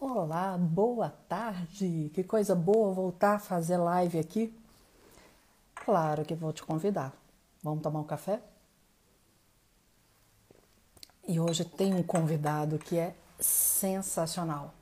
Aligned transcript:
Olá, 0.00 0.56
boa 0.56 1.10
tarde. 1.28 2.08
Que 2.14 2.22
coisa 2.22 2.54
boa 2.54 2.94
voltar 2.94 3.34
a 3.34 3.38
fazer 3.40 3.76
live 3.78 4.20
aqui. 4.20 4.56
Claro 5.74 6.24
que 6.24 6.36
vou 6.36 6.52
te 6.52 6.62
convidar. 6.62 7.12
Vamos 7.64 7.82
tomar 7.82 7.98
um 7.98 8.04
café? 8.04 8.40
E 11.26 11.40
hoje 11.40 11.64
tem 11.64 11.92
um 11.94 12.04
convidado 12.04 12.78
que 12.78 12.96
é 12.96 13.12
sensacional. 13.40 14.72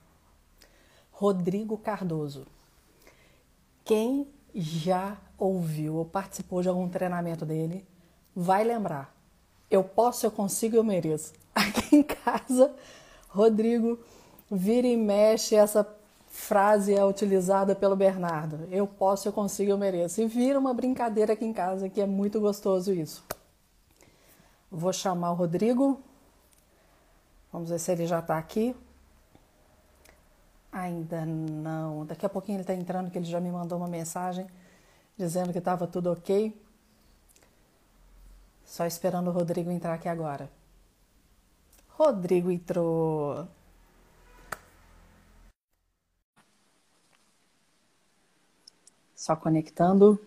Rodrigo 1.11 1.79
Cardoso. 1.79 2.47
Quem 3.87 4.29
já 4.55 5.17
ouviu 5.39 5.95
ou 5.95 6.05
participou 6.05 6.61
de 6.61 6.69
algum 6.69 6.91
treinamento 6.91 7.47
dele 7.47 7.87
vai 8.35 8.65
lembrar. 8.65 9.17
Eu 9.71 9.83
posso, 9.83 10.27
eu 10.27 10.31
consigo, 10.31 10.77
eu 10.77 10.85
mereço. 10.85 11.33
Aqui 11.57 11.97
em 11.97 12.03
casa, 12.03 12.77
Rodrigo 13.31 13.99
vira 14.51 14.87
e 14.87 14.97
mexe 14.97 15.55
essa 15.55 15.87
frase 16.29 16.95
é 16.95 17.05
utilizada 17.05 17.75
pelo 17.75 17.97
Bernardo. 17.97 18.69
Eu 18.71 18.87
posso, 18.87 19.27
eu 19.27 19.33
consigo, 19.33 19.71
eu 19.71 19.79
mereço. 19.79 20.21
E 20.21 20.27
vira 20.27 20.59
uma 20.59 20.75
brincadeira 20.75 21.33
aqui 21.33 21.45
em 21.45 21.53
casa, 21.53 21.89
que 21.89 22.01
é 22.01 22.07
muito 22.07 22.41
gostoso 22.41 22.93
isso. 22.93 23.25
Vou 24.71 24.93
chamar 24.93 25.33
o 25.33 25.35
Rodrigo. 25.35 26.01
Vamos 27.53 27.71
ver 27.71 27.79
se 27.79 27.91
ele 27.91 28.07
já 28.07 28.19
está 28.19 28.37
aqui. 28.37 28.77
Ainda 30.71 31.25
não. 31.25 32.05
Daqui 32.05 32.27
a 32.27 32.29
pouquinho 32.29 32.57
ele 32.57 32.63
está 32.63 32.75
entrando, 32.75 33.11
que 33.11 33.19
ele 33.19 33.25
já 33.25 33.41
me 33.41 33.51
mandou 33.51 33.79
uma 33.79 33.89
mensagem 33.89 34.47
dizendo 35.17 35.53
que 35.53 35.59
estava 35.59 35.87
tudo 35.87 36.13
ok. 36.13 36.55
Só 38.65 38.85
esperando 38.85 39.29
o 39.29 39.33
Rodrigo 39.33 39.71
entrar 39.71 39.95
aqui 39.95 40.09
agora. 40.09 40.51
Rodrigo 41.89 42.51
entrou. 42.51 43.49
Só 49.27 49.35
conectando. 49.35 50.25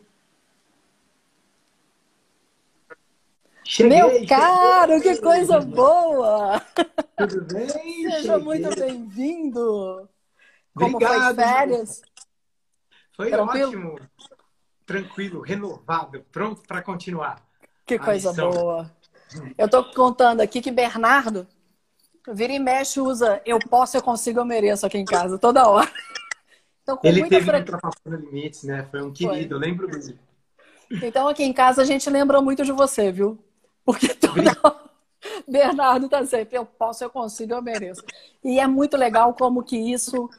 Cheguei, 3.64 3.98
Meu 3.98 4.28
caro, 4.28 4.96
cheguei. 4.98 5.16
que 5.16 5.22
coisa 5.22 5.62
boa! 5.62 6.62
Tudo 7.16 7.42
bem? 7.48 7.70
Seja 7.70 8.22
Cheguei. 8.24 8.38
muito 8.40 8.76
bem-vindo. 8.78 10.10
Como 10.76 10.98
Obrigado. 10.98 11.36
foi 11.36 11.46
férias? 11.46 12.02
Foi 13.16 13.30
Tranquilo? 13.30 13.68
ótimo. 13.70 14.00
Tranquilo, 14.86 15.42
renovado, 15.44 16.26
pronto 16.30 16.62
para 16.68 16.82
continuar. 16.82 17.42
Que 17.86 17.98
coisa 17.98 18.32
missão. 18.32 18.50
boa. 18.52 18.92
Eu 19.58 19.70
tô 19.70 19.82
contando 19.94 20.42
aqui 20.42 20.62
que 20.62 20.72
Bernardo 20.72 21.48
vira 22.28 22.52
e 22.52 22.60
mexe 22.60 23.00
usa 23.00 23.42
eu 23.46 23.60
posso, 23.60 23.96
eu 23.96 24.04
consigo, 24.04 24.42
eu 24.42 24.46
mereço 24.46 24.86
aqui 24.86 24.98
em 24.98 25.06
casa, 25.06 25.40
toda 25.40 25.70
hora. 25.70 25.90
Então, 26.90 26.98
com 26.98 27.08
Ele 27.08 27.20
muita 27.22 27.36
teve 27.36 27.46
frequência. 27.46 27.76
ultrapassando 27.76 28.16
limites, 28.18 28.64
né? 28.64 28.88
Foi 28.90 29.02
um 29.04 29.12
querido, 29.14 29.56
eu 29.56 29.60
lembro 29.60 29.88
dele. 29.88 30.18
Então, 30.92 31.28
aqui 31.28 31.44
em 31.44 31.54
casa 31.54 31.84
a 31.84 31.86
gente 31.86 32.10
lembra 32.10 32.42
muito 32.42 32.66
de 32.66 32.72
você, 32.72 33.12
viu? 33.12 33.38
Porque 33.86 34.10
toda 34.10 34.34
Bernardo 35.48 36.10
tá 36.10 36.26
sempre, 36.26 36.58
eu 36.58 36.66
posso, 36.66 37.04
eu 37.04 37.10
consigo, 37.10 37.54
eu 37.54 37.62
mereço. 37.62 38.04
E 38.44 38.60
é 38.60 38.66
muito 38.66 38.98
legal 38.98 39.34
como 39.34 39.64
que 39.64 39.78
isso 39.78 40.30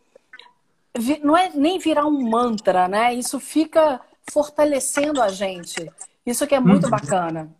não 1.22 1.36
é 1.36 1.50
nem 1.54 1.78
virar 1.78 2.06
um 2.06 2.28
mantra, 2.28 2.88
né? 2.88 3.14
Isso 3.14 3.38
fica 3.38 4.00
fortalecendo 4.32 5.22
a 5.22 5.28
gente. 5.28 5.90
Isso 6.26 6.46
que 6.46 6.54
é 6.54 6.60
muito 6.60 6.84
Uhum. 6.84 6.90
bacana. 6.90 7.50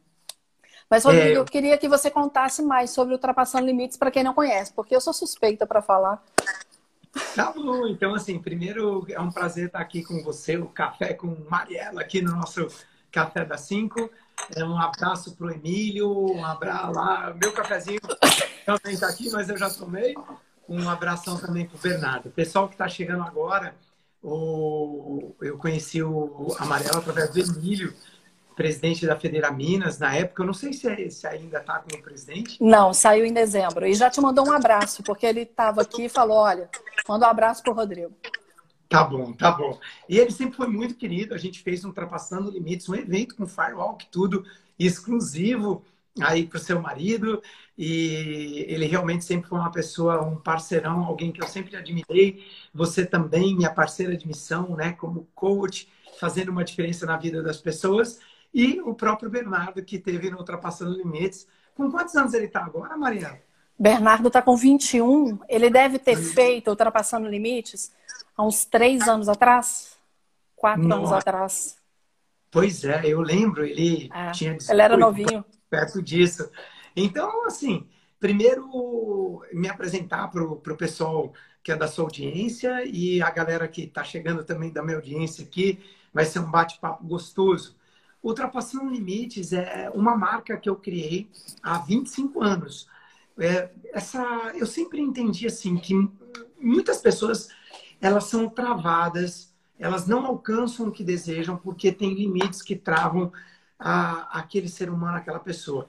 Mas, 0.89 1.05
Rodrigo, 1.05 1.29
É. 1.29 1.37
eu 1.37 1.45
queria 1.45 1.79
que 1.79 1.89
você 1.89 2.11
contasse 2.11 2.61
mais 2.63 2.91
sobre 2.91 3.15
Ultrapassando 3.15 3.67
Limites 3.67 3.97
para 3.97 4.11
quem 4.11 4.25
não 4.25 4.35
conhece, 4.35 4.73
porque 4.73 4.95
eu 4.97 5.01
sou 5.01 5.13
suspeita 5.13 5.65
para 5.65 5.81
falar. 5.81 6.21
Tá 7.35 7.53
bom, 7.53 7.87
então 7.87 8.15
assim, 8.15 8.39
primeiro 8.39 9.05
é 9.09 9.21
um 9.21 9.31
prazer 9.31 9.67
estar 9.67 9.81
aqui 9.81 10.03
com 10.03 10.23
você, 10.23 10.57
o 10.57 10.67
Café 10.67 11.15
com 11.15 11.37
Mariela, 11.49 12.01
aqui 12.01 12.23
no 12.23 12.33
nosso 12.33 12.69
Café 13.11 13.45
das 13.45 13.63
5. 13.63 14.11
É 14.55 14.65
um 14.65 14.79
abraço 14.79 15.37
pro 15.37 15.51
Emílio, 15.51 16.33
um 16.33 16.45
abraço 16.45 16.93
lá, 16.93 17.35
meu 17.41 17.53
cafezinho 17.53 18.01
também 18.65 18.95
está 18.95 19.09
aqui, 19.09 19.31
mas 19.31 19.49
eu 19.49 19.57
já 19.57 19.69
tomei. 19.69 20.15
Um 20.69 20.89
abração 20.89 21.37
também 21.37 21.67
pro 21.67 21.79
Bernardo. 21.79 22.31
Pessoal 22.31 22.69
que 22.69 22.75
está 22.75 22.89
chegando 22.89 23.25
agora, 23.25 23.75
o... 24.23 25.35
eu 25.41 25.59
conheci 25.59 26.03
o 26.03 26.55
Amarelo 26.59 26.99
através 26.99 27.31
do 27.31 27.41
Emílio, 27.41 27.93
presidente 28.61 29.07
da 29.07 29.17
Federa 29.17 29.51
Minas, 29.51 29.99
na 29.99 30.15
época, 30.15 30.43
eu 30.43 30.47
não 30.47 30.53
sei 30.53 30.75
se, 30.75 31.11
se 31.11 31.27
ainda 31.27 31.61
está 31.61 31.79
como 31.79 32.03
presidente. 32.03 32.63
Não, 32.63 32.93
saiu 32.93 33.25
em 33.25 33.33
dezembro. 33.33 33.87
E 33.87 33.95
já 33.95 34.11
te 34.11 34.21
mandou 34.21 34.47
um 34.47 34.53
abraço, 34.53 35.03
porque 35.03 35.25
ele 35.25 35.41
estava 35.41 35.81
aqui 35.81 36.05
e 36.05 36.09
falou: 36.11 36.37
olha, 36.37 36.69
manda 37.09 37.27
um 37.27 37.31
abraço 37.31 37.63
pro 37.63 37.73
Rodrigo. 37.73 38.13
Tá 38.87 39.03
bom, 39.03 39.33
tá 39.33 39.51
bom. 39.51 39.79
E 40.07 40.19
ele 40.19 40.31
sempre 40.31 40.59
foi 40.59 40.69
muito 40.69 40.95
querido. 40.95 41.33
A 41.33 41.39
gente 41.39 41.63
fez 41.63 41.87
um 41.87 41.89
Ultrapassando 41.89 42.51
Limites, 42.51 42.87
um 42.87 42.95
evento 42.95 43.35
com 43.35 43.47
firewalk, 43.47 44.07
tudo 44.11 44.45
exclusivo 44.79 45.83
aí 46.21 46.47
para 46.47 46.59
o 46.59 46.61
seu 46.61 46.83
marido. 46.83 47.43
E 47.79 48.67
ele 48.69 48.85
realmente 48.85 49.25
sempre 49.25 49.49
foi 49.49 49.59
uma 49.59 49.73
pessoa, 49.73 50.21
um 50.21 50.37
parceirão, 50.37 51.03
alguém 51.03 51.33
que 51.33 51.43
eu 51.43 51.49
sempre 51.49 51.77
admirei. 51.77 52.45
Você 52.75 53.07
também, 53.07 53.57
minha 53.57 53.71
parceira 53.71 54.15
de 54.15 54.29
missão, 54.29 54.77
né, 54.77 54.93
como 54.93 55.27
coach, 55.35 55.89
fazendo 56.19 56.51
uma 56.51 56.63
diferença 56.63 57.07
na 57.07 57.17
vida 57.17 57.43
das 57.43 57.57
pessoas. 57.57 58.21
E 58.53 58.81
o 58.81 58.95
próprio 58.95 59.31
Bernardo, 59.31 59.83
que 59.85 59.99
teve 59.99 60.31
no 60.31 60.39
Ultrapassando 60.39 60.97
Limites. 60.97 61.47
Com 61.75 61.91
quantos 61.91 62.15
anos 62.17 62.35
ele 62.35 62.47
está 62.47 62.65
agora, 62.65 62.97
Mariana? 62.97 63.41
Bernardo 63.79 64.29
está 64.29 64.43
com 64.43 64.57
21. 64.57 65.39
Ele 65.49 65.71
deve 65.71 65.99
ter 65.99 66.17
feito 66.17 66.69
Ultrapassando 66.69 67.29
Limites 67.29 67.93
há 68.37 68.45
uns 68.45 68.65
três 68.65 69.09
anos 69.09 69.29
atrás. 69.29 69.97
Quatro 70.57 70.93
anos 70.93 71.11
Nossa. 71.11 71.17
atrás. 71.19 71.79
Pois 72.51 72.85
é, 72.85 73.07
eu 73.07 73.21
lembro, 73.21 73.65
ele 73.65 74.11
É, 74.13 74.31
tinha 74.33 74.53
Ele 74.69 74.83
era 74.83 74.97
18, 74.97 74.99
novinho. 74.99 75.45
perto 75.71 76.03
disso. 76.03 76.51
Então, 76.97 77.47
assim, 77.47 77.89
primeiro 78.19 79.41
me 79.53 79.69
apresentar 79.69 80.29
para 80.29 80.43
o 80.43 80.57
pessoal 80.77 81.33
que 81.63 81.71
é 81.73 81.77
da 81.77 81.87
sua 81.87 82.05
audiência 82.05 82.85
e 82.87 83.23
a 83.23 83.31
galera 83.31 83.69
que 83.69 83.83
está 83.83 84.03
chegando 84.03 84.45
também 84.45 84.73
da 84.73 84.83
minha 84.83 84.97
audiência 84.97 85.45
aqui. 85.45 85.79
Vai 86.13 86.25
ser 86.25 86.41
um 86.41 86.51
bate-papo 86.51 87.07
gostoso. 87.07 87.77
Ultrapassando 88.23 88.91
Limites 88.91 89.53
é 89.53 89.91
uma 89.95 90.17
marca 90.17 90.57
que 90.57 90.69
eu 90.69 90.77
criei 90.77 91.31
há 91.63 91.79
25 91.79 92.43
anos. 92.43 92.87
É, 93.39 93.71
essa, 93.93 94.23
eu 94.55 94.67
sempre 94.67 95.01
entendi 95.01 95.47
assim 95.47 95.77
que 95.77 95.95
muitas 96.61 96.99
pessoas 96.99 97.49
elas 98.01 98.25
são 98.25 98.49
travadas, 98.49 99.55
elas 99.79 100.07
não 100.07 100.27
alcançam 100.27 100.89
o 100.89 100.93
que 100.93 101.03
desejam 101.03 101.57
porque 101.57 101.91
tem 101.91 102.13
limites 102.13 102.61
que 102.61 102.77
travam 102.77 103.33
a, 103.79 104.39
aquele 104.39 104.69
ser 104.69 104.91
humano, 104.91 105.17
aquela 105.17 105.41
pessoa. 105.41 105.89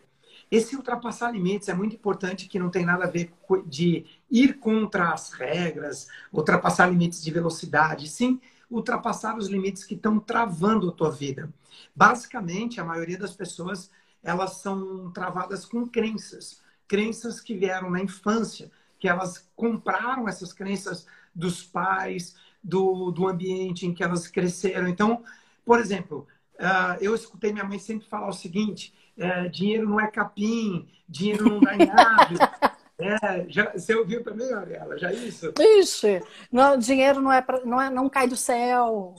Esse 0.49 0.75
ultrapassar 0.75 1.31
limites 1.31 1.67
é 1.67 1.73
muito 1.73 1.95
importante, 1.95 2.47
que 2.47 2.59
não 2.59 2.69
tem 2.69 2.85
nada 2.85 3.05
a 3.05 3.09
ver 3.09 3.33
de 3.65 4.05
ir 4.29 4.59
contra 4.59 5.11
as 5.11 5.31
regras, 5.31 6.07
ultrapassar 6.31 6.87
limites 6.87 7.21
de 7.21 7.31
velocidade, 7.31 8.09
sim 8.09 8.39
ultrapassar 8.71 9.37
os 9.37 9.47
limites 9.47 9.83
que 9.83 9.95
estão 9.95 10.19
travando 10.19 10.89
a 10.89 10.93
tua 10.93 11.11
vida. 11.11 11.53
Basicamente, 11.95 12.79
a 12.79 12.85
maioria 12.85 13.17
das 13.17 13.35
pessoas 13.35 13.91
elas 14.23 14.57
são 14.57 15.11
travadas 15.11 15.65
com 15.65 15.87
crenças, 15.87 16.61
crenças 16.87 17.41
que 17.41 17.55
vieram 17.55 17.89
na 17.89 18.01
infância, 18.01 18.71
que 18.99 19.07
elas 19.07 19.49
compraram 19.55 20.27
essas 20.27 20.53
crenças 20.53 21.05
dos 21.33 21.63
pais, 21.63 22.35
do, 22.63 23.11
do 23.11 23.27
ambiente 23.27 23.85
em 23.85 23.93
que 23.93 24.03
elas 24.03 24.27
cresceram. 24.27 24.87
Então, 24.87 25.23
por 25.65 25.79
exemplo, 25.79 26.27
ah, 26.59 26.97
eu 27.01 27.15
escutei 27.15 27.51
minha 27.51 27.65
mãe 27.65 27.79
sempre 27.79 28.07
falar 28.07 28.29
o 28.29 28.33
seguinte: 28.33 28.93
eh, 29.17 29.49
dinheiro 29.49 29.89
não 29.89 29.99
é 29.99 30.07
capim, 30.07 30.87
dinheiro 31.09 31.49
não 31.49 31.59
dá 31.59 31.75
em 31.75 31.85
nada. 31.87 32.51
É, 33.01 33.49
já, 33.49 33.71
você 33.71 33.95
ouviu 33.95 34.23
também, 34.23 34.53
Ariela? 34.53 34.97
Já 34.97 35.11
isso? 35.11 35.51
Ixi, 35.59 36.21
não, 36.51 36.77
dinheiro 36.77 37.21
não, 37.21 37.31
é 37.31 37.41
pra- 37.41 37.65
não, 37.65 37.81
é, 37.81 37.89
não 37.89 38.09
cai 38.09 38.27
do 38.27 38.35
céu. 38.35 39.15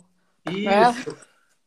Isso. 0.51 1.17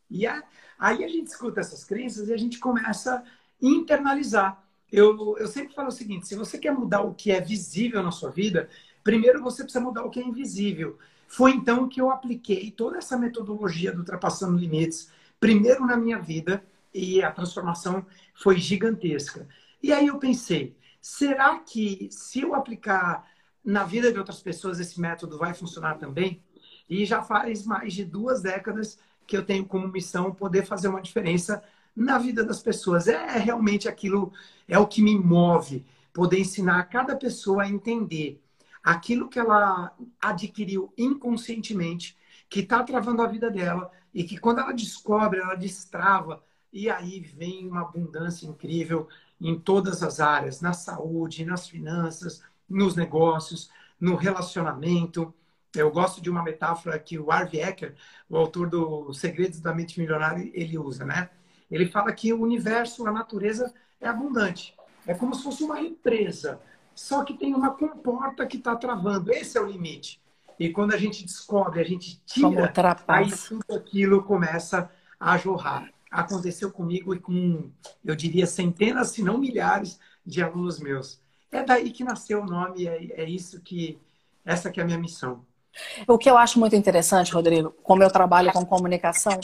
E 0.10 0.28
a- 0.28 0.44
aí 0.78 1.04
a 1.04 1.08
gente 1.08 1.28
escuta 1.28 1.60
essas 1.60 1.84
crenças 1.84 2.28
e 2.30 2.34
a 2.34 2.38
gente 2.38 2.60
começa 2.60 3.18
a 3.18 3.24
internalizar. 3.62 4.64
Eu, 4.92 5.38
eu 5.38 5.48
sempre 5.48 5.74
falo 5.74 5.90
o 5.90 5.92
seguinte: 5.92 6.28
se 6.28 6.36
você 6.36 6.58
quer 6.58 6.72
mudar 6.72 7.02
o 7.02 7.14
que 7.14 7.32
é 7.32 7.42
visível 7.42 8.04
na 8.04 8.12
sua 8.12 8.30
vida, 8.32 8.70
primeiro 9.04 9.42
você 9.42 9.64
precisa 9.64 9.84
mudar 9.84 10.04
o 10.04 10.10
que 10.10 10.20
é 10.20 10.24
invisível. 10.24 10.98
Foi 11.28 11.52
então 11.52 11.88
que 11.90 12.00
eu 12.00 12.10
apliquei 12.12 12.72
toda 12.72 12.98
essa 12.98 13.18
metodologia 13.18 13.92
do 13.92 14.00
Ultrapassando 14.00 14.58
Limites, 14.58 15.12
primeiro 15.40 15.86
na 15.86 15.98
minha 15.98 16.20
vida, 16.20 16.64
e 16.94 17.22
a 17.24 17.32
transformação 17.32 18.06
foi 18.34 18.58
gigantesca. 18.58 19.48
E 19.82 19.92
aí 19.92 20.08
eu 20.08 20.18
pensei: 20.20 20.76
será 21.06 21.60
que 21.60 22.10
se 22.10 22.42
eu 22.42 22.56
aplicar 22.56 23.30
na 23.64 23.84
vida 23.84 24.12
de 24.12 24.18
outras 24.18 24.42
pessoas 24.42 24.80
esse 24.80 25.00
método 25.00 25.38
vai 25.38 25.54
funcionar 25.54 26.00
também? 26.00 26.44
E 26.90 27.06
já 27.06 27.22
faz 27.22 27.64
mais 27.64 27.94
de 27.94 28.04
duas 28.04 28.42
décadas 28.42 28.98
que 29.28 29.38
eu 29.38 29.46
tenho 29.46 29.68
como 29.68 29.88
missão 29.88 30.34
poder 30.34 30.66
fazer 30.66 30.88
uma 30.88 31.04
diferença 31.04 31.64
na 31.96 32.18
vida 32.18 32.44
das 32.44 32.60
pessoas. 32.60 33.08
É 33.08 33.38
realmente 33.38 33.88
aquilo, 33.88 34.34
é 34.68 34.80
o 34.80 34.88
que 34.88 35.00
me 35.00 35.16
move, 35.16 35.86
poder 36.12 36.40
ensinar 36.40 36.84
cada 36.86 37.16
pessoa 37.16 37.62
a 37.62 37.70
entender 37.70 38.42
aquilo 38.84 39.30
que 39.30 39.38
ela 39.38 39.96
adquiriu 40.20 40.92
inconscientemente, 40.98 42.18
que 42.50 42.62
está 42.62 42.84
travando 42.84 43.22
a 43.22 43.28
vida 43.28 43.52
dela 43.52 43.92
e 44.12 44.24
que 44.24 44.40
quando 44.40 44.58
ela 44.58 44.74
descobre, 44.74 45.40
ela 45.40 45.54
destrava 45.54 46.44
e 46.74 46.90
aí 46.90 47.20
vem 47.20 47.68
uma 47.68 47.82
abundância 47.82 48.48
incrível 48.48 49.08
em 49.40 49.60
todas 49.60 50.02
as 50.02 50.20
áreas, 50.20 50.62
na 50.62 50.74
saúde, 50.74 51.46
nas 51.46 51.68
finanças, 51.68 52.44
nos 52.70 52.96
negócios, 52.96 53.70
no 54.00 54.16
relacionamento. 54.16 55.34
Eu 55.76 55.92
gosto 55.92 56.22
de 56.22 56.30
uma 56.30 56.44
metáfora 56.44 56.98
que 56.98 57.20
o 57.20 57.32
Harvey 57.32 57.62
Ecker, 57.62 57.96
o 58.30 58.38
autor 58.38 58.70
do 58.70 59.14
Segredos 59.14 59.60
da 59.60 59.74
Mente 59.74 60.00
Milionária, 60.00 60.50
ele 60.54 60.78
usa, 60.78 61.06
né? 61.06 61.30
Ele 61.70 61.88
fala 61.88 62.14
que 62.14 62.32
o 62.32 62.42
universo, 62.42 63.06
a 63.08 63.12
natureza 63.12 63.74
é 64.00 64.08
abundante. 64.08 64.76
É 65.06 65.14
como 65.14 65.36
se 65.36 65.44
fosse 65.44 65.64
uma 65.64 65.82
empresa 65.82 66.60
só 66.96 67.26
que 67.26 67.34
tem 67.34 67.54
uma 67.54 67.72
comporta 67.72 68.48
que 68.48 68.56
está 68.56 68.76
travando. 68.76 69.32
Esse 69.32 69.58
é 69.58 69.62
o 69.62 69.68
limite. 69.68 70.22
E 70.58 70.70
quando 70.70 70.94
a 70.94 70.98
gente 70.98 71.26
descobre, 71.26 71.82
a 71.82 71.84
gente 71.84 72.22
tira, 72.26 72.72
aí 73.06 73.30
tudo 73.30 73.76
aquilo 73.76 74.24
começa 74.24 74.90
a 75.20 75.38
jorrar. 75.38 75.92
Aconteceu 76.22 76.72
comigo 76.72 77.14
e 77.14 77.20
com, 77.20 77.70
eu 78.04 78.16
diria, 78.16 78.46
centenas, 78.46 79.10
se 79.10 79.24
não 79.24 79.38
milhares 79.38 80.00
de 80.26 80.42
alunos 80.42 80.80
meus. 80.80 81.20
É 81.52 81.64
daí 81.64 81.92
que 81.92 82.04
nasceu 82.04 82.42
o 82.42 82.46
nome, 82.46 82.88
é, 82.88 83.22
é 83.22 83.30
isso 83.30 83.62
que, 83.62 84.00
essa 84.44 84.72
que 84.72 84.80
é 84.80 84.84
a 84.84 84.86
minha 84.86 84.98
missão. 84.98 85.46
O 86.08 86.18
que 86.18 86.30
eu 86.30 86.38
acho 86.38 86.60
muito 86.60 86.76
interessante, 86.76 87.34
Rodrigo, 87.34 87.72
como 87.84 88.02
eu 88.02 88.10
trabalho 88.10 88.52
com 88.52 88.66
comunicação, 88.66 89.40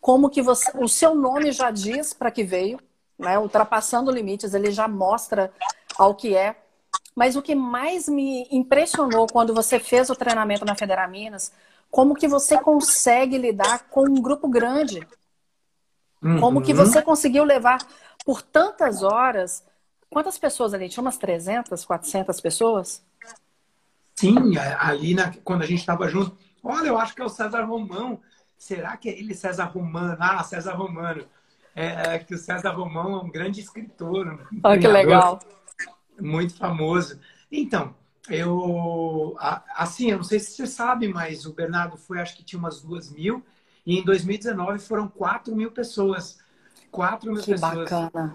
como 0.00 0.30
que 0.30 0.42
você, 0.42 0.70
o 0.76 0.88
seu 0.88 1.14
nome 1.14 1.52
já 1.52 1.70
diz 1.70 2.12
para 2.12 2.30
que 2.30 2.44
veio, 2.44 2.78
né? 3.18 3.38
Ultrapassando 3.38 4.10
limites, 4.10 4.54
ele 4.54 4.70
já 4.70 4.86
mostra 4.86 5.52
ao 5.98 6.14
que 6.14 6.34
é 6.34 6.56
mas 7.14 7.36
o 7.36 7.42
que 7.42 7.54
mais 7.54 8.08
me 8.08 8.46
impressionou 8.50 9.26
quando 9.26 9.54
você 9.54 9.78
fez 9.78 10.10
o 10.10 10.16
treinamento 10.16 10.64
na 10.64 10.74
Federaminas, 10.74 11.52
como 11.90 12.14
que 12.14 12.28
você 12.28 12.58
consegue 12.58 13.36
lidar 13.36 13.88
com 13.90 14.04
um 14.04 14.22
grupo 14.22 14.48
grande. 14.48 15.06
Uhum. 16.22 16.40
Como 16.40 16.62
que 16.62 16.74
você 16.74 17.00
conseguiu 17.00 17.44
levar 17.44 17.78
por 18.24 18.42
tantas 18.42 19.02
horas. 19.02 19.64
Quantas 20.08 20.38
pessoas 20.38 20.74
ali? 20.74 20.88
Tinha 20.88 21.02
umas 21.02 21.16
300, 21.16 21.84
400 21.84 22.40
pessoas? 22.40 23.02
Sim, 24.16 24.56
ali 24.78 25.14
na, 25.14 25.32
quando 25.44 25.62
a 25.62 25.66
gente 25.66 25.80
estava 25.80 26.08
junto. 26.08 26.36
Olha, 26.62 26.88
eu 26.88 26.98
acho 26.98 27.14
que 27.14 27.22
é 27.22 27.24
o 27.24 27.28
César 27.28 27.62
Romão. 27.64 28.20
Será 28.58 28.96
que 28.96 29.08
é 29.08 29.18
ele, 29.18 29.34
César 29.34 29.64
Romano? 29.64 30.16
Ah, 30.20 30.42
César 30.44 30.74
Romano. 30.74 31.24
É, 31.74 32.14
é 32.14 32.18
que 32.18 32.34
o 32.34 32.38
César 32.38 32.72
Romão 32.72 33.20
é 33.20 33.22
um 33.22 33.30
grande 33.30 33.60
escritor. 33.60 34.26
Um 34.52 34.60
ah, 34.62 34.76
que 34.76 34.86
legal 34.86 35.40
muito 36.20 36.54
famoso. 36.54 37.18
Então, 37.50 37.94
eu 38.28 39.36
assim, 39.74 40.10
eu 40.10 40.18
não 40.18 40.24
sei 40.24 40.38
se 40.38 40.52
você 40.52 40.66
sabe, 40.66 41.08
mas 41.08 41.46
o 41.46 41.52
Bernardo 41.52 41.96
foi, 41.96 42.20
acho 42.20 42.36
que 42.36 42.44
tinha 42.44 42.58
umas 42.58 42.82
duas 42.82 43.10
mil, 43.10 43.44
e 43.86 43.98
em 43.98 44.04
2019 44.04 44.78
foram 44.78 45.08
quatro 45.08 45.54
mil 45.54 45.70
pessoas. 45.70 46.38
Quatro 46.90 47.32
mil 47.32 47.42
que 47.42 47.52
pessoas. 47.52 47.90
Bacana. 47.90 48.34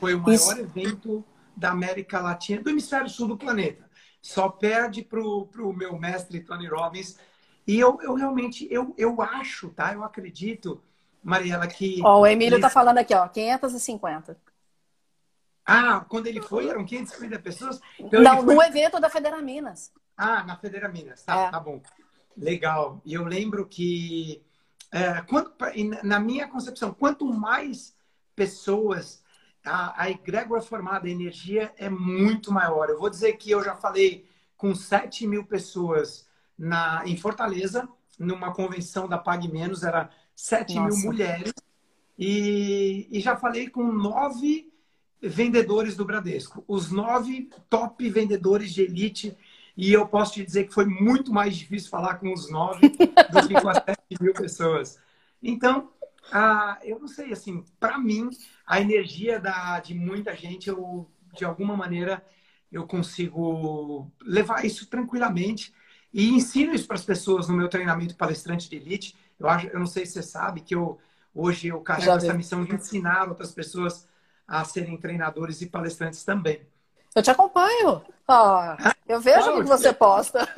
Foi 0.00 0.14
o 0.14 0.20
maior 0.20 0.34
Isso... 0.34 0.58
evento 0.58 1.24
da 1.56 1.70
América 1.70 2.20
Latina, 2.20 2.62
do 2.62 2.70
hemisfério 2.70 3.08
sul 3.08 3.28
do 3.28 3.36
planeta. 3.36 3.88
Só 4.20 4.48
perde 4.48 5.02
para 5.02 5.20
o 5.20 5.72
meu 5.72 5.98
mestre 5.98 6.40
Tony 6.40 6.66
Robbins. 6.66 7.16
E 7.66 7.78
eu, 7.78 7.98
eu 8.02 8.14
realmente, 8.14 8.66
eu, 8.70 8.94
eu 8.98 9.20
acho, 9.22 9.68
tá? 9.70 9.92
Eu 9.92 10.02
acredito, 10.02 10.82
Mariela, 11.22 11.66
que... 11.66 12.00
Ó, 12.02 12.20
o 12.20 12.26
Emílio 12.26 12.56
está 12.56 12.68
falando 12.68 12.98
aqui, 12.98 13.14
ó, 13.14 13.28
550. 13.28 14.36
Ah, 15.64 16.04
quando 16.08 16.26
ele 16.26 16.42
foi, 16.42 16.68
eram 16.68 16.84
550 16.84 17.38
pessoas? 17.38 17.80
Então, 17.98 18.22
Não, 18.22 18.44
foi... 18.44 18.54
no 18.54 18.62
evento 18.62 19.00
da 19.00 19.08
Federa 19.08 19.40
Minas. 19.40 19.90
Ah, 20.16 20.42
na 20.44 20.56
Federa 20.56 20.88
Minas. 20.88 21.22
Tá, 21.22 21.46
é. 21.46 21.50
tá 21.50 21.58
bom. 21.58 21.80
Legal. 22.36 23.00
E 23.04 23.14
eu 23.14 23.24
lembro 23.24 23.66
que, 23.66 24.44
é, 24.94 25.20
quanto, 25.22 25.52
na 26.04 26.20
minha 26.20 26.46
concepção, 26.46 26.94
quanto 26.94 27.26
mais 27.26 27.96
pessoas, 28.36 29.24
a, 29.64 30.04
a 30.04 30.08
egrégora 30.08 30.62
formada, 30.62 31.08
a 31.08 31.10
energia 31.10 31.74
é 31.76 31.90
muito 31.90 32.52
maior. 32.52 32.88
Eu 32.88 33.00
vou 33.00 33.10
dizer 33.10 33.32
que 33.32 33.50
eu 33.50 33.60
já 33.64 33.74
falei 33.74 34.24
com 34.56 34.72
7 34.72 35.26
mil 35.26 35.44
pessoas 35.44 36.28
na, 36.56 37.02
em 37.04 37.16
Fortaleza, 37.16 37.88
numa 38.16 38.54
convenção 38.54 39.08
da 39.08 39.18
Pague 39.18 39.50
Menos, 39.50 39.82
era 39.82 40.10
7 40.36 40.76
Nossa. 40.76 40.96
mil 40.96 41.06
mulheres. 41.06 41.52
E, 42.16 43.08
e 43.10 43.18
já 43.18 43.34
falei 43.34 43.68
com 43.68 43.90
nove 43.90 44.72
vendedores 45.20 45.96
do 45.96 46.04
Bradesco, 46.04 46.62
os 46.68 46.92
nove 46.92 47.50
top 47.68 48.08
vendedores 48.08 48.72
de 48.72 48.82
elite. 48.82 49.36
E 49.76 49.92
eu 49.92 50.06
posso 50.06 50.34
te 50.34 50.44
dizer 50.44 50.64
que 50.64 50.74
foi 50.74 50.84
muito 50.84 51.32
mais 51.32 51.56
difícil 51.56 51.90
falar 51.90 52.14
com 52.14 52.32
os 52.32 52.50
nove 52.50 52.88
do 52.88 53.48
que 53.48 53.60
com 53.60 53.68
as 53.68 53.78
7 53.84 53.98
mil 54.20 54.32
pessoas. 54.32 54.98
Então, 55.42 55.90
ah, 56.32 56.78
eu 56.82 56.98
não 56.98 57.08
sei, 57.08 57.32
assim, 57.32 57.64
para 57.78 57.98
mim, 57.98 58.30
a 58.66 58.80
energia 58.80 59.38
da, 59.40 59.80
de 59.80 59.94
muita 59.94 60.34
gente, 60.34 60.68
eu, 60.68 61.10
de 61.36 61.44
alguma 61.44 61.76
maneira, 61.76 62.24
eu 62.70 62.86
consigo 62.86 64.10
levar 64.22 64.64
isso 64.64 64.86
tranquilamente 64.86 65.72
e 66.12 66.30
ensino 66.30 66.72
isso 66.72 66.86
para 66.86 66.96
as 66.96 67.04
pessoas 67.04 67.48
no 67.48 67.56
meu 67.56 67.68
treinamento 67.68 68.16
palestrante 68.16 68.70
de 68.70 68.76
elite. 68.76 69.16
Eu, 69.38 69.48
acho, 69.48 69.66
eu 69.66 69.78
não 69.78 69.86
sei 69.86 70.06
se 70.06 70.12
você 70.12 70.22
sabe 70.22 70.60
que 70.60 70.74
eu, 70.74 70.98
hoje 71.34 71.68
eu 71.68 71.80
carrego 71.80 72.12
essa 72.12 72.32
missão 72.32 72.64
de 72.64 72.74
ensinar 72.74 73.28
outras 73.28 73.52
pessoas 73.52 74.08
a 74.46 74.64
serem 74.64 74.96
treinadores 74.96 75.60
e 75.60 75.66
palestrantes 75.66 76.24
também. 76.24 76.60
Eu 77.14 77.22
te 77.22 77.30
acompanho. 77.30 78.02
Oh, 78.26 78.90
eu 79.06 79.20
vejo 79.20 79.50
o 79.52 79.62
que 79.62 79.68
você 79.68 79.92
posta. 79.92 80.48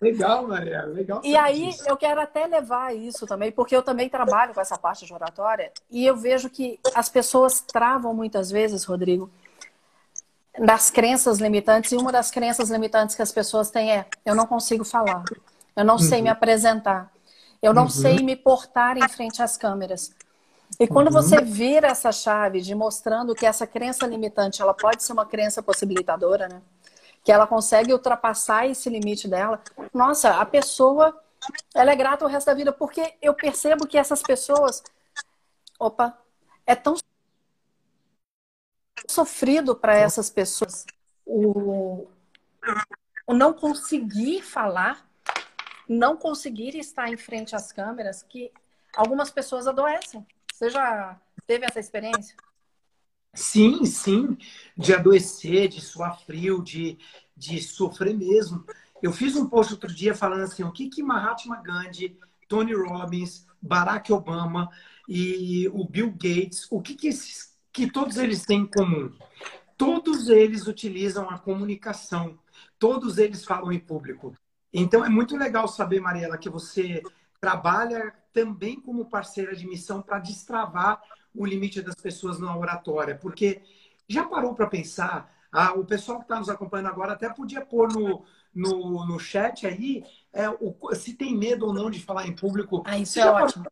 Legal, 0.00 0.46
Maria. 0.46 0.82
Legal. 0.82 1.20
E 1.24 1.36
aí, 1.36 1.70
eu 1.86 1.96
quero 1.96 2.20
até 2.20 2.46
levar 2.46 2.94
isso 2.94 3.26
também, 3.26 3.50
porque 3.50 3.74
eu 3.74 3.82
também 3.82 4.08
trabalho 4.08 4.54
com 4.54 4.60
essa 4.60 4.78
parte 4.78 5.04
de 5.04 5.12
oratória 5.12 5.72
e 5.90 6.06
eu 6.06 6.16
vejo 6.16 6.48
que 6.48 6.78
as 6.94 7.08
pessoas 7.08 7.60
travam 7.60 8.14
muitas 8.14 8.50
vezes, 8.50 8.84
Rodrigo, 8.84 9.30
das 10.58 10.90
crenças 10.90 11.38
limitantes. 11.38 11.92
E 11.92 11.96
uma 11.96 12.12
das 12.12 12.30
crenças 12.30 12.70
limitantes 12.70 13.14
que 13.14 13.22
as 13.22 13.32
pessoas 13.32 13.70
têm 13.70 13.92
é: 13.92 14.06
eu 14.24 14.34
não 14.34 14.46
consigo 14.46 14.84
falar, 14.84 15.24
eu 15.76 15.84
não 15.84 15.94
uhum. 15.94 16.00
sei 16.00 16.22
me 16.22 16.28
apresentar, 16.28 17.12
eu 17.60 17.74
não 17.74 17.84
uhum. 17.84 17.90
sei 17.90 18.18
me 18.22 18.36
portar 18.36 18.96
em 18.96 19.08
frente 19.08 19.42
às 19.42 19.56
câmeras. 19.56 20.12
E 20.78 20.86
quando 20.86 21.08
uhum. 21.08 21.12
você 21.12 21.40
vira 21.40 21.88
essa 21.88 22.12
chave 22.12 22.60
de 22.60 22.74
mostrando 22.74 23.34
que 23.34 23.46
essa 23.46 23.66
crença 23.66 24.06
limitante, 24.06 24.62
ela 24.62 24.74
pode 24.74 25.02
ser 25.02 25.12
uma 25.12 25.26
crença 25.26 25.62
possibilitadora, 25.62 26.48
né? 26.48 26.62
Que 27.24 27.32
ela 27.32 27.46
consegue 27.46 27.92
ultrapassar 27.92 28.66
esse 28.66 28.88
limite 28.88 29.26
dela. 29.28 29.60
Nossa, 29.92 30.40
a 30.40 30.46
pessoa, 30.46 31.20
ela 31.74 31.92
é 31.92 31.96
grata 31.96 32.24
o 32.24 32.28
resto 32.28 32.46
da 32.46 32.54
vida, 32.54 32.72
porque 32.72 33.14
eu 33.20 33.34
percebo 33.34 33.86
que 33.86 33.98
essas 33.98 34.22
pessoas, 34.22 34.82
opa, 35.78 36.16
é 36.66 36.74
tão 36.74 36.96
sofrido 39.06 39.74
para 39.74 39.96
essas 39.96 40.28
pessoas 40.28 40.84
o, 41.24 42.06
o 43.26 43.34
não 43.34 43.52
conseguir 43.52 44.42
falar, 44.42 45.06
não 45.88 46.16
conseguir 46.16 46.76
estar 46.76 47.08
em 47.08 47.16
frente 47.16 47.54
às 47.54 47.72
câmeras, 47.72 48.22
que 48.22 48.52
algumas 48.96 49.30
pessoas 49.30 49.66
adoecem. 49.66 50.26
Você 50.58 50.70
já 50.70 51.16
teve 51.46 51.66
essa 51.66 51.78
experiência? 51.78 52.36
Sim, 53.32 53.84
sim. 53.84 54.36
De 54.76 54.92
adoecer, 54.92 55.68
de 55.68 55.80
suar 55.80 56.18
frio, 56.22 56.60
de, 56.64 56.98
de 57.36 57.62
sofrer 57.62 58.12
mesmo. 58.12 58.66
Eu 59.00 59.12
fiz 59.12 59.36
um 59.36 59.48
post 59.48 59.74
outro 59.74 59.94
dia 59.94 60.16
falando 60.16 60.42
assim, 60.42 60.64
o 60.64 60.72
que 60.72 60.88
que 60.88 61.00
Mahatma 61.00 61.62
Gandhi, 61.62 62.18
Tony 62.48 62.74
Robbins, 62.74 63.46
Barack 63.62 64.12
Obama 64.12 64.68
e 65.08 65.68
o 65.68 65.84
Bill 65.84 66.10
Gates, 66.10 66.66
o 66.72 66.82
que 66.82 66.96
que, 66.96 67.06
esses, 67.06 67.56
que 67.72 67.88
todos 67.88 68.16
eles 68.16 68.44
têm 68.44 68.62
em 68.62 68.66
comum? 68.66 69.12
Todos 69.76 70.28
eles 70.28 70.66
utilizam 70.66 71.30
a 71.30 71.38
comunicação. 71.38 72.36
Todos 72.80 73.16
eles 73.16 73.44
falam 73.44 73.70
em 73.70 73.78
público. 73.78 74.34
Então 74.72 75.04
é 75.04 75.08
muito 75.08 75.36
legal 75.36 75.68
saber, 75.68 76.00
Mariela, 76.00 76.36
que 76.36 76.50
você 76.50 77.00
trabalha 77.40 78.12
também 78.32 78.80
como 78.80 79.08
parceira 79.08 79.54
de 79.54 79.66
missão 79.66 80.02
para 80.02 80.18
destravar 80.18 81.02
o 81.34 81.46
limite 81.46 81.82
das 81.82 81.94
pessoas 81.94 82.38
na 82.38 82.56
oratória. 82.56 83.14
Porque 83.14 83.62
já 84.08 84.24
parou 84.24 84.54
para 84.54 84.66
pensar, 84.66 85.32
ah, 85.52 85.72
o 85.72 85.84
pessoal 85.84 86.18
que 86.18 86.24
está 86.24 86.38
nos 86.38 86.48
acompanhando 86.48 86.88
agora 86.88 87.12
até 87.12 87.28
podia 87.28 87.64
pôr 87.64 87.92
no, 87.92 88.24
no, 88.54 89.06
no 89.06 89.18
chat 89.18 89.66
aí 89.66 90.04
é, 90.32 90.48
o, 90.48 90.74
se 90.94 91.14
tem 91.14 91.36
medo 91.36 91.66
ou 91.66 91.74
não 91.74 91.90
de 91.90 92.00
falar 92.00 92.26
em 92.26 92.34
público. 92.34 92.82
Ah, 92.86 92.98
isso 92.98 93.18
é 93.20 93.30
ótimo. 93.30 93.66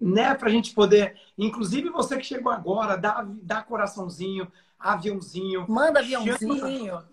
né, 0.00 0.34
para 0.34 0.48
a 0.48 0.52
gente 0.52 0.74
poder, 0.74 1.16
inclusive 1.36 1.88
você 1.90 2.16
que 2.16 2.24
chegou 2.24 2.50
agora, 2.52 2.96
dá, 2.96 3.26
dá 3.42 3.62
coraçãozinho, 3.62 4.50
aviãozinho. 4.78 5.66
Manda 5.68 6.00
aviãozinho. 6.00 6.38
Chama, 6.38 7.08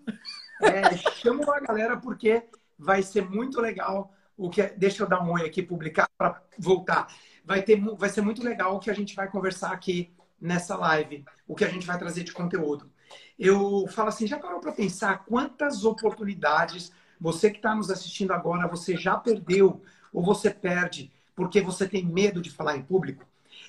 é, 0.62 0.96
chama 0.96 1.56
a 1.56 1.60
galera 1.60 1.96
porque 1.96 2.44
vai 2.78 3.02
ser 3.02 3.28
muito 3.28 3.60
legal 3.60 4.12
o 4.42 4.50
que 4.50 4.60
é, 4.62 4.74
deixa 4.76 5.02
eu 5.02 5.08
dar 5.08 5.22
um 5.22 5.32
oi 5.32 5.46
aqui 5.46 5.62
publicar 5.62 6.08
para 6.18 6.42
voltar. 6.58 7.06
Vai 7.44 7.62
ter 7.62 7.80
vai 7.96 8.08
ser 8.08 8.22
muito 8.22 8.42
legal 8.42 8.76
o 8.76 8.80
que 8.80 8.90
a 8.90 8.94
gente 8.94 9.14
vai 9.14 9.28
conversar 9.28 9.72
aqui 9.72 10.12
nessa 10.40 10.76
live, 10.76 11.24
o 11.46 11.54
que 11.54 11.64
a 11.64 11.68
gente 11.68 11.86
vai 11.86 11.96
trazer 11.98 12.24
de 12.24 12.32
conteúdo. 12.32 12.90
eu 13.38 13.86
falo 13.88 14.08
assim, 14.08 14.26
já 14.26 14.38
parou 14.38 14.60
para 14.60 14.72
pensar 14.72 15.24
quantas 15.24 15.84
oportunidades 15.84 16.92
você 17.20 17.50
que 17.50 17.58
está 17.58 17.74
nos 17.74 17.90
assistindo 17.90 18.32
agora, 18.32 18.66
você 18.66 18.96
já 18.96 19.16
perdeu 19.16 19.80
ou 20.12 20.24
você 20.24 20.50
perde 20.50 21.12
porque 21.36 21.60
você 21.60 21.88
tem 21.88 22.04
medo 22.04 22.42
de 22.42 22.50
falar 22.50 22.76
em 22.76 22.82
público? 22.82 23.24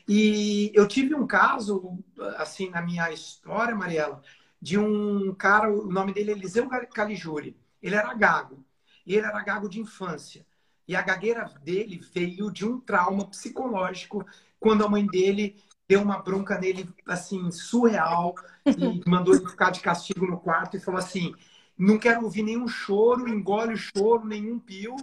E 0.07 0.71
eu 0.73 0.87
tive 0.87 1.13
um 1.15 1.27
caso, 1.27 1.97
assim, 2.37 2.69
na 2.69 2.81
minha 2.81 3.11
história, 3.11 3.75
Mariela, 3.75 4.21
de 4.61 4.77
um 4.77 5.33
cara, 5.35 5.71
o 5.71 5.85
nome 5.91 6.13
dele 6.13 6.31
é 6.31 6.33
Eliseu 6.33 6.67
Caligiuri. 6.93 7.55
Ele 7.81 7.95
era 7.95 8.13
gago. 8.13 8.65
Ele 9.05 9.25
era 9.25 9.43
gago 9.43 9.69
de 9.69 9.79
infância. 9.79 10.45
E 10.87 10.95
a 10.95 11.01
gagueira 11.01 11.45
dele 11.63 12.01
veio 12.13 12.51
de 12.51 12.65
um 12.65 12.79
trauma 12.79 13.25
psicológico 13.27 14.25
quando 14.59 14.85
a 14.85 14.89
mãe 14.89 15.05
dele 15.05 15.55
deu 15.87 16.01
uma 16.01 16.21
bronca 16.21 16.57
nele, 16.57 16.89
assim, 17.07 17.51
surreal, 17.51 18.35
e 18.65 19.01
mandou 19.09 19.35
ele 19.35 19.47
ficar 19.47 19.69
de 19.71 19.81
castigo 19.81 20.25
no 20.25 20.39
quarto 20.39 20.77
e 20.77 20.79
falou 20.79 20.99
assim: 20.99 21.33
não 21.77 21.97
quero 21.97 22.23
ouvir 22.23 22.43
nenhum 22.43 22.67
choro, 22.67 23.27
engole 23.27 23.73
o 23.73 23.77
choro, 23.77 24.25
nenhum 24.25 24.59
pio. 24.59 24.95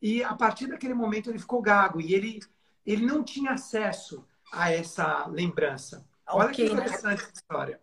E 0.00 0.22
a 0.22 0.34
partir 0.34 0.66
daquele 0.66 0.94
momento 0.94 1.30
ele 1.30 1.38
ficou 1.38 1.62
gago 1.62 2.00
e 2.00 2.14
ele, 2.14 2.40
ele 2.84 3.06
não 3.06 3.22
tinha 3.22 3.52
acesso 3.52 4.26
a 4.52 4.70
essa 4.70 5.26
lembrança. 5.26 6.04
Olha 6.28 6.50
okay, 6.50 6.66
que 6.66 6.72
interessante 6.72 7.04
né? 7.04 7.14
essa 7.14 7.32
história. 7.32 7.80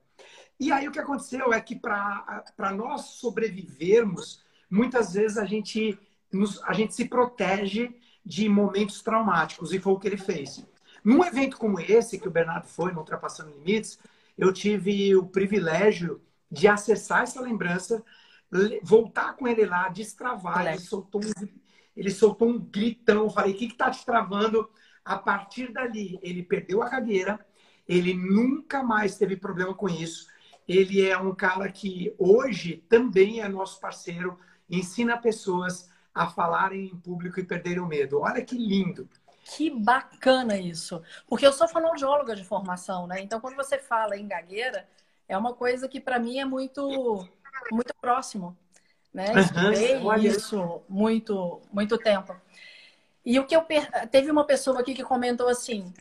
E 0.59 0.71
aí 0.71 0.87
o 0.87 0.91
que 0.91 0.99
aconteceu 0.99 1.53
é 1.53 1.61
que 1.61 1.75
para 1.75 2.71
nós 2.75 3.01
sobrevivermos, 3.11 4.43
muitas 4.69 5.13
vezes 5.13 5.37
a 5.37 5.45
gente, 5.45 5.97
nos, 6.31 6.61
a 6.63 6.73
gente 6.73 6.93
se 6.93 7.05
protege 7.05 7.95
de 8.25 8.47
momentos 8.47 9.01
traumáticos, 9.01 9.73
e 9.73 9.79
foi 9.79 9.93
o 9.93 9.99
que 9.99 10.07
ele 10.07 10.17
fez. 10.17 10.63
Num 11.03 11.23
evento 11.23 11.57
como 11.57 11.79
esse, 11.79 12.19
que 12.19 12.27
o 12.27 12.31
Bernardo 12.31 12.67
foi, 12.67 12.91
no 12.91 12.99
Ultrapassando 12.99 13.51
Limites, 13.51 13.99
eu 14.37 14.53
tive 14.53 15.15
o 15.15 15.25
privilégio 15.25 16.21
de 16.51 16.67
acessar 16.67 17.23
essa 17.23 17.41
lembrança, 17.41 18.03
voltar 18.83 19.33
com 19.33 19.47
ele 19.47 19.65
lá, 19.65 19.89
destravar. 19.89 20.65
Ele 20.67 20.79
soltou, 20.79 21.21
um, 21.21 21.47
ele 21.95 22.09
soltou 22.09 22.49
um 22.49 22.59
gritão. 22.59 23.23
Eu 23.23 23.29
falei: 23.29 23.53
o 23.53 23.57
que 23.57 23.65
está 23.65 23.91
te 23.91 24.05
travando? 24.05 24.69
A 25.03 25.17
partir 25.17 25.71
dali, 25.71 26.19
ele 26.21 26.43
perdeu 26.43 26.81
a 26.81 26.89
cadeira, 26.89 27.39
ele 27.87 28.13
nunca 28.13 28.83
mais 28.83 29.17
teve 29.17 29.35
problema 29.35 29.73
com 29.73 29.89
isso. 29.89 30.27
Ele 30.67 31.01
é 31.01 31.17
um 31.17 31.33
cara 31.33 31.71
que 31.71 32.13
hoje 32.17 32.83
também 32.87 33.41
é 33.41 33.47
nosso 33.47 33.79
parceiro, 33.79 34.37
ensina 34.69 35.17
pessoas 35.17 35.89
a 36.19 36.27
falarem 36.27 36.87
em 36.87 36.97
público 36.97 37.39
e 37.39 37.45
perderem 37.45 37.79
o 37.79 37.87
medo. 37.87 38.19
Olha 38.19 38.43
que 38.43 38.57
lindo. 38.57 39.07
Que 39.41 39.69
bacana 39.69 40.57
isso. 40.57 41.01
Porque 41.29 41.45
eu 41.45 41.53
sou 41.53 41.65
fonoaudióloga 41.65 42.35
de 42.35 42.43
formação, 42.43 43.07
né? 43.07 43.21
Então, 43.21 43.39
quando 43.39 43.55
você 43.55 43.79
fala 43.79 44.17
em 44.17 44.27
gagueira, 44.27 44.85
é 45.29 45.37
uma 45.37 45.53
coisa 45.53 45.87
que 45.87 46.01
para 46.01 46.19
mim 46.19 46.37
é 46.37 46.43
muito, 46.43 47.25
muito 47.71 47.93
próximo. 48.01 48.57
Né? 49.13 49.27
Estudei 49.39 49.95
uhum, 49.95 50.15
isso 50.17 50.81
muito, 50.89 51.61
muito 51.71 51.97
tempo. 51.97 52.35
E 53.25 53.39
o 53.39 53.45
que 53.45 53.55
eu 53.55 53.61
per... 53.61 53.89
teve 54.09 54.29
uma 54.29 54.43
pessoa 54.43 54.81
aqui 54.81 54.93
que 54.93 55.03
comentou 55.03 55.47
assim: 55.47 55.93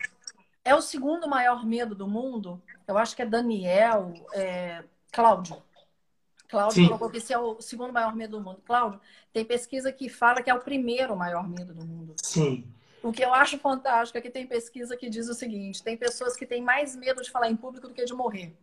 é 0.64 0.74
o 0.74 0.82
segundo 0.82 1.28
maior 1.28 1.64
medo 1.64 1.94
do 1.94 2.08
mundo. 2.08 2.60
Eu 2.88 2.98
acho 2.98 3.14
que 3.14 3.22
é 3.22 3.26
Daniel, 3.26 4.12
é... 4.34 4.82
Cláudio. 5.12 5.62
Cláudio 6.48 6.76
Sim. 6.76 6.86
colocou 6.86 7.10
que 7.10 7.18
esse 7.18 7.32
é 7.32 7.38
o 7.38 7.60
segundo 7.60 7.92
maior 7.92 8.16
medo 8.16 8.38
do 8.38 8.44
mundo. 8.44 8.62
Cláudio, 8.64 9.00
tem 9.32 9.44
pesquisa 9.44 9.92
que 9.92 10.08
fala 10.08 10.42
que 10.42 10.50
é 10.50 10.54
o 10.54 10.60
primeiro 10.60 11.14
maior 11.14 11.46
medo 11.48 11.74
do 11.74 11.84
mundo. 11.84 12.14
Sim. 12.22 12.66
O 13.02 13.12
que 13.12 13.24
eu 13.24 13.32
acho 13.32 13.58
fantástico 13.58 14.18
é 14.18 14.20
que 14.20 14.30
tem 14.30 14.46
pesquisa 14.46 14.96
que 14.96 15.08
diz 15.08 15.28
o 15.28 15.34
seguinte: 15.34 15.82
tem 15.82 15.96
pessoas 15.96 16.36
que 16.36 16.46
têm 16.46 16.62
mais 16.62 16.96
medo 16.96 17.22
de 17.22 17.30
falar 17.30 17.50
em 17.50 17.56
público 17.56 17.86
do 17.86 17.94
que 17.94 18.04
de 18.04 18.14
morrer. 18.14 18.56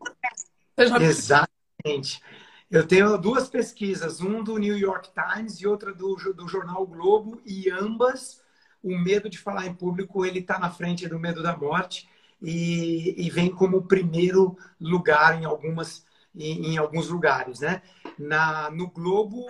Exatamente. 1.01 2.21
Eu 2.69 2.85
tenho 2.85 3.17
duas 3.17 3.47
pesquisas, 3.47 4.19
um 4.19 4.43
do 4.43 4.57
New 4.57 4.77
York 4.77 5.11
Times 5.13 5.61
e 5.61 5.67
outra 5.67 5.93
do, 5.93 6.15
do 6.33 6.47
jornal 6.47 6.85
Globo, 6.85 7.39
e 7.45 7.69
ambas, 7.69 8.41
o 8.83 8.97
medo 8.97 9.29
de 9.29 9.37
falar 9.37 9.67
em 9.67 9.73
público, 9.73 10.25
ele 10.25 10.39
está 10.39 10.57
na 10.57 10.69
frente 10.69 11.07
do 11.07 11.19
medo 11.19 11.43
da 11.43 11.55
morte 11.55 12.09
e, 12.41 13.15
e 13.17 13.29
vem 13.29 13.49
como 13.49 13.87
primeiro 13.87 14.57
lugar 14.81 15.39
em 15.39 15.45
algumas 15.45 16.05
em, 16.35 16.73
em 16.73 16.77
alguns 16.77 17.09
lugares, 17.09 17.59
né? 17.59 17.81
Na, 18.17 18.69
no 18.69 18.89
Globo 18.89 19.45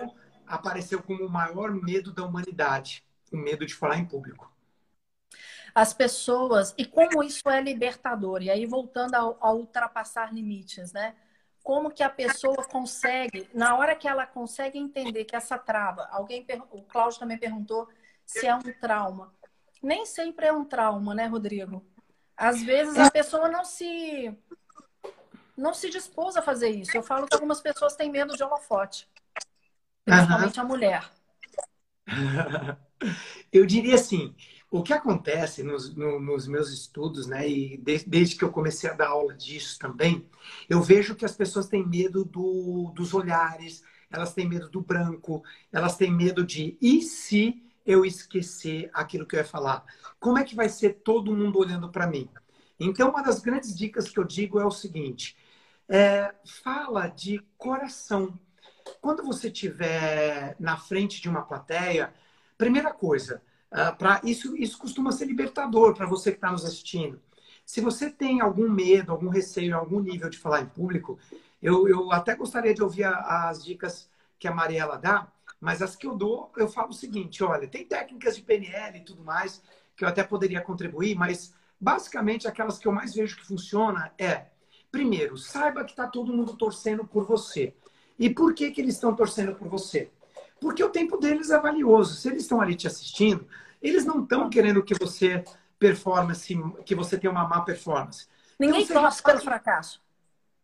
apareceu 0.46 1.02
como 1.02 1.24
o 1.24 1.30
maior 1.30 1.70
medo 1.72 2.12
da 2.12 2.24
humanidade, 2.24 3.04
o 3.32 3.36
medo 3.36 3.66
de 3.66 3.74
falar 3.74 3.98
em 3.98 4.04
público 4.04 4.50
as 5.76 5.92
pessoas 5.92 6.74
e 6.78 6.86
como 6.86 7.22
isso 7.22 7.46
é 7.50 7.60
libertador. 7.60 8.42
E 8.42 8.48
aí, 8.48 8.64
voltando 8.64 9.14
ao, 9.14 9.36
ao 9.38 9.58
ultrapassar 9.58 10.32
limites, 10.32 10.90
né? 10.90 11.14
Como 11.62 11.90
que 11.90 12.02
a 12.02 12.08
pessoa 12.08 12.64
consegue, 12.64 13.46
na 13.52 13.76
hora 13.76 13.94
que 13.94 14.08
ela 14.08 14.24
consegue 14.24 14.78
entender 14.78 15.26
que 15.26 15.36
essa 15.36 15.58
trava, 15.58 16.08
alguém, 16.10 16.46
o 16.70 16.80
Cláudio 16.80 17.18
também 17.18 17.36
perguntou 17.36 17.86
se 18.24 18.46
é 18.46 18.54
um 18.54 18.62
trauma. 18.80 19.34
Nem 19.82 20.06
sempre 20.06 20.46
é 20.46 20.52
um 20.52 20.64
trauma, 20.64 21.14
né, 21.14 21.26
Rodrigo? 21.26 21.84
Às 22.34 22.62
vezes 22.62 22.96
a 22.96 23.10
pessoa 23.10 23.50
não 23.50 23.62
se 23.62 24.34
não 25.56 25.72
se 25.72 25.90
dispôs 25.90 26.36
a 26.36 26.42
fazer 26.42 26.70
isso. 26.70 26.96
Eu 26.96 27.02
falo 27.02 27.26
que 27.26 27.34
algumas 27.34 27.60
pessoas 27.60 27.96
têm 27.96 28.10
medo 28.10 28.36
de 28.36 28.42
holofote, 28.42 29.08
principalmente 30.04 30.58
uhum. 30.58 30.64
a 30.64 30.68
mulher. 30.68 31.10
Eu 33.52 33.66
diria 33.66 33.94
assim, 33.94 34.34
o 34.70 34.82
que 34.82 34.92
acontece 34.92 35.62
nos, 35.62 35.94
no, 35.94 36.18
nos 36.20 36.46
meus 36.46 36.70
estudos, 36.70 37.26
né, 37.26 37.48
e 37.48 37.76
de, 37.76 38.04
desde 38.06 38.36
que 38.36 38.44
eu 38.44 38.50
comecei 38.50 38.88
a 38.88 38.94
dar 38.94 39.08
aula 39.08 39.34
disso 39.34 39.78
também, 39.78 40.26
eu 40.68 40.82
vejo 40.82 41.14
que 41.14 41.24
as 41.24 41.36
pessoas 41.36 41.66
têm 41.66 41.86
medo 41.86 42.24
do, 42.24 42.90
dos 42.94 43.12
olhares, 43.12 43.82
elas 44.10 44.32
têm 44.32 44.48
medo 44.48 44.68
do 44.70 44.80
branco, 44.80 45.42
elas 45.70 45.96
têm 45.96 46.10
medo 46.10 46.44
de 46.44 46.76
e 46.80 47.02
se 47.02 47.62
eu 47.84 48.04
esquecer 48.04 48.90
aquilo 48.92 49.26
que 49.26 49.36
eu 49.36 49.40
ia 49.40 49.46
falar? 49.46 49.84
Como 50.18 50.38
é 50.38 50.44
que 50.44 50.56
vai 50.56 50.68
ser 50.68 50.94
todo 51.04 51.34
mundo 51.34 51.58
olhando 51.58 51.88
para 51.90 52.06
mim? 52.06 52.28
Então, 52.78 53.10
uma 53.10 53.22
das 53.22 53.40
grandes 53.40 53.74
dicas 53.76 54.08
que 54.08 54.18
eu 54.18 54.24
digo 54.24 54.58
é 54.58 54.64
o 54.66 54.70
seguinte: 54.70 55.36
é, 55.88 56.34
fala 56.62 57.08
de 57.08 57.38
coração. 57.56 58.38
Quando 59.00 59.24
você 59.24 59.48
estiver 59.48 60.56
na 60.58 60.76
frente 60.76 61.20
de 61.20 61.28
uma 61.28 61.42
plateia, 61.42 62.14
primeira 62.56 62.92
coisa, 62.92 63.42
Uh, 63.70 63.94
pra, 63.96 64.20
isso, 64.24 64.56
isso 64.56 64.78
costuma 64.78 65.10
ser 65.12 65.26
libertador 65.26 65.94
para 65.94 66.06
você 66.06 66.30
que 66.30 66.38
está 66.38 66.50
nos 66.50 66.64
assistindo. 66.64 67.20
Se 67.64 67.80
você 67.80 68.08
tem 68.08 68.40
algum 68.40 68.70
medo, 68.70 69.10
algum 69.10 69.28
receio, 69.28 69.76
algum 69.76 70.00
nível 70.00 70.30
de 70.30 70.38
falar 70.38 70.62
em 70.62 70.66
público, 70.66 71.18
eu, 71.60 71.88
eu 71.88 72.12
até 72.12 72.36
gostaria 72.36 72.72
de 72.72 72.82
ouvir 72.82 73.04
a, 73.04 73.48
as 73.48 73.64
dicas 73.64 74.08
que 74.38 74.46
a 74.46 74.54
Mariela 74.54 74.96
dá, 74.96 75.30
mas 75.60 75.82
as 75.82 75.96
que 75.96 76.06
eu 76.06 76.14
dou, 76.14 76.52
eu 76.56 76.68
falo 76.68 76.90
o 76.90 76.94
seguinte: 76.94 77.42
olha, 77.42 77.66
tem 77.66 77.84
técnicas 77.84 78.36
de 78.36 78.42
PNL 78.42 78.98
e 78.98 79.04
tudo 79.04 79.24
mais 79.24 79.60
que 79.96 80.04
eu 80.04 80.08
até 80.08 80.22
poderia 80.22 80.60
contribuir, 80.60 81.16
mas 81.16 81.52
basicamente 81.80 82.46
aquelas 82.46 82.78
que 82.78 82.86
eu 82.86 82.92
mais 82.92 83.14
vejo 83.14 83.36
que 83.36 83.46
funciona 83.46 84.12
é, 84.18 84.46
primeiro, 84.90 85.36
saiba 85.36 85.84
que 85.84 85.92
está 85.92 86.06
todo 86.06 86.32
mundo 86.32 86.56
torcendo 86.56 87.04
por 87.04 87.24
você. 87.24 87.74
E 88.18 88.30
por 88.30 88.54
que, 88.54 88.70
que 88.70 88.80
eles 88.80 88.94
estão 88.94 89.14
torcendo 89.14 89.54
por 89.54 89.68
você? 89.68 90.10
Porque 90.60 90.82
o 90.82 90.88
tempo 90.88 91.18
deles 91.18 91.50
é 91.50 91.60
valioso. 91.60 92.14
Se 92.14 92.28
eles 92.28 92.42
estão 92.42 92.60
ali 92.60 92.74
te 92.74 92.86
assistindo, 92.86 93.46
eles 93.82 94.04
não 94.04 94.22
estão 94.22 94.48
querendo 94.48 94.82
que 94.82 94.94
você 94.94 95.44
performance, 95.78 96.56
que 96.84 96.94
você 96.94 97.18
tenha 97.18 97.30
uma 97.30 97.46
má 97.46 97.60
performance. 97.60 98.26
Ninguém 98.58 98.82
então, 98.82 99.02
torce 99.02 99.22
pelo 99.22 99.40
fracasso. 99.40 100.02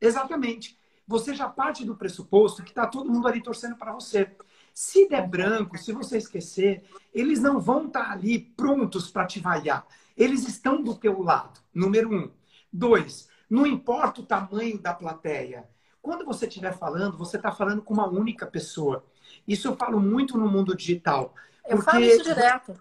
Exatamente. 0.01 0.79
Você 1.07 1.35
já 1.35 1.49
parte 1.49 1.85
do 1.85 1.97
pressuposto 1.97 2.63
que 2.63 2.71
está 2.71 2.87
todo 2.87 3.11
mundo 3.11 3.29
ali 3.29 3.43
torcendo 3.43 3.77
para 3.77 3.93
você. 3.93 4.35
Se 4.73 5.09
der 5.09 5.29
branco, 5.29 5.77
se 5.77 5.93
você 5.93 6.17
esquecer, 6.17 6.85
eles 7.13 7.41
não 7.41 7.61
vão 7.61 7.87
estar 7.87 8.05
tá 8.07 8.13
ali 8.13 8.39
prontos 8.39 9.11
para 9.11 9.27
te 9.27 9.39
vaiar. 9.39 9.87
Eles 10.17 10.49
estão 10.49 10.83
do 10.83 10.95
teu 10.95 11.21
lado. 11.23 11.61
Número 11.75 12.13
um. 12.15 12.31
Dois, 12.73 13.29
não 13.53 13.67
importa 13.67 14.23
o 14.23 14.25
tamanho 14.25 14.79
da 14.79 14.95
plateia. 14.95 15.69
Quando 16.01 16.25
você 16.25 16.47
estiver 16.47 16.73
falando, 16.73 17.19
você 17.19 17.37
está 17.37 17.53
falando 17.53 17.83
com 17.83 17.93
uma 17.93 18.09
única 18.09 18.47
pessoa. 18.47 19.05
Isso 19.47 19.69
eu 19.69 19.77
falo 19.77 20.01
muito 20.01 20.39
no 20.39 20.49
mundo 20.49 20.75
digital. 20.75 21.35
Eu 21.69 21.83
falo 21.83 22.01
isso 22.01 22.25
direto. 22.25 22.75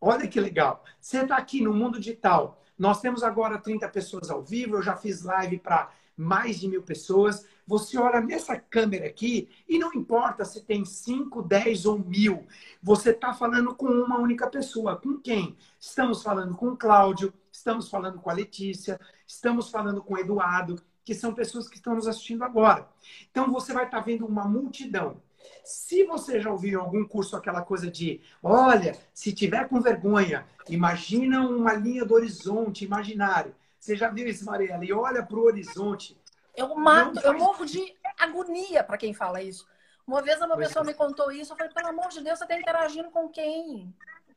Olha 0.00 0.28
que 0.28 0.38
legal. 0.38 0.84
Você 1.00 1.22
está 1.22 1.36
aqui 1.36 1.60
no 1.60 1.74
mundo 1.74 1.98
digital. 1.98 2.62
Nós 2.78 3.00
temos 3.00 3.24
agora 3.24 3.58
30 3.58 3.88
pessoas 3.88 4.30
ao 4.30 4.44
vivo. 4.44 4.76
Eu 4.76 4.82
já 4.82 4.96
fiz 4.96 5.24
live 5.24 5.58
para 5.58 5.90
mais 6.16 6.60
de 6.60 6.68
mil 6.68 6.82
pessoas. 6.82 7.44
Você 7.66 7.98
olha 7.98 8.20
nessa 8.20 8.56
câmera 8.56 9.06
aqui 9.06 9.48
e 9.68 9.76
não 9.76 9.92
importa 9.92 10.44
se 10.44 10.60
tem 10.60 10.84
5, 10.84 11.42
10 11.42 11.84
ou 11.84 11.98
mil. 11.98 12.46
Você 12.80 13.10
está 13.10 13.34
falando 13.34 13.74
com 13.74 13.88
uma 13.88 14.20
única 14.20 14.46
pessoa. 14.46 14.94
Com 14.94 15.18
quem? 15.18 15.56
Estamos 15.80 16.22
falando 16.22 16.54
com 16.54 16.68
o 16.68 16.76
Cláudio, 16.76 17.34
estamos 17.56 17.88
falando 17.88 18.20
com 18.20 18.30
a 18.30 18.34
Letícia, 18.34 19.00
estamos 19.26 19.70
falando 19.70 20.02
com 20.02 20.14
o 20.14 20.18
Eduardo, 20.18 20.80
que 21.04 21.14
são 21.14 21.34
pessoas 21.34 21.68
que 21.68 21.76
estão 21.76 21.94
nos 21.94 22.06
assistindo 22.06 22.44
agora. 22.44 22.88
Então 23.30 23.50
você 23.50 23.72
vai 23.72 23.84
estar 23.84 23.98
tá 23.98 24.04
vendo 24.04 24.26
uma 24.26 24.46
multidão. 24.46 25.22
Se 25.64 26.04
você 26.04 26.40
já 26.40 26.50
ouviu 26.50 26.72
em 26.72 26.82
algum 26.82 27.06
curso 27.06 27.36
aquela 27.36 27.62
coisa 27.62 27.90
de, 27.90 28.20
olha, 28.42 28.96
se 29.14 29.32
tiver 29.32 29.68
com 29.68 29.80
vergonha, 29.80 30.46
imagina 30.68 31.46
uma 31.46 31.72
linha 31.74 32.04
do 32.04 32.14
horizonte 32.14 32.84
imaginário. 32.84 33.54
Você 33.78 33.96
já 33.96 34.08
viu 34.08 34.26
isso, 34.26 34.44
Mariela? 34.44 34.84
E 34.84 34.92
olha 34.92 35.22
para 35.22 35.36
o 35.36 35.44
horizonte. 35.44 36.20
Eu 36.56 36.74
mato, 36.74 37.20
eu 37.20 37.38
morro 37.38 37.64
de 37.64 37.94
agonia 38.18 38.82
para 38.82 38.98
quem 38.98 39.14
fala 39.14 39.42
isso. 39.42 39.66
Uma 40.06 40.22
vez 40.22 40.40
uma 40.40 40.56
pessoa 40.56 40.84
me 40.84 40.94
contou 40.94 41.30
isso, 41.30 41.52
eu 41.52 41.56
falei, 41.56 41.72
pelo 41.72 41.88
amor 41.88 42.08
de 42.08 42.22
Deus, 42.22 42.38
você 42.38 42.44
está 42.44 42.58
interagindo 42.58 43.10
com 43.10 43.28
quem? 43.28 43.94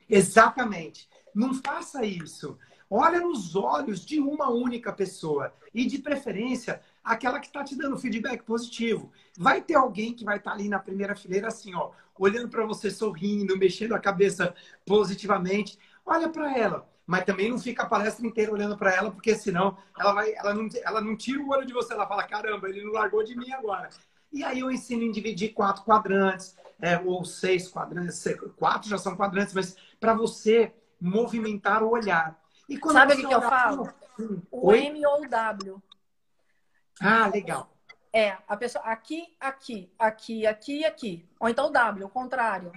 Exatamente. 0.10 1.08
Não 1.34 1.54
faça 1.54 2.04
isso. 2.04 2.58
Olha 2.90 3.20
nos 3.20 3.56
olhos 3.56 4.04
de 4.04 4.20
uma 4.20 4.50
única 4.50 4.92
pessoa. 4.92 5.54
E 5.74 5.86
de 5.86 6.00
preferência, 6.00 6.82
aquela 7.04 7.40
que 7.40 7.48
está 7.48 7.64
te 7.64 7.76
dando 7.76 8.00
feedback 8.00 8.44
positivo. 8.44 9.12
Vai 9.38 9.62
ter 9.62 9.76
alguém 9.76 10.14
que 10.14 10.26
vai 10.26 10.38
estar 10.38 10.52
tá 10.52 10.56
ali 10.56 10.68
na 10.68 10.80
primeira 10.80 11.16
fileira, 11.16 11.48
assim, 11.48 11.76
ó, 11.76 11.92
olhando 12.18 12.50
para 12.50 12.66
você, 12.66 12.90
sorrindo, 12.90 13.58
mexendo 13.58 13.94
a 13.94 14.00
cabeça 14.00 14.56
positivamente. 14.86 15.78
Olha 16.06 16.30
para 16.30 16.58
ela. 16.58 16.90
Mas 17.06 17.26
também 17.26 17.50
não 17.50 17.58
fica 17.58 17.84
a 17.84 17.88
palestra 17.88 18.26
inteira 18.26 18.52
olhando 18.52 18.78
para 18.78 18.94
ela, 18.94 19.12
porque 19.12 19.34
senão 19.36 19.78
ela, 20.00 20.14
vai, 20.14 20.34
ela, 20.34 20.54
não, 20.54 20.70
ela 20.84 21.02
não 21.02 21.16
tira 21.16 21.42
o 21.42 21.50
olho 21.50 21.66
de 21.66 21.74
você. 21.74 21.94
Ela 21.94 22.08
fala: 22.08 22.24
caramba, 22.24 22.70
ele 22.70 22.84
não 22.84 22.92
largou 22.92 23.24
de 23.24 23.36
mim 23.36 23.52
agora. 23.52 23.90
E 24.32 24.44
aí 24.44 24.60
eu 24.60 24.72
ensino 24.72 25.04
em 25.04 25.12
dividir 25.12 25.54
quatro 25.54 25.84
quadrantes, 25.84 26.56
é, 26.80 27.00
ou 27.00 27.26
seis 27.26 27.68
quadrantes, 27.68 28.24
quatro 28.56 28.88
já 28.88 28.98
são 28.98 29.16
quadrantes, 29.16 29.54
mas 29.54 29.76
para 30.00 30.14
você 30.14 30.72
movimentar 31.02 31.84
o 31.84 31.90
olhar. 31.90 32.39
E 32.70 32.80
Sabe 32.92 33.14
o 33.14 33.18
que, 33.18 33.28
que 33.28 33.34
eu 33.34 33.42
falo? 33.42 33.92
O 34.52 34.68
Oi? 34.68 34.86
M 34.86 35.06
ou 35.06 35.24
o 35.24 35.28
W. 35.28 35.82
Ah, 37.02 37.28
legal. 37.28 37.70
É, 38.14 38.38
a 38.48 38.56
pessoa 38.56 38.84
aqui, 38.86 39.36
aqui, 39.40 39.92
aqui, 39.98 40.46
aqui 40.46 40.80
e 40.80 40.86
aqui. 40.86 41.30
Ou 41.40 41.50
então 41.50 41.68
o 41.68 41.72
W, 41.72 42.06
o 42.06 42.10
contrário. 42.10 42.72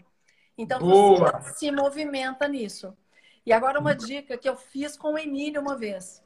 Então 0.56 0.78
Boa. 0.78 1.40
você 1.40 1.54
se 1.54 1.70
movimenta 1.70 2.49
nisso. 2.49 2.96
E 3.44 3.52
agora 3.52 3.78
uma 3.78 3.94
dica 3.94 4.38
que 4.38 4.49
eu 4.49 4.56
fiz 4.56 4.96
com 4.96 5.14
o 5.14 5.18
Emílio 5.18 5.61
uma 5.61 5.76
vez. 5.76 6.22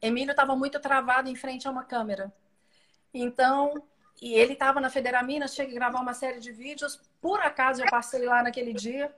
Emílio 0.00 0.30
estava 0.30 0.56
muito 0.56 0.80
travado 0.80 1.28
em 1.28 1.36
frente 1.36 1.68
a 1.68 1.70
uma 1.70 1.84
câmera. 1.84 2.32
Então, 3.12 3.74
e 4.20 4.34
ele 4.34 4.54
estava 4.54 4.80
na 4.80 4.90
Federaminas, 4.90 5.54
tinha 5.54 5.66
que 5.66 5.74
gravar 5.74 6.00
uma 6.00 6.14
série 6.14 6.40
de 6.40 6.50
vídeos. 6.50 7.00
Por 7.20 7.40
acaso 7.40 7.82
eu 7.82 7.90
passei 7.90 8.24
lá 8.24 8.42
naquele 8.42 8.72
dia. 8.72 9.14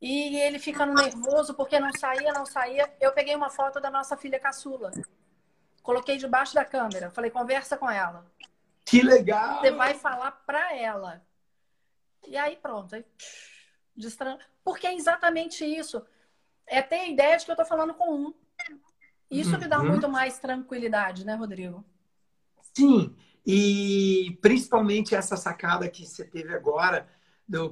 E 0.00 0.36
ele 0.36 0.58
ficando 0.58 0.92
nervoso 0.92 1.54
porque 1.54 1.80
não 1.80 1.92
saía, 1.92 2.32
não 2.32 2.44
saía. 2.44 2.92
Eu 3.00 3.12
peguei 3.12 3.34
uma 3.34 3.48
foto 3.48 3.80
da 3.80 3.90
nossa 3.90 4.16
filha 4.16 4.38
caçula. 4.38 4.90
Coloquei 5.82 6.16
debaixo 6.16 6.54
da 6.54 6.64
câmera. 6.64 7.10
Falei, 7.10 7.30
conversa 7.30 7.76
com 7.76 7.90
ela. 7.90 8.26
Que 8.84 9.02
legal! 9.02 9.60
Você 9.60 9.70
vai 9.70 9.94
falar 9.94 10.32
para 10.32 10.76
ela. 10.76 11.24
E 12.26 12.36
aí 12.36 12.56
pronto. 12.56 12.94
Aí, 12.94 13.04
destran... 13.96 14.38
Porque 14.62 14.86
é 14.86 14.94
exatamente 14.94 15.64
isso. 15.64 16.04
É 16.66 16.82
ter 16.82 16.96
a 16.96 17.08
ideia 17.08 17.36
de 17.36 17.44
que 17.44 17.50
eu 17.50 17.54
estou 17.54 17.66
falando 17.66 17.94
com 17.94 18.14
um. 18.14 18.34
Isso 19.30 19.54
uhum. 19.54 19.60
que 19.60 19.68
dá 19.68 19.78
muito 19.78 20.08
mais 20.08 20.38
tranquilidade, 20.38 21.24
né, 21.24 21.34
Rodrigo? 21.34 21.84
Sim. 22.74 23.16
E 23.44 24.38
principalmente 24.42 25.14
essa 25.14 25.36
sacada 25.36 25.88
que 25.88 26.04
você 26.04 26.24
teve 26.24 26.52
agora 26.54 27.08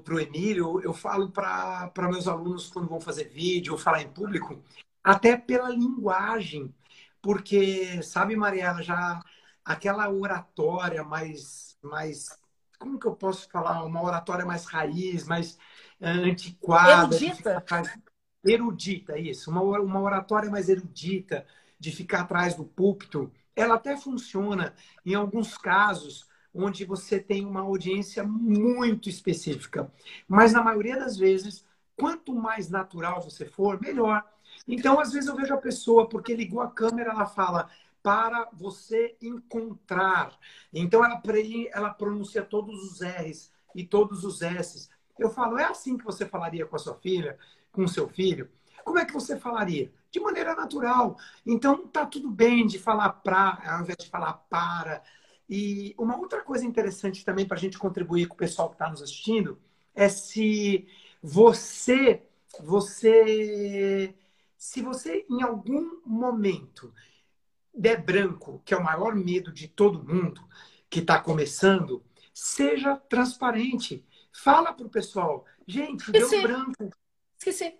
para 0.02 0.14
o 0.14 0.20
Emílio, 0.20 0.80
eu 0.80 0.92
falo 0.92 1.30
para 1.30 1.92
meus 2.10 2.28
alunos 2.28 2.68
quando 2.68 2.88
vão 2.88 3.00
fazer 3.00 3.24
vídeo 3.24 3.72
ou 3.72 3.78
falar 3.78 4.02
em 4.02 4.08
público, 4.08 4.62
até 5.02 5.36
pela 5.36 5.70
linguagem. 5.70 6.74
Porque, 7.20 8.02
sabe, 8.02 8.36
Mariela, 8.36 8.82
já 8.82 9.20
aquela 9.64 10.10
oratória 10.10 11.02
mais, 11.02 11.76
mais. 11.82 12.28
Como 12.78 12.98
que 12.98 13.06
eu 13.06 13.16
posso 13.16 13.48
falar? 13.50 13.82
Uma 13.84 14.02
oratória 14.02 14.44
mais 14.44 14.66
raiz, 14.66 15.26
mais 15.26 15.54
uh, 16.00 16.06
antiquada. 16.06 17.14
Erudita. 17.14 17.64
Erudita, 18.44 19.18
isso. 19.18 19.50
Uma, 19.50 19.62
uma 19.62 20.00
oratória 20.00 20.50
mais 20.50 20.68
erudita, 20.68 21.46
de 21.78 21.90
ficar 21.90 22.20
atrás 22.20 22.54
do 22.54 22.64
púlpito 22.64 23.32
ela 23.56 23.74
até 23.74 23.96
funciona 23.96 24.74
em 25.04 25.14
alguns 25.14 25.56
casos 25.56 26.26
onde 26.54 26.84
você 26.84 27.18
tem 27.18 27.44
uma 27.44 27.60
audiência 27.60 28.22
muito 28.22 29.08
específica. 29.08 29.92
Mas 30.28 30.52
na 30.52 30.62
maioria 30.62 30.96
das 30.96 31.16
vezes, 31.16 31.64
quanto 31.96 32.34
mais 32.34 32.70
natural 32.70 33.20
você 33.20 33.44
for, 33.44 33.80
melhor. 33.80 34.24
Então, 34.66 35.00
às 35.00 35.12
vezes 35.12 35.28
eu 35.28 35.36
vejo 35.36 35.52
a 35.52 35.58
pessoa, 35.58 36.08
porque 36.08 36.34
ligou 36.34 36.60
a 36.60 36.70
câmera, 36.70 37.10
ela 37.10 37.26
fala 37.26 37.68
para 38.02 38.48
você 38.52 39.16
encontrar. 39.20 40.38
Então, 40.72 41.04
ela, 41.04 41.20
ela 41.72 41.90
pronuncia 41.90 42.42
todos 42.42 42.92
os 42.92 43.00
R's 43.00 43.50
e 43.74 43.84
todos 43.84 44.24
os 44.24 44.42
S's. 44.42 44.88
Eu 45.18 45.30
falo, 45.30 45.58
é 45.58 45.64
assim 45.64 45.96
que 45.96 46.04
você 46.04 46.26
falaria 46.26 46.66
com 46.66 46.76
a 46.76 46.78
sua 46.78 46.94
filha, 46.94 47.38
com 47.72 47.84
o 47.84 47.88
seu 47.88 48.08
filho? 48.08 48.48
Como 48.84 48.98
é 48.98 49.04
que 49.04 49.12
você 49.12 49.38
falaria? 49.38 49.90
De 50.10 50.20
maneira 50.20 50.54
natural. 50.54 51.16
Então, 51.46 51.86
tá 51.88 52.04
tudo 52.04 52.30
bem 52.30 52.66
de 52.66 52.78
falar 52.78 53.08
pra, 53.08 53.58
ao 53.66 53.80
invés 53.80 53.96
de 53.98 54.08
falar 54.08 54.34
para. 54.50 55.02
E 55.48 55.94
uma 55.98 56.16
outra 56.16 56.42
coisa 56.42 56.64
interessante 56.64 57.24
também 57.24 57.46
para 57.46 57.56
a 57.56 57.60
gente 57.60 57.78
contribuir 57.78 58.26
com 58.26 58.34
o 58.34 58.38
pessoal 58.38 58.68
que 58.68 58.74
está 58.76 58.88
nos 58.88 59.02
assistindo 59.02 59.58
é 59.94 60.08
se 60.08 60.86
você, 61.22 62.22
você, 62.60 64.14
se 64.56 64.80
você 64.80 65.26
em 65.28 65.42
algum 65.42 66.00
momento 66.04 66.92
der 67.74 68.02
branco, 68.02 68.62
que 68.64 68.72
é 68.72 68.76
o 68.76 68.84
maior 68.84 69.14
medo 69.14 69.52
de 69.52 69.68
todo 69.68 70.02
mundo 70.02 70.40
que 70.88 71.00
está 71.00 71.20
começando, 71.20 72.04
seja 72.32 72.96
transparente. 72.96 74.04
Fala 74.32 74.72
para 74.72 74.86
o 74.86 74.90
pessoal, 74.90 75.44
gente, 75.66 76.02
Esqueci. 76.02 76.30
deu 76.30 76.42
branco. 76.42 76.90
Esqueci. 77.38 77.78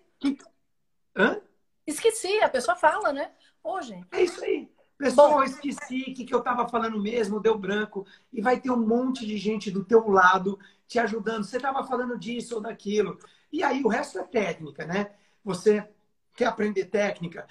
Hã? 1.17 1.41
Esqueci, 1.87 2.41
a 2.41 2.49
pessoa 2.49 2.77
fala, 2.77 3.13
né? 3.13 3.33
Ô, 3.63 3.81
gente. 3.81 4.07
É 4.11 4.23
isso 4.23 4.43
aí. 4.45 4.69
Pessoal, 5.05 5.33
Bom, 5.33 5.43
esqueci 5.43 6.01
o 6.09 6.15
que, 6.15 6.25
que 6.25 6.35
eu 6.35 6.39
estava 6.39 6.67
falando 6.67 6.99
mesmo, 6.99 7.39
deu 7.39 7.59
branco. 7.59 8.07
E 8.33 8.41
vai 8.41 8.59
ter 8.59 8.71
um 8.71 8.87
monte 8.87 9.27
de 9.27 9.37
gente 9.37 9.71
do 9.71 9.85
teu 9.85 10.09
lado 10.09 10.59
te 10.89 10.99
ajudando. 10.99 11.45
Você 11.45 11.59
estava 11.59 11.85
falando 11.85 12.19
disso 12.19 12.55
ou 12.55 12.61
daquilo. 12.63 13.19
E 13.53 13.63
aí 13.63 13.83
o 13.85 13.89
resto 13.89 14.19
é 14.19 14.23
técnica, 14.23 14.87
né? 14.87 15.11
Você 15.45 15.87
quer 16.35 16.47
aprender 16.47 16.87
técnica 16.87 17.47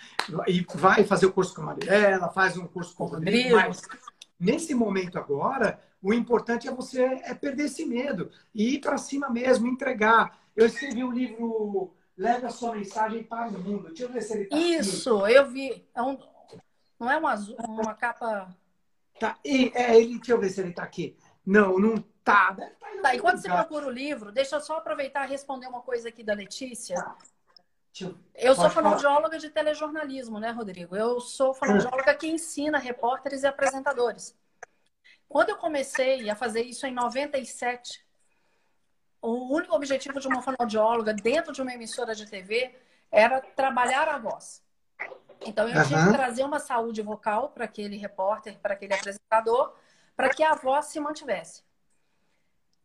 e 0.48 0.66
vai 0.74 1.04
fazer 1.04 1.28
o 1.28 1.32
curso 1.32 1.54
com 1.54 1.62
a 1.62 1.66
Mariela, 1.66 2.32
faz 2.32 2.58
um 2.58 2.66
curso 2.66 2.96
com 2.96 3.04
o 3.04 3.08
Rodrigo. 3.08 3.56
Mas 3.56 3.84
nesse 4.40 4.74
momento 4.74 5.20
agora, 5.20 5.80
o 6.02 6.12
importante 6.12 6.68
é 6.68 6.72
você 6.72 7.04
é 7.04 7.36
perder 7.36 7.66
esse 7.66 7.86
medo 7.86 8.32
e 8.52 8.74
ir 8.74 8.80
para 8.80 8.98
cima 8.98 9.30
mesmo, 9.30 9.68
entregar. 9.68 10.40
Eu 10.56 10.66
escrevi 10.66 11.04
um 11.04 11.12
livro 11.12 11.94
leve 12.18 12.48
a 12.48 12.50
sua 12.50 12.76
mensagem 12.76 13.24
para 13.24 13.50
o 13.50 13.60
mundo. 13.60 13.90
Deixa 13.90 14.06
eu 14.06 14.10
ver 14.10 14.22
se 14.22 14.34
ele 14.34 14.46
tá 14.46 14.58
Isso, 14.58 15.24
aqui. 15.24 15.36
eu 15.36 15.52
vi. 15.52 15.88
É 15.96 16.02
um, 16.02 16.18
não 17.04 17.12
é 17.12 17.18
uma, 17.18 17.36
uma 17.68 17.94
capa. 17.94 18.56
Tá, 19.20 19.38
e, 19.44 19.72
é, 19.76 19.98
ele, 19.98 20.16
deixa 20.16 20.32
eu 20.32 20.40
ver 20.40 20.50
se 20.50 20.62
ele 20.62 20.70
está 20.70 20.84
aqui. 20.84 21.18
Não, 21.46 21.78
não 21.78 21.98
tá. 22.24 22.56
Tá, 22.56 22.72
tá 23.02 23.16
enquanto 23.16 23.40
você 23.40 23.50
procura 23.50 23.88
o 23.88 23.92
livro, 23.92 24.32
deixa 24.32 24.56
eu 24.56 24.62
só 24.62 24.78
aproveitar 24.78 25.28
e 25.28 25.30
responder 25.30 25.68
uma 25.68 25.82
coisa 25.82 26.08
aqui 26.08 26.24
da 26.24 26.34
Letícia. 26.34 26.96
Tá. 26.96 27.18
Eu, 28.00 28.18
eu 28.36 28.56
sou 28.56 28.70
fonoaudióloga 28.72 29.38
de 29.38 29.50
telejornalismo, 29.52 30.40
né, 30.40 30.50
Rodrigo? 30.50 30.96
Eu 30.96 31.20
sou 31.20 31.54
fonoaudióloga 31.54 32.16
que 32.16 32.26
ensina 32.26 32.80
repórteres 32.80 33.44
e 33.44 33.48
apresentadores. 33.48 34.36
Quando 35.28 35.50
eu 35.50 35.58
comecei 35.58 36.28
a 36.30 36.36
fazer 36.36 36.62
isso 36.62 36.88
em 36.88 36.94
97, 36.94 38.04
o 39.22 39.54
único 39.54 39.76
objetivo 39.76 40.20
de 40.20 40.28
uma 40.28 40.42
fonoaudióloga 40.42 41.14
dentro 41.14 41.52
de 41.52 41.62
uma 41.62 41.74
emissora 41.74 42.16
de 42.16 42.26
TV 42.26 42.74
era 43.12 43.42
trabalhar 43.42 44.08
a 44.08 44.18
voz. 44.18 44.64
Então 45.46 45.68
eu 45.68 45.78
uhum. 45.78 45.88
tinha 45.88 46.06
que 46.06 46.14
trazer 46.14 46.44
uma 46.44 46.60
saúde 46.60 47.02
vocal 47.02 47.50
para 47.50 47.66
aquele 47.66 47.98
repórter, 47.98 48.58
para 48.60 48.74
aquele 48.74 48.94
apresentador, 48.94 49.74
para 50.16 50.30
que 50.30 50.44
a 50.44 50.56
voz 50.56 50.86
se 50.86 51.00
mantivesse. 51.00 51.64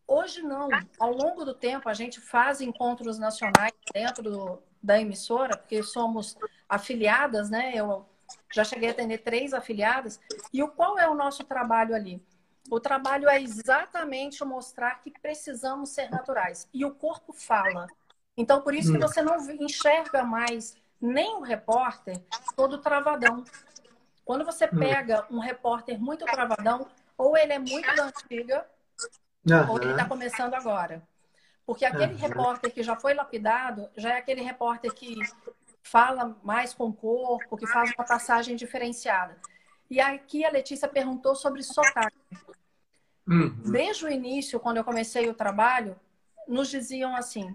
Hoje 0.07 0.43
não. 0.43 0.69
Ao 0.99 1.13
longo 1.13 1.45
do 1.45 1.55
tempo 1.55 1.89
a 1.89 1.95
gente 1.95 2.21
faz 2.21 2.61
encontros 2.61 3.19
nacionais 3.19 3.73
dentro 3.93 4.23
do, 4.23 4.63
da 4.83 5.01
emissora, 5.01 5.57
porque 5.57 5.83
somos 5.83 6.37
afiliadas, 6.69 7.51
né? 7.51 7.73
Eu 7.75 8.07
já 8.53 8.65
cheguei 8.65 8.89
a 8.89 8.93
atender 8.93 9.19
três 9.19 9.53
afiliadas. 9.53 10.19
E 10.53 10.63
o 10.63 10.69
qual 10.69 10.99
é 10.99 11.09
o 11.09 11.15
nosso 11.15 11.45
trabalho 11.45 11.95
ali? 11.95 12.23
O 12.71 12.81
trabalho 12.81 13.29
é 13.29 13.41
exatamente 13.41 14.45
mostrar 14.45 15.01
que 15.01 15.11
precisamos 15.11 15.91
ser 15.91 16.11
naturais. 16.11 16.69
E 16.73 16.85
o 16.85 16.91
corpo 16.91 17.33
fala. 17.33 17.87
Então, 18.37 18.61
por 18.61 18.75
isso 18.75 18.93
que 18.93 18.99
hum. 18.99 19.01
você 19.01 19.23
não 19.23 19.37
enxerga 19.61 20.23
mais 20.23 20.77
nem 21.01 21.37
o 21.37 21.41
repórter 21.41 22.21
todo 22.57 22.79
travadão. 22.79 23.45
Quando 24.25 24.45
você 24.45 24.67
hum. 24.67 24.79
pega 24.79 25.27
um 25.31 25.39
repórter 25.39 26.01
muito 26.01 26.25
travadão, 26.25 26.87
ou 27.17 27.37
ele 27.37 27.53
é 27.53 27.59
muito 27.59 27.95
da 27.97 28.05
antiga, 28.05 28.67
uhum. 29.49 29.71
ou 29.71 29.83
ele 29.83 29.91
está 29.91 30.05
começando 30.05 30.55
agora. 30.55 31.03
Porque 31.67 31.85
aquele 31.85 32.15
uhum. 32.15 32.19
repórter 32.19 32.73
que 32.73 32.83
já 32.83 32.97
foi 32.97 33.13
lapidado, 33.13 33.91
já 33.97 34.15
é 34.15 34.19
aquele 34.19 34.41
repórter 34.41 34.93
que 34.95 35.17
fala 35.83 36.37
mais 36.43 36.73
com 36.73 36.87
o 36.89 36.93
corpo, 36.93 37.57
que 37.57 37.67
faz 37.67 37.93
uma 37.97 38.05
passagem 38.05 38.57
diferenciada. 38.57 39.37
E 39.91 40.01
aqui 40.01 40.45
a 40.45 40.51
Letícia 40.51 40.87
perguntou 40.87 41.35
sobre 41.35 41.63
sotaque. 41.63 42.17
Uhum. 43.27 43.63
Desde 43.71 44.05
o 44.05 44.11
início, 44.11 44.61
quando 44.61 44.79
eu 44.79 44.85
comecei 44.85 45.29
o 45.29 45.35
trabalho, 45.35 45.99
nos 46.47 46.69
diziam 46.69 47.15
assim: 47.17 47.55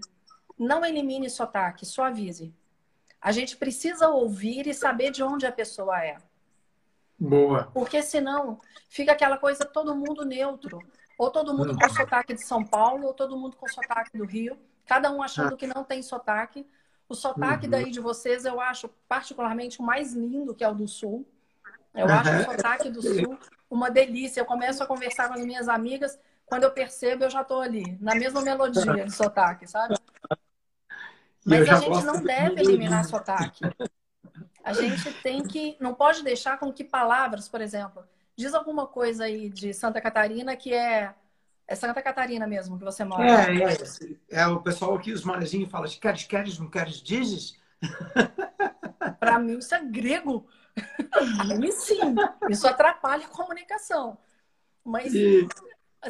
não 0.57 0.83
elimine 0.85 1.29
sotaque, 1.29 1.85
só 1.85 2.05
avise. 2.05 2.53
A 3.23 3.31
gente 3.31 3.55
precisa 3.55 4.09
ouvir 4.09 4.67
e 4.67 4.73
saber 4.73 5.09
de 5.09 5.23
onde 5.23 5.45
a 5.45 5.51
pessoa 5.51 6.03
é. 6.03 6.17
Boa. 7.17 7.69
Porque 7.73 8.01
senão 8.01 8.59
fica 8.89 9.13
aquela 9.13 9.37
coisa 9.37 9.63
todo 9.63 9.95
mundo 9.95 10.25
neutro. 10.25 10.79
Ou 11.17 11.31
todo 11.31 11.53
mundo 11.53 11.77
com 11.77 11.89
sotaque 11.89 12.33
de 12.33 12.43
São 12.43 12.65
Paulo, 12.65 13.07
ou 13.07 13.13
todo 13.13 13.37
mundo 13.37 13.55
com 13.55 13.65
sotaque 13.69 14.17
do 14.17 14.25
Rio. 14.25 14.57
Cada 14.85 15.09
um 15.09 15.23
achando 15.23 15.55
que 15.55 15.65
não 15.65 15.85
tem 15.85 16.01
sotaque. 16.01 16.67
O 17.07 17.15
sotaque 17.15 17.65
uhum. 17.65 17.71
daí 17.71 17.91
de 17.91 18.01
vocês 18.01 18.43
eu 18.43 18.59
acho 18.59 18.89
particularmente 19.07 19.79
o 19.79 19.83
mais 19.83 20.13
lindo, 20.13 20.53
que 20.53 20.63
é 20.63 20.67
o 20.67 20.75
do 20.75 20.87
Sul. 20.87 21.25
Eu 21.95 22.07
uhum. 22.07 22.13
acho 22.13 22.29
o 22.29 22.43
sotaque 22.43 22.89
do 22.89 23.01
Sul 23.01 23.39
uma 23.69 23.89
delícia. 23.89 24.41
Eu 24.41 24.45
começo 24.45 24.83
a 24.83 24.85
conversar 24.85 25.29
com 25.29 25.35
as 25.35 25.45
minhas 25.45 25.69
amigas, 25.69 26.19
quando 26.45 26.63
eu 26.63 26.71
percebo, 26.71 27.23
eu 27.23 27.29
já 27.29 27.41
estou 27.41 27.61
ali, 27.61 27.97
na 28.01 28.15
mesma 28.15 28.41
melodia 28.41 29.05
de 29.05 29.15
sotaque, 29.15 29.65
sabe? 29.65 29.95
Mas 31.45 31.69
a 31.69 31.75
gente 31.75 32.03
não 32.03 32.21
deve 32.21 32.61
eliminar 32.61 33.05
sotaque. 33.05 33.63
A 34.63 34.73
gente 34.73 35.11
tem 35.21 35.43
que. 35.43 35.75
Não 35.79 35.93
pode 35.93 36.23
deixar 36.23 36.57
com 36.57 36.71
que 36.71 36.83
palavras, 36.83 37.49
por 37.49 37.59
exemplo, 37.59 38.03
diz 38.35 38.53
alguma 38.53 38.87
coisa 38.87 39.25
aí 39.25 39.49
de 39.49 39.73
Santa 39.73 39.99
Catarina 39.99 40.55
que 40.55 40.73
é. 40.73 41.13
É 41.65 41.75
Santa 41.75 42.01
Catarina 42.01 42.45
mesmo 42.45 42.77
que 42.77 42.83
você 42.83 43.05
mora. 43.05 43.23
É, 43.25 43.63
é, 43.63 44.41
é 44.41 44.47
o 44.47 44.61
pessoal 44.61 44.95
aqui, 44.95 45.13
os 45.13 45.23
manezinhos, 45.23 45.71
fala 45.71 45.87
de 45.87 45.97
queres, 45.97 46.25
queres, 46.25 46.59
não 46.59 46.69
queres, 46.69 47.01
dizes. 47.01 47.57
Para 49.19 49.39
mim, 49.39 49.57
isso 49.57 49.73
é 49.73 49.81
grego. 49.81 50.45
E 51.61 51.71
sim, 51.71 52.15
isso 52.49 52.67
atrapalha 52.67 53.25
a 53.25 53.29
comunicação. 53.29 54.17
Mas 54.83 55.13
e... 55.13 55.47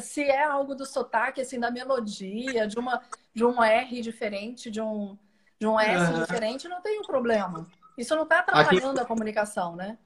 se 0.00 0.22
é 0.22 0.44
algo 0.44 0.74
do 0.74 0.84
sotaque, 0.86 1.40
assim, 1.40 1.58
da 1.58 1.70
melodia, 1.70 2.66
de 2.66 2.78
uma 2.78 3.02
de 3.34 3.44
um 3.44 3.62
R 3.62 4.00
diferente, 4.00 4.70
de 4.70 4.80
um, 4.80 5.18
de 5.58 5.66
um 5.66 5.78
S 5.78 6.12
uhum. 6.12 6.20
diferente, 6.20 6.68
não 6.68 6.80
tem 6.80 7.00
um 7.00 7.04
problema. 7.04 7.66
Isso 7.98 8.14
não 8.14 8.22
está 8.22 8.40
atrapalhando 8.40 8.92
aqui... 8.92 9.00
a 9.00 9.04
comunicação, 9.04 9.74
né? 9.74 9.98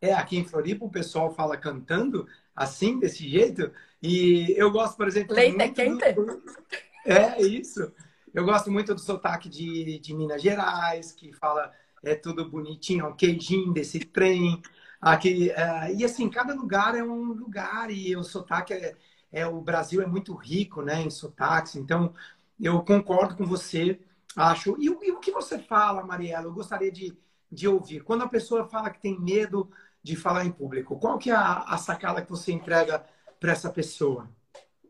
É, 0.00 0.12
aqui 0.12 0.38
em 0.38 0.44
Floripa 0.44 0.84
o 0.84 0.90
pessoal 0.90 1.34
fala 1.34 1.56
cantando 1.56 2.26
assim, 2.54 2.98
desse 2.98 3.28
jeito. 3.28 3.72
E 4.02 4.54
eu 4.56 4.70
gosto, 4.70 4.96
por 4.96 5.08
exemplo. 5.08 5.34
Leite 5.34 5.60
é 5.60 5.68
quente? 5.68 6.12
Do... 6.12 6.42
É, 7.06 7.40
isso. 7.40 7.90
Eu 8.34 8.44
gosto 8.44 8.70
muito 8.70 8.94
do 8.94 9.00
sotaque 9.00 9.48
de, 9.48 9.98
de 9.98 10.12
Minas 10.12 10.42
Gerais, 10.42 11.10
que 11.10 11.32
fala 11.32 11.72
é 12.04 12.14
tudo 12.14 12.48
bonitinho, 12.48 13.08
um 13.08 13.16
queijinho 13.16 13.72
desse 13.72 14.00
trem. 14.00 14.60
Aqui, 15.00 15.50
é, 15.50 15.94
e 15.94 16.04
assim, 16.04 16.28
cada 16.28 16.54
lugar 16.54 16.96
é 16.96 17.02
um 17.02 17.32
lugar 17.32 17.90
e 17.90 18.16
o 18.16 18.24
sotaque 18.24 18.72
é, 18.72 18.96
é, 19.30 19.46
o 19.46 19.60
Brasil 19.60 20.02
é 20.02 20.06
muito 20.06 20.34
rico, 20.34 20.82
né, 20.82 21.00
em 21.00 21.10
sotaques. 21.10 21.76
Então, 21.76 22.12
eu 22.60 22.82
concordo 22.82 23.36
com 23.36 23.46
você, 23.46 24.00
acho. 24.36 24.76
E, 24.78 24.86
e 24.86 25.12
o 25.12 25.20
que 25.20 25.30
você 25.30 25.58
fala, 25.58 26.04
Mariela? 26.04 26.46
Eu 26.46 26.52
gostaria 26.52 26.90
de, 26.90 27.16
de 27.50 27.68
ouvir. 27.68 28.02
Quando 28.02 28.24
a 28.24 28.28
pessoa 28.28 28.68
fala 28.68 28.90
que 28.90 29.00
tem 29.00 29.18
medo 29.20 29.70
de 30.02 30.16
falar 30.16 30.44
em 30.44 30.52
público, 30.52 30.98
qual 30.98 31.18
que 31.18 31.30
é 31.30 31.34
a, 31.34 31.58
a 31.60 31.78
sacada 31.78 32.22
que 32.22 32.30
você 32.30 32.50
entrega 32.52 33.04
para 33.38 33.52
essa 33.52 33.70
pessoa? 33.70 34.28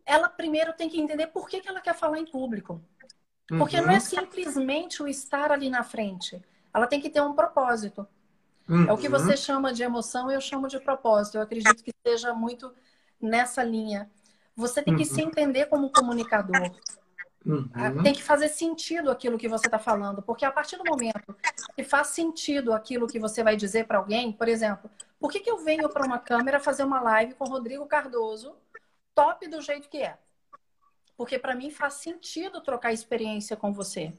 Ela 0.07 0.29
primeiro 0.29 0.73
tem 0.73 0.89
que 0.89 0.99
entender 0.99 1.27
por 1.27 1.49
que, 1.49 1.61
que 1.61 1.69
ela 1.69 1.83
quer 1.83 1.95
falar 1.95 2.19
em 2.19 2.25
público. 2.25 2.83
Porque 3.47 3.79
uhum. 3.79 3.87
não 3.87 3.93
é 3.93 4.01
simplesmente 4.01 5.03
o 5.03 5.09
estar 5.09 5.51
ali 5.53 5.69
na 5.71 5.83
frente. 5.83 6.41
Ela 6.73 6.87
tem 6.87 7.01
que 7.01 7.11
ter 7.11 7.21
um 7.21 7.35
propósito. 7.35 8.07
Uhum. 8.69 8.87
É 8.89 8.93
o 8.93 8.99
que 8.99 9.09
você 9.09 9.31
uhum. 9.31 9.37
chama 9.37 9.73
de 9.73 9.83
emoção, 9.83 10.31
eu 10.31 10.41
chamo 10.41 10.69
de 10.69 10.79
propósito. 10.79 11.37
Eu 11.37 11.43
acredito 11.43 11.83
que 11.83 11.93
seja 12.07 12.35
muito 12.35 12.73
nessa 13.21 13.63
linha. 13.63 14.11
Você 14.55 14.83
tem 14.83 14.95
que 14.97 15.05
uhum. 15.05 15.15
se 15.15 15.23
entender 15.23 15.67
como 15.67 15.91
comunicador. 15.91 16.71
Uhum. 17.47 18.03
Tem 18.03 18.13
que 18.13 18.23
fazer 18.23 18.49
sentido 18.49 19.11
aquilo 19.11 19.39
que 19.39 19.49
você 19.49 19.69
está 19.69 19.79
falando, 19.79 20.21
porque 20.21 20.45
a 20.45 20.53
partir 20.53 20.77
do 20.77 20.85
momento 20.85 21.35
que 21.75 21.83
faz 21.83 22.09
sentido 22.09 22.73
aquilo 22.75 23.07
que 23.07 23.19
você 23.19 23.43
vai 23.43 23.57
dizer 23.57 23.87
para 23.87 23.99
alguém, 23.99 24.33
por 24.33 24.49
exemplo, 24.49 24.91
por 25.19 25.31
que, 25.31 25.41
que 25.41 25.51
eu 25.51 25.59
venho 25.59 25.89
para 25.89 26.05
uma 26.05 26.19
câmera 26.19 26.61
fazer 26.61 26.85
uma 26.85 27.01
live 27.01 27.35
com 27.35 27.45
Rodrigo 27.45 27.87
Cardoso, 27.87 28.55
top 29.15 29.49
do 29.49 29.63
jeito 29.63 29.89
que 29.89 29.99
é? 29.99 30.19
Porque 31.17 31.39
para 31.39 31.55
mim 31.55 31.71
faz 31.71 31.95
sentido 31.95 32.61
trocar 32.61 32.93
experiência 32.93 33.57
com 33.57 33.73
você. 33.73 34.13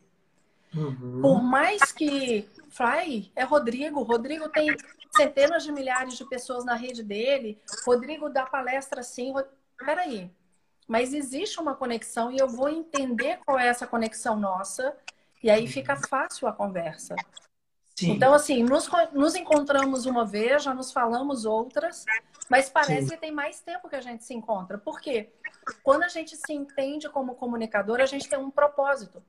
Uhum. 0.75 1.21
Por 1.21 1.41
mais 1.41 1.91
que 1.91 2.47
Fly 2.69 3.31
é 3.35 3.43
Rodrigo, 3.43 4.03
Rodrigo 4.03 4.49
tem 4.49 4.75
centenas 5.15 5.63
de 5.63 5.71
milhares 5.71 6.15
de 6.17 6.25
pessoas 6.25 6.63
na 6.63 6.75
rede 6.75 7.03
dele, 7.03 7.59
Rodrigo 7.85 8.29
dá 8.29 8.45
palestra 8.45 9.01
assim. 9.01 9.33
Peraí, 9.77 10.31
mas 10.87 11.13
existe 11.13 11.59
uma 11.59 11.75
conexão 11.75 12.31
e 12.31 12.37
eu 12.37 12.47
vou 12.47 12.69
entender 12.69 13.39
qual 13.45 13.59
é 13.59 13.67
essa 13.67 13.87
conexão 13.87 14.35
nossa, 14.35 14.95
e 15.43 15.49
aí 15.49 15.67
fica 15.67 15.95
fácil 15.95 16.47
a 16.47 16.53
conversa. 16.53 17.15
Sim. 17.95 18.11
Então, 18.11 18.33
assim, 18.33 18.63
nos, 18.63 18.89
nos 19.11 19.35
encontramos 19.35 20.05
uma 20.05 20.25
vez, 20.25 20.63
já 20.63 20.73
nos 20.73 20.91
falamos 20.91 21.45
outras, 21.45 22.05
mas 22.49 22.69
parece 22.69 23.03
Sim. 23.03 23.09
que 23.09 23.17
tem 23.17 23.31
mais 23.31 23.59
tempo 23.59 23.89
que 23.89 23.95
a 23.95 24.01
gente 24.01 24.23
se 24.23 24.33
encontra. 24.33 24.77
Por 24.77 25.01
quê? 25.01 25.33
Quando 25.83 26.03
a 26.03 26.07
gente 26.07 26.35
se 26.37 26.53
entende 26.53 27.09
como 27.09 27.35
comunicador, 27.35 27.99
a 27.99 28.05
gente 28.05 28.29
tem 28.29 28.39
um 28.39 28.49
propósito. 28.49 29.21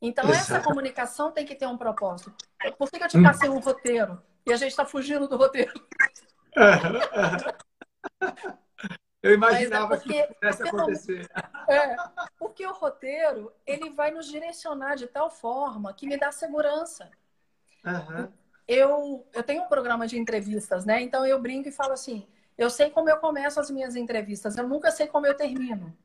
Então, 0.00 0.28
Exato. 0.28 0.54
essa 0.54 0.60
comunicação 0.60 1.30
tem 1.30 1.46
que 1.46 1.54
ter 1.54 1.66
um 1.66 1.78
propósito. 1.78 2.34
Por 2.78 2.90
que, 2.90 3.02
eu 3.02 3.08
te 3.08 3.22
passei 3.22 3.48
um 3.48 3.58
roteiro 3.58 4.20
e 4.46 4.52
a 4.52 4.56
gente 4.56 4.70
está 4.70 4.84
fugindo 4.84 5.26
do 5.28 5.36
roteiro? 5.36 5.72
Eu 9.24 9.32
imaginava 9.32 9.94
é 9.94 9.96
porque, 9.96 10.22
que 10.22 10.34
pudesse 10.34 10.62
acontecer. 10.62 11.30
É, 11.66 11.96
porque 12.38 12.66
o 12.66 12.72
roteiro, 12.74 13.50
ele 13.66 13.88
vai 13.88 14.10
nos 14.10 14.26
direcionar 14.26 14.96
de 14.96 15.06
tal 15.06 15.30
forma 15.30 15.94
que 15.94 16.06
me 16.06 16.18
dá 16.18 16.30
segurança. 16.30 17.10
Uhum. 17.86 18.30
Eu, 18.68 19.26
eu 19.32 19.42
tenho 19.42 19.62
um 19.62 19.66
programa 19.66 20.06
de 20.06 20.18
entrevistas, 20.18 20.84
né? 20.84 21.00
Então, 21.00 21.24
eu 21.24 21.40
brinco 21.40 21.70
e 21.70 21.72
falo 21.72 21.94
assim, 21.94 22.28
eu 22.58 22.68
sei 22.68 22.90
como 22.90 23.08
eu 23.08 23.16
começo 23.16 23.58
as 23.58 23.70
minhas 23.70 23.96
entrevistas, 23.96 24.58
eu 24.58 24.68
nunca 24.68 24.90
sei 24.90 25.06
como 25.06 25.26
eu 25.26 25.34
termino. 25.34 25.96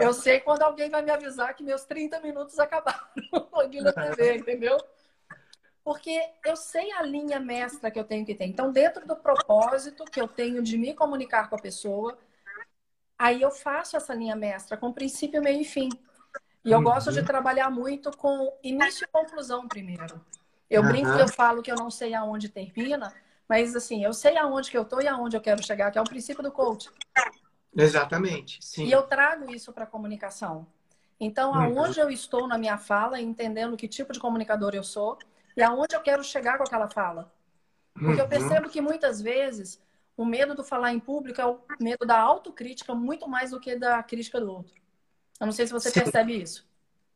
Eu 0.00 0.12
sei 0.12 0.40
quando 0.40 0.62
alguém 0.62 0.90
vai 0.90 1.02
me 1.02 1.10
avisar 1.10 1.54
que 1.54 1.62
meus 1.62 1.84
30 1.84 2.20
minutos 2.20 2.58
acabaram 2.58 3.00
aqui 3.54 3.80
na 3.80 3.92
TV, 3.92 4.36
entendeu? 4.36 4.76
Porque 5.82 6.18
eu 6.44 6.56
sei 6.56 6.92
a 6.92 7.02
linha 7.02 7.38
mestra 7.38 7.90
que 7.90 7.98
eu 7.98 8.04
tenho 8.04 8.24
que 8.24 8.34
ter. 8.34 8.46
Então, 8.46 8.72
dentro 8.72 9.06
do 9.06 9.14
propósito 9.16 10.04
que 10.04 10.20
eu 10.20 10.26
tenho 10.26 10.62
de 10.62 10.78
me 10.78 10.94
comunicar 10.94 11.48
com 11.50 11.56
a 11.56 11.60
pessoa, 11.60 12.18
aí 13.18 13.42
eu 13.42 13.50
faço 13.50 13.96
essa 13.96 14.14
linha 14.14 14.34
mestra 14.34 14.76
com 14.76 14.92
princípio, 14.92 15.42
meio 15.42 15.60
e 15.60 15.64
fim. 15.64 15.90
E 16.64 16.72
eu 16.72 16.78
uhum. 16.78 16.84
gosto 16.84 17.12
de 17.12 17.22
trabalhar 17.22 17.70
muito 17.70 18.10
com 18.16 18.56
início 18.62 19.04
e 19.04 19.08
conclusão 19.08 19.68
primeiro. 19.68 20.24
Eu 20.70 20.82
uhum. 20.82 20.88
brinco 20.88 21.14
que 21.14 21.22
eu 21.22 21.28
falo 21.28 21.62
que 21.62 21.70
eu 21.70 21.76
não 21.76 21.90
sei 21.90 22.14
aonde 22.14 22.48
termina, 22.48 23.12
mas 23.46 23.76
assim, 23.76 24.02
eu 24.02 24.14
sei 24.14 24.38
aonde 24.38 24.70
que 24.70 24.78
eu 24.78 24.84
tô 24.86 25.00
e 25.00 25.06
aonde 25.06 25.36
eu 25.36 25.40
quero 25.42 25.62
chegar, 25.62 25.90
que 25.90 25.98
é 25.98 26.00
o 26.00 26.04
princípio 26.04 26.42
do 26.42 26.50
coach. 26.50 26.90
Exatamente, 27.76 28.58
sim. 28.60 28.86
E 28.86 28.92
eu 28.92 29.02
trago 29.02 29.52
isso 29.52 29.72
para 29.72 29.84
a 29.84 29.86
comunicação. 29.86 30.66
Então, 31.18 31.52
uhum. 31.52 31.80
aonde 31.80 32.00
eu 32.00 32.10
estou 32.10 32.46
na 32.46 32.58
minha 32.58 32.76
fala, 32.76 33.20
entendendo 33.20 33.76
que 33.76 33.88
tipo 33.88 34.12
de 34.12 34.20
comunicador 34.20 34.74
eu 34.74 34.82
sou 34.82 35.18
e 35.56 35.62
aonde 35.62 35.94
eu 35.94 36.00
quero 36.00 36.22
chegar 36.22 36.56
com 36.56 36.64
aquela 36.64 36.88
fala. 36.88 37.32
Porque 37.94 38.20
eu 38.20 38.24
uhum. 38.24 38.30
percebo 38.30 38.68
que 38.68 38.80
muitas 38.80 39.20
vezes 39.22 39.80
o 40.16 40.24
medo 40.24 40.54
do 40.54 40.64
falar 40.64 40.92
em 40.92 41.00
público 41.00 41.40
é 41.40 41.46
o 41.46 41.60
medo 41.80 42.04
da 42.04 42.18
autocrítica 42.18 42.94
muito 42.94 43.28
mais 43.28 43.50
do 43.50 43.60
que 43.60 43.76
da 43.76 44.02
crítica 44.02 44.40
do 44.40 44.50
outro. 44.50 44.74
Eu 45.40 45.46
não 45.46 45.52
sei 45.52 45.66
se 45.66 45.72
você 45.72 45.90
sim. 45.90 46.00
percebe 46.00 46.40
isso. 46.40 46.66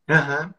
Uhum. 0.09 0.55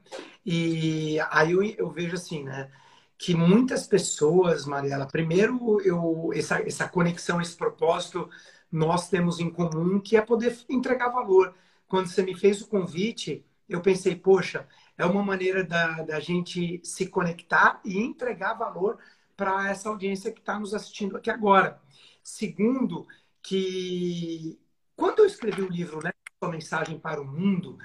E 0.46 1.18
aí 1.32 1.52
eu, 1.52 1.64
eu 1.64 1.90
vejo 1.90 2.16
assim, 2.16 2.44
né? 2.44 2.70
Que 3.18 3.36
muitas 3.36 3.86
pessoas, 3.86 4.66
Mariela, 4.66 5.06
primeiro 5.06 5.82
eu 5.82 6.32
essa, 6.34 6.62
essa 6.62 6.88
conexão, 6.88 7.42
esse 7.42 7.56
propósito 7.56 8.30
nós 8.72 9.10
temos 9.10 9.40
em 9.40 9.50
comum, 9.50 10.00
que 10.00 10.16
é 10.16 10.22
poder 10.22 10.58
entregar 10.70 11.10
valor. 11.10 11.54
Quando 11.88 12.08
você 12.08 12.22
me 12.22 12.36
fez 12.36 12.62
o 12.62 12.68
convite, 12.68 13.44
eu 13.68 13.82
pensei, 13.82 14.16
poxa, 14.16 14.68
é 14.98 15.06
uma 15.06 15.24
maneira 15.24 15.64
da, 15.64 16.02
da 16.04 16.20
gente 16.20 16.80
se 16.84 17.08
conectar 17.08 17.80
e 17.84 17.98
entregar 17.98 18.54
valor 18.54 19.00
para 19.36 19.70
essa 19.70 19.90
audiência 19.90 20.32
que 20.32 20.40
está 20.40 20.60
nos 20.60 20.74
assistindo 20.74 21.16
aqui 21.16 21.30
agora. 21.30 21.82
Segundo, 22.22 23.08
que 23.42 24.60
quando 24.96 25.20
eu 25.20 25.26
escrevi 25.26 25.62
o 25.62 25.70
livro, 25.70 26.04
né, 26.04 26.12
Sua 26.38 26.52
Mensagem 26.52 27.00
para 27.00 27.22
o 27.22 27.26
Mundo, 27.26 27.78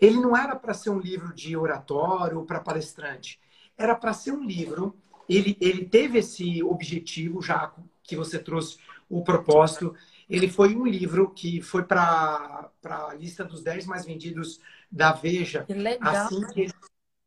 ele 0.00 0.18
não 0.18 0.36
era 0.36 0.56
para 0.56 0.74
ser 0.74 0.90
um 0.90 0.98
livro 0.98 1.34
de 1.34 1.56
oratório 1.56 2.38
ou 2.38 2.44
para 2.44 2.60
palestrante. 2.60 3.38
Era 3.76 3.94
para 3.94 4.12
ser 4.12 4.32
um 4.32 4.44
livro. 4.44 4.96
Ele, 5.28 5.56
ele 5.60 5.84
teve 5.84 6.18
esse 6.18 6.62
objetivo, 6.62 7.42
já 7.42 7.72
que 8.02 8.16
você 8.16 8.38
trouxe 8.38 8.78
o 9.08 9.22
propósito 9.22 9.94
ele 10.32 10.48
foi 10.48 10.74
um 10.74 10.86
livro 10.86 11.28
que 11.28 11.60
foi 11.60 11.84
para 11.84 12.70
a 12.82 13.14
lista 13.14 13.44
dos 13.44 13.62
10 13.62 13.84
mais 13.84 14.06
vendidos 14.06 14.58
da 14.90 15.12
Veja. 15.12 15.64
Que 15.64 15.74
legal. 15.74 16.14
Assim 16.14 16.46
que, 16.46 16.60
ele, 16.62 16.72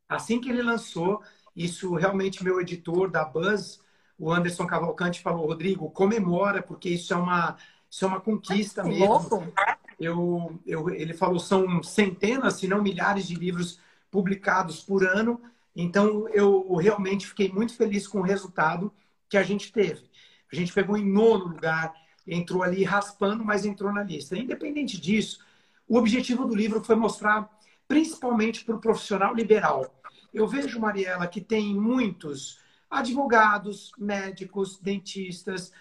assim 0.09 0.41
que 0.41 0.49
ele 0.49 0.63
lançou, 0.63 1.21
isso 1.55 1.93
realmente 1.93 2.43
meu 2.43 2.59
editor 2.59 3.11
da 3.11 3.23
Buzz, 3.23 3.79
o 4.17 4.33
Anderson 4.33 4.65
Cavalcante, 4.65 5.21
falou, 5.21 5.45
Rodrigo, 5.45 5.91
comemora, 5.91 6.63
porque 6.63 6.89
isso 6.89 7.13
é 7.13 7.17
uma, 7.17 7.55
isso 7.87 8.05
é 8.05 8.07
uma 8.07 8.19
conquista 8.19 8.81
que 8.81 8.89
mesmo. 8.89 9.05
Louco. 9.05 9.53
Eu, 9.99 10.59
eu, 10.65 10.89
ele 10.89 11.13
falou, 11.13 11.39
são 11.39 11.83
centenas, 11.83 12.55
se 12.55 12.67
não 12.67 12.81
milhares 12.81 13.27
de 13.27 13.35
livros 13.35 13.79
publicados 14.09 14.81
por 14.81 15.05
ano. 15.05 15.39
Então, 15.75 16.27
eu 16.29 16.73
realmente 16.77 17.27
fiquei 17.27 17.51
muito 17.51 17.75
feliz 17.75 18.07
com 18.07 18.19
o 18.19 18.23
resultado 18.23 18.91
que 19.29 19.37
a 19.37 19.43
gente 19.43 19.71
teve. 19.71 20.09
A 20.51 20.55
gente 20.55 20.73
pegou 20.73 20.97
em 20.97 21.05
nono 21.05 21.49
lugar, 21.49 21.93
entrou 22.27 22.63
ali 22.63 22.83
raspando, 22.83 23.43
mas 23.43 23.65
entrou 23.65 23.91
na 23.93 24.03
lista. 24.03 24.37
Independente 24.37 24.99
disso, 24.99 25.39
o 25.87 25.97
objetivo 25.97 26.45
do 26.45 26.55
livro 26.55 26.83
foi 26.83 26.95
mostrar, 26.95 27.49
principalmente 27.87 28.63
para 28.63 28.75
o 28.75 28.81
profissional 28.81 29.33
liberal. 29.33 29.93
Eu 30.33 30.47
vejo, 30.47 30.79
Mariela, 30.79 31.27
que 31.27 31.39
tem 31.39 31.75
muitos 31.75 32.59
advogados, 32.89 33.91
médicos, 33.97 34.79
dentistas, 34.79 35.71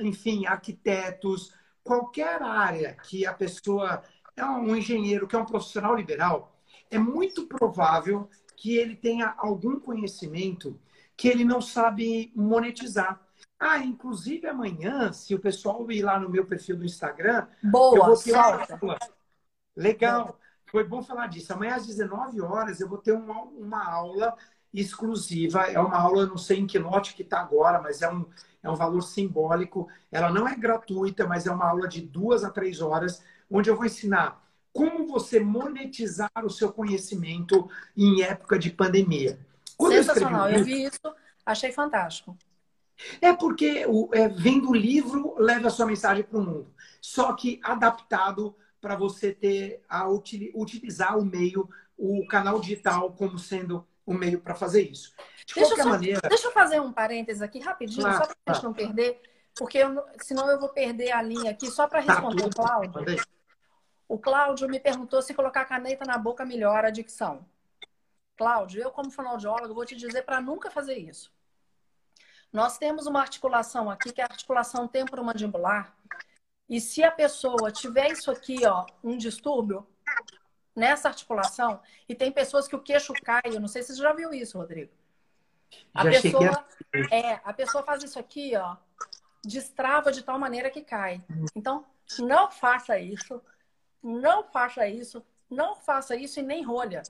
enfim, 0.00 0.46
arquitetos, 0.46 1.52
qualquer 1.82 2.42
área 2.42 2.94
que 2.94 3.26
a 3.26 3.32
pessoa 3.32 4.02
é 4.36 4.44
um 4.44 4.74
engenheiro, 4.74 5.26
que 5.26 5.36
é 5.36 5.38
um 5.38 5.44
profissional 5.44 5.94
liberal, 5.94 6.58
é 6.90 6.98
muito 6.98 7.46
provável 7.46 8.28
que 8.56 8.76
ele 8.76 8.96
tenha 8.96 9.34
algum 9.36 9.78
conhecimento 9.78 10.78
que 11.16 11.28
ele 11.28 11.44
não 11.44 11.60
sabe 11.60 12.32
monetizar. 12.34 13.20
Ah, 13.58 13.78
inclusive 13.78 14.46
amanhã, 14.46 15.12
se 15.12 15.34
o 15.34 15.40
pessoal 15.40 15.90
ir 15.90 16.02
lá 16.02 16.18
no 16.18 16.28
meu 16.28 16.44
perfil 16.44 16.76
do 16.76 16.84
Instagram, 16.84 17.46
Boa, 17.62 17.96
eu 17.96 18.04
vou 18.04 18.16
ter 18.16 18.32
uma 18.32 18.42
aula. 18.42 18.98
Legal. 19.76 20.38
Foi 20.66 20.84
bom 20.84 21.02
falar 21.02 21.28
disso. 21.28 21.52
Amanhã 21.52 21.76
às 21.76 21.86
19 21.86 22.40
horas 22.40 22.80
eu 22.80 22.88
vou 22.88 22.98
ter 22.98 23.12
uma, 23.12 23.42
uma 23.42 23.84
aula 23.88 24.36
exclusiva. 24.72 25.62
É 25.62 25.78
uma 25.78 25.96
aula, 25.96 26.26
não 26.26 26.36
sei 26.36 26.58
em 26.58 26.66
que 26.66 26.78
lote 26.78 27.14
que 27.14 27.22
está 27.22 27.40
agora, 27.40 27.80
mas 27.80 28.02
é 28.02 28.10
um, 28.10 28.26
é 28.62 28.68
um 28.68 28.74
valor 28.74 29.02
simbólico. 29.02 29.88
Ela 30.10 30.30
não 30.30 30.48
é 30.48 30.56
gratuita, 30.56 31.26
mas 31.26 31.46
é 31.46 31.52
uma 31.52 31.68
aula 31.68 31.88
de 31.88 32.00
duas 32.00 32.44
a 32.44 32.50
três 32.50 32.80
horas, 32.80 33.22
onde 33.50 33.70
eu 33.70 33.76
vou 33.76 33.86
ensinar 33.86 34.42
como 34.72 35.06
você 35.06 35.38
monetizar 35.38 36.32
o 36.44 36.50
seu 36.50 36.72
conhecimento 36.72 37.70
em 37.96 38.22
época 38.22 38.58
de 38.58 38.70
pandemia. 38.70 39.38
Quando 39.76 39.92
Sensacional, 39.92 40.50
eu, 40.50 40.58
eu 40.58 40.64
vi 40.64 40.84
isso, 40.84 41.14
achei 41.46 41.70
fantástico. 41.70 42.36
É 43.20 43.32
porque 43.32 43.84
o, 43.86 44.08
é, 44.12 44.28
vendo 44.28 44.70
o 44.70 44.74
livro, 44.74 45.34
leva 45.38 45.68
a 45.68 45.70
sua 45.70 45.86
mensagem 45.86 46.24
para 46.24 46.38
o 46.38 46.42
mundo. 46.42 46.74
Só 47.00 47.32
que 47.32 47.60
adaptado 47.62 48.56
para 48.80 48.96
você 48.96 49.32
ter 49.32 49.82
a 49.88 50.08
utilizar 50.08 51.18
o 51.18 51.24
meio, 51.24 51.68
o 51.96 52.26
canal 52.26 52.60
digital 52.60 53.12
como 53.12 53.38
sendo 53.38 53.86
o 54.06 54.12
meio 54.12 54.40
para 54.40 54.54
fazer 54.54 54.82
isso. 54.82 55.14
De 55.46 55.54
deixa 55.54 55.70
qualquer 55.70 55.82
só, 55.82 55.88
maneira. 55.88 56.20
Deixa 56.28 56.48
eu 56.48 56.52
fazer 56.52 56.80
um 56.80 56.92
parênteses 56.92 57.42
aqui 57.42 57.58
rapidinho, 57.58 58.02
claro, 58.02 58.18
só 58.18 58.26
para 58.26 58.36
a 58.46 58.52
gente 58.52 58.64
não 58.64 58.72
perder, 58.72 59.20
porque 59.54 59.78
eu, 59.78 60.04
senão 60.20 60.50
eu 60.50 60.60
vou 60.60 60.68
perder 60.68 61.12
a 61.12 61.22
linha 61.22 61.50
aqui, 61.50 61.70
só 61.70 61.86
para 61.86 62.02
tá 62.02 62.12
responder 62.12 62.42
tá, 62.42 62.46
o 62.46 62.50
Cláudio. 62.50 63.24
O 64.06 64.18
Cláudio 64.18 64.68
me 64.68 64.78
perguntou 64.78 65.22
se 65.22 65.32
colocar 65.32 65.64
caneta 65.64 66.04
na 66.04 66.18
boca 66.18 66.44
melhora 66.44 66.88
a 66.88 66.90
dicção. 66.90 67.46
Cláudio, 68.36 68.82
eu 68.82 68.90
como 68.90 69.10
fonoaudiólogo 69.10 69.74
vou 69.74 69.86
te 69.86 69.96
dizer 69.96 70.22
para 70.22 70.40
nunca 70.40 70.70
fazer 70.70 70.96
isso. 70.98 71.32
Nós 72.54 72.78
temos 72.78 73.08
uma 73.08 73.20
articulação 73.20 73.90
aqui 73.90 74.12
que 74.12 74.20
é 74.20 74.24
a 74.24 74.28
articulação 74.30 74.86
temporomandibular. 74.86 75.92
E 76.68 76.80
se 76.80 77.02
a 77.02 77.10
pessoa 77.10 77.72
tiver 77.72 78.12
isso 78.12 78.30
aqui, 78.30 78.64
ó, 78.64 78.86
um 79.02 79.16
distúrbio 79.16 79.84
nessa 80.74 81.08
articulação, 81.08 81.80
e 82.08 82.14
tem 82.14 82.30
pessoas 82.30 82.68
que 82.68 82.76
o 82.76 82.80
queixo 82.80 83.12
cai, 83.24 83.42
eu 83.46 83.60
não 83.60 83.66
sei 83.66 83.82
se 83.82 83.96
você 83.96 84.00
já 84.00 84.12
viu 84.12 84.32
isso, 84.32 84.56
Rodrigo. 84.56 84.92
A 85.92 86.04
já 86.04 86.22
pessoa 86.22 86.66
é, 87.10 87.40
a 87.44 87.52
pessoa 87.52 87.82
faz 87.82 88.04
isso 88.04 88.20
aqui, 88.20 88.54
ó, 88.56 88.76
destrava 89.44 90.12
de 90.12 90.22
tal 90.22 90.38
maneira 90.38 90.70
que 90.70 90.82
cai. 90.82 91.24
Então, 91.56 91.84
não 92.20 92.52
faça 92.52 92.96
isso. 93.00 93.42
Não 94.00 94.44
faça 94.44 94.86
isso. 94.86 95.26
Não 95.50 95.74
faça 95.74 96.14
isso 96.14 96.38
e 96.38 96.42
nem 96.44 96.62
rolha. 96.62 97.02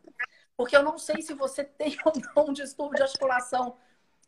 Porque 0.57 0.75
eu 0.75 0.83
não 0.83 0.97
sei 0.97 1.21
se 1.21 1.35
você 1.35 1.65
tem 1.69 1.99
ou 2.03 2.13
não 2.35 2.51
um 2.51 2.53
distúrbio 2.55 2.97
de 2.97 3.03
articulação 3.03 3.77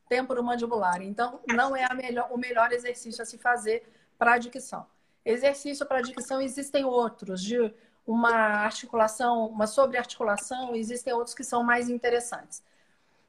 temporomandibular. 0.09 1.03
Então, 1.03 1.41
não 1.47 1.77
é 1.77 1.93
melhor, 1.95 2.29
o 2.31 2.39
melhor 2.39 2.73
exercício 2.73 3.23
a 3.23 3.27
se 3.27 3.39
fazer 3.39 3.83
para 4.19 4.35
a 4.35 4.39
dicção. 4.39 4.87
Exercício 5.25 5.85
para 5.87 5.99
a 5.99 6.03
dicção 6.03 6.41
existem 6.41 6.85
outros, 6.85 7.43
de 7.43 7.75
uma 8.07 8.31
articulação, 8.31 9.47
uma 9.49 9.67
sobrearticulação, 9.67 10.75
existem 10.75 11.13
outros 11.13 11.35
que 11.35 11.43
são 11.43 11.65
mais 11.65 11.89
interessantes. 11.89 12.63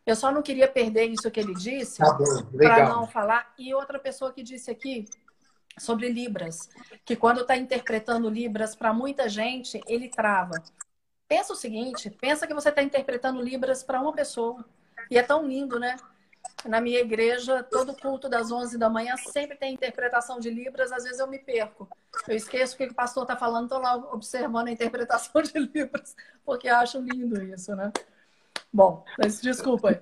Eu 0.05 0.15
só 0.15 0.31
não 0.31 0.41
queria 0.41 0.67
perder 0.67 1.05
isso 1.05 1.29
que 1.29 1.39
ele 1.39 1.53
disse, 1.53 1.97
tá 1.97 2.17
para 2.55 2.87
não 2.87 3.07
falar. 3.07 3.53
E 3.57 3.73
outra 3.73 3.99
pessoa 3.99 4.31
que 4.31 4.43
disse 4.43 4.71
aqui 4.71 5.05
sobre 5.77 6.07
Libras, 6.07 6.69
que 7.03 7.15
quando 7.15 7.41
está 7.41 7.57
interpretando 7.57 8.29
Libras 8.29 8.75
para 8.75 8.93
muita 8.93 9.27
gente, 9.27 9.81
ele 9.87 10.07
trava. 10.07 10.63
Pensa 11.27 11.51
o 11.51 11.57
seguinte, 11.57 12.09
pensa 12.09 12.47
que 12.47 12.53
você 12.53 12.69
está 12.69 12.81
interpretando 12.81 13.41
Libras 13.41 13.83
para 13.83 13.99
uma 13.99 14.13
pessoa. 14.13 14.63
E 15.11 15.17
é 15.17 15.23
tão 15.23 15.45
lindo, 15.45 15.77
né? 15.77 15.97
Na 16.65 16.81
minha 16.81 16.99
igreja, 16.99 17.63
todo 17.63 17.95
culto 17.95 18.27
das 18.27 18.51
11 18.51 18.77
da 18.77 18.89
manhã 18.89 19.15
sempre 19.15 19.55
tem 19.55 19.73
interpretação 19.73 20.39
de 20.39 20.49
Libras, 20.49 20.91
às 20.91 21.03
vezes 21.03 21.19
eu 21.19 21.27
me 21.27 21.39
perco. 21.39 21.87
Eu 22.27 22.35
esqueço 22.35 22.73
o 22.73 22.77
que 22.77 22.85
o 22.85 22.93
pastor 22.93 23.23
está 23.23 23.37
falando, 23.37 23.65
estou 23.65 23.79
lá 23.79 23.95
observando 24.13 24.67
a 24.67 24.71
interpretação 24.71 25.41
de 25.41 25.57
Libras, 25.59 26.15
porque 26.43 26.67
acho 26.67 26.99
lindo 26.99 27.41
isso, 27.43 27.75
né? 27.75 27.91
Bom, 28.73 29.05
mas 29.17 29.39
desculpa 29.39 29.89
aí. 29.89 29.99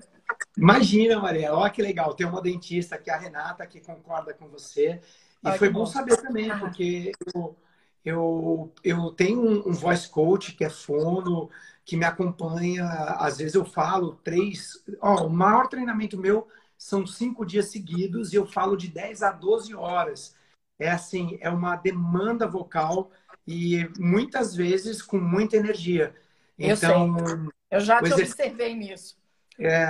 Imagina, 0.57 1.19
Maria, 1.19 1.53
olha 1.53 1.69
que 1.69 1.81
legal. 1.81 2.13
Tem 2.13 2.25
uma 2.25 2.41
dentista 2.41 2.95
aqui, 2.95 3.09
a 3.09 3.17
Renata, 3.17 3.65
que 3.67 3.79
concorda 3.79 4.33
com 4.33 4.47
você. 4.47 5.01
E 5.43 5.49
Ai, 5.49 5.57
foi 5.57 5.69
bom, 5.69 5.79
bom 5.79 5.85
saber 5.85 6.17
também, 6.17 6.49
porque 6.57 7.11
eu, 7.33 7.55
eu, 8.03 8.73
eu 8.83 9.11
tenho 9.11 9.39
um, 9.39 9.69
um 9.69 9.73
voice 9.73 10.09
coach 10.09 10.53
que 10.53 10.63
é 10.63 10.69
fono, 10.69 11.49
que 11.85 11.95
me 11.95 12.03
acompanha. 12.03 12.85
Às 13.19 13.37
vezes 13.37 13.53
eu 13.53 13.63
falo 13.63 14.19
três. 14.23 14.83
Ó, 14.99 15.27
o 15.27 15.29
maior 15.29 15.67
treinamento 15.67 16.17
meu 16.17 16.47
são 16.77 17.05
cinco 17.05 17.45
dias 17.45 17.67
seguidos 17.67 18.33
e 18.33 18.35
eu 18.35 18.45
falo 18.45 18.75
de 18.75 18.87
10 18.87 19.23
a 19.23 19.31
12 19.31 19.73
horas. 19.75 20.35
É 20.77 20.89
assim, 20.89 21.37
é 21.39 21.49
uma 21.49 21.75
demanda 21.75 22.47
vocal 22.47 23.11
e 23.47 23.89
muitas 23.97 24.55
vezes 24.55 25.01
com 25.01 25.17
muita 25.17 25.55
energia. 25.55 26.13
Então, 26.57 27.17
eu 27.17 27.27
sei. 27.27 27.49
Eu 27.71 27.79
já 27.79 28.01
te 28.01 28.05
exerc... 28.07 28.29
observei 28.29 28.75
nisso. 28.75 29.17
É, 29.57 29.87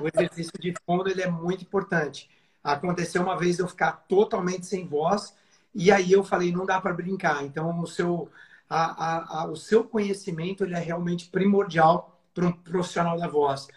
o 0.00 0.08
exercício 0.08 0.58
de 0.58 0.74
fundo 0.84 1.08
ele 1.08 1.22
é 1.22 1.30
muito 1.30 1.62
importante. 1.62 2.28
Aconteceu 2.62 3.22
uma 3.22 3.36
vez 3.36 3.58
eu 3.58 3.68
ficar 3.68 3.92
totalmente 4.08 4.66
sem 4.66 4.86
voz 4.86 5.34
e 5.74 5.90
aí 5.90 6.12
eu 6.12 6.24
falei, 6.24 6.52
não 6.52 6.64
dá 6.64 6.80
para 6.80 6.94
brincar. 6.94 7.44
Então, 7.44 7.80
o 7.80 7.86
seu, 7.86 8.30
a, 8.68 8.84
a, 9.04 9.42
a, 9.42 9.46
o 9.46 9.56
seu 9.56 9.84
conhecimento 9.84 10.64
ele 10.64 10.74
é 10.74 10.78
realmente 10.78 11.28
primordial 11.28 12.20
para 12.32 12.46
um 12.46 12.52
profissional 12.52 13.18
da 13.18 13.28
voz. 13.28 13.68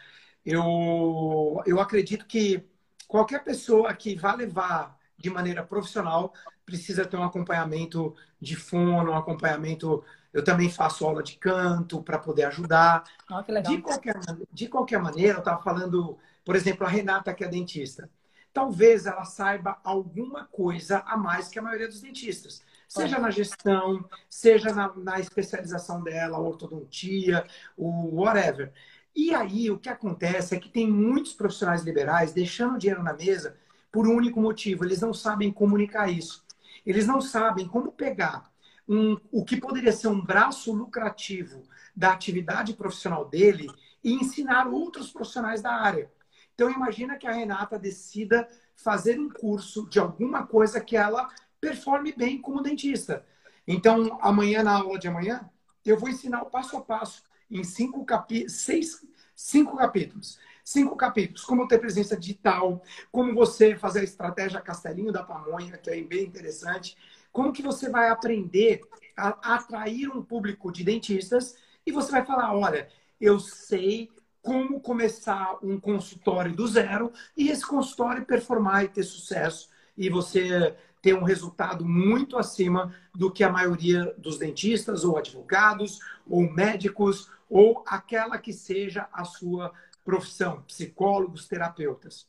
Eu, 0.45 1.62
eu 1.65 1.80
acredito 1.80 2.26
que 2.26 2.65
qualquer 3.08 3.43
pessoa 3.43 3.93
que 3.93 4.15
vá 4.15 4.34
levar 4.34 4.97
de 5.17 5.30
maneira 5.30 5.63
profissional 5.63 6.34
precisa 6.65 7.06
ter 7.06 7.17
um 7.17 7.23
acompanhamento 7.23 8.15
de 8.39 8.56
fono, 8.56 9.12
um 9.12 9.17
acompanhamento. 9.17 10.04
Eu 10.34 10.43
também 10.43 10.69
faço 10.69 11.06
aula 11.06 11.23
de 11.23 11.36
canto 11.38 12.02
para 12.02 12.19
poder 12.19 12.43
ajudar. 12.45 13.04
Oh, 13.30 13.41
de, 13.41 13.82
qualquer, 13.82 14.15
de 14.52 14.67
qualquer 14.67 15.02
maneira, 15.02 15.36
eu 15.36 15.39
estava 15.39 15.62
falando, 15.62 16.17
por 16.45 16.56
exemplo, 16.56 16.86
a 16.86 16.89
Renata, 16.89 17.34
que 17.34 17.43
é 17.43 17.47
dentista 17.47 18.10
talvez 18.58 19.06
ela 19.06 19.23
saiba 19.23 19.78
alguma 19.84 20.45
coisa 20.45 21.04
a 21.06 21.15
mais 21.15 21.47
que 21.47 21.60
a 21.60 21.62
maioria 21.62 21.88
dos 21.88 22.02
dentistas. 22.02 22.63
Seja 22.88 23.19
na 23.19 23.30
gestão, 23.30 24.06
seja 24.30 24.73
na, 24.73 24.93
na 24.95 25.19
especialização 25.19 26.02
dela, 26.02 26.39
ortodontia, 26.39 27.45
o 27.76 28.21
whatever. 28.21 28.71
E 29.15 29.34
aí, 29.34 29.69
o 29.69 29.80
que 29.80 29.89
acontece 29.89 30.56
é 30.56 30.60
que 30.60 30.69
tem 30.69 30.89
muitos 30.89 31.34
profissionais 31.34 31.84
liberais 31.84 32.34
deixando 32.34 32.78
dinheiro 32.78 33.04
na 33.04 33.13
mesa 33.13 33.58
por 33.91 34.08
um 34.08 34.15
único 34.15 34.39
motivo: 34.39 34.86
eles 34.86 35.02
não 35.02 35.13
sabem 35.13 35.52
comunicar 35.52 36.10
isso. 36.10 36.45
Eles 36.86 37.06
não 37.06 37.19
sabem 37.19 37.67
como 37.67 37.91
pegar 37.91 38.50
um, 38.88 39.17
o 39.32 39.43
que 39.43 39.58
poderia 39.58 39.91
ser 39.91 40.08
um 40.08 40.23
braço 40.23 40.71
lucrativo 40.71 41.63
da 41.95 42.13
atividade 42.13 42.73
profissional 42.73 43.28
dele 43.28 43.67
e 44.04 44.13
ensinar 44.13 44.67
outros 44.67 45.12
profissionais 45.12 45.62
da 45.62 45.73
área. 45.73 46.10
Então, 46.54 46.71
imagina 46.71 47.17
que 47.17 47.28
a 47.28 47.32
Renata 47.32 47.78
decida 47.78 48.47
fazer 48.76 49.19
um 49.19 49.30
curso 49.30 49.88
de 49.89 50.00
alguma 50.00 50.45
coisa 50.45 50.80
que 50.80 50.95
ela 50.95 51.28
performe 51.60 52.13
bem 52.13 52.41
como 52.41 52.62
dentista. 52.62 53.26
Então, 53.67 54.17
amanhã, 54.22 54.63
na 54.63 54.74
aula 54.74 54.98
de 54.98 55.08
amanhã, 55.08 55.50
eu 55.86 55.98
vou 55.98 56.10
ensinar 56.10 56.41
o 56.41 56.50
passo 56.50 56.78
a 56.78 56.82
passo 56.82 57.24
em 57.50 57.63
cinco, 57.63 58.06
capi 58.06 58.50
seis, 58.50 59.06
cinco 59.36 59.78
capítulos. 59.78 60.39
Cinco 60.63 60.98
capítulos. 60.98 61.43
Como 61.43 61.67
ter 61.67 61.80
presença 61.80 62.17
digital, 62.17 62.82
como 63.12 63.34
você 63.34 63.76
fazer 63.76 64.02
a 64.02 64.04
estratégia 64.04 64.60
Castelinho 64.60 65.13
da 65.13 65.24
Pamonha, 65.24 65.78
que 65.78 65.89
é 65.89 66.02
bem 66.02 66.26
interessante. 66.26 66.98
Como 67.32 67.54
que 67.54 67.62
você 67.62 67.89
vai 67.89 68.10
aprender 68.10 68.82
a 69.15 69.56
atrair 69.56 70.10
um 70.10 70.22
público 70.22 70.72
de 70.72 70.84
dentistas 70.84 71.56
e 71.86 71.91
você 71.91 72.12
vai 72.12 72.26
falar, 72.26 72.54
olha, 72.54 72.89
eu 73.20 73.39
sei 73.39 74.10
como 74.41 74.80
começar 74.80 75.58
um 75.63 75.80
consultório 75.80 76.54
do 76.54 76.67
zero 76.67 77.12
e 77.36 77.50
esse 77.50 77.65
consultório 77.65 78.26
performar 78.26 78.84
e 78.84 78.89
ter 78.89 79.04
sucesso 79.04 79.70
e 79.98 80.10
você 80.10 80.76
ter 81.08 81.13
um 81.13 81.24
resultado 81.24 81.86
muito 81.86 82.38
acima 82.38 82.93
do 83.15 83.32
que 83.32 83.41
a 83.41 83.50
maioria 83.50 84.13
dos 84.17 84.38
dentistas 84.38 85.06
ou 85.06 85.17
advogados 85.17 86.00
ou 86.30 86.41
médicos 86.52 87.32
ou 87.50 87.82
aquela 87.88 88.38
que 88.38 88.52
seja 88.52 89.08
a 89.13 89.24
sua 89.24 89.72
profissão, 90.04 90.63
psicólogos, 90.63 91.48
terapeutas. 91.48 92.28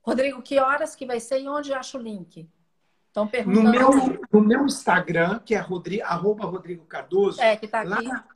Rodrigo, 0.00 0.40
que 0.42 0.60
horas 0.60 0.94
que 0.94 1.04
vai 1.04 1.18
ser 1.18 1.40
e 1.40 1.48
onde 1.48 1.74
acha 1.74 1.98
o 1.98 2.00
link? 2.00 2.48
Estão 3.08 3.26
perguntando. 3.26 3.64
No 3.64 3.70
meu, 3.72 4.20
no 4.32 4.40
meu 4.40 4.64
Instagram, 4.64 5.40
que 5.40 5.56
é 5.56 5.58
Rodrigo, 5.58 6.04
arroba 6.04 6.46
Rodrigo 6.46 6.84
Cardoso. 6.84 7.42
É, 7.42 7.56
que 7.56 7.66
está 7.66 7.80
aqui. 7.80 8.06
Lá, 8.06 8.28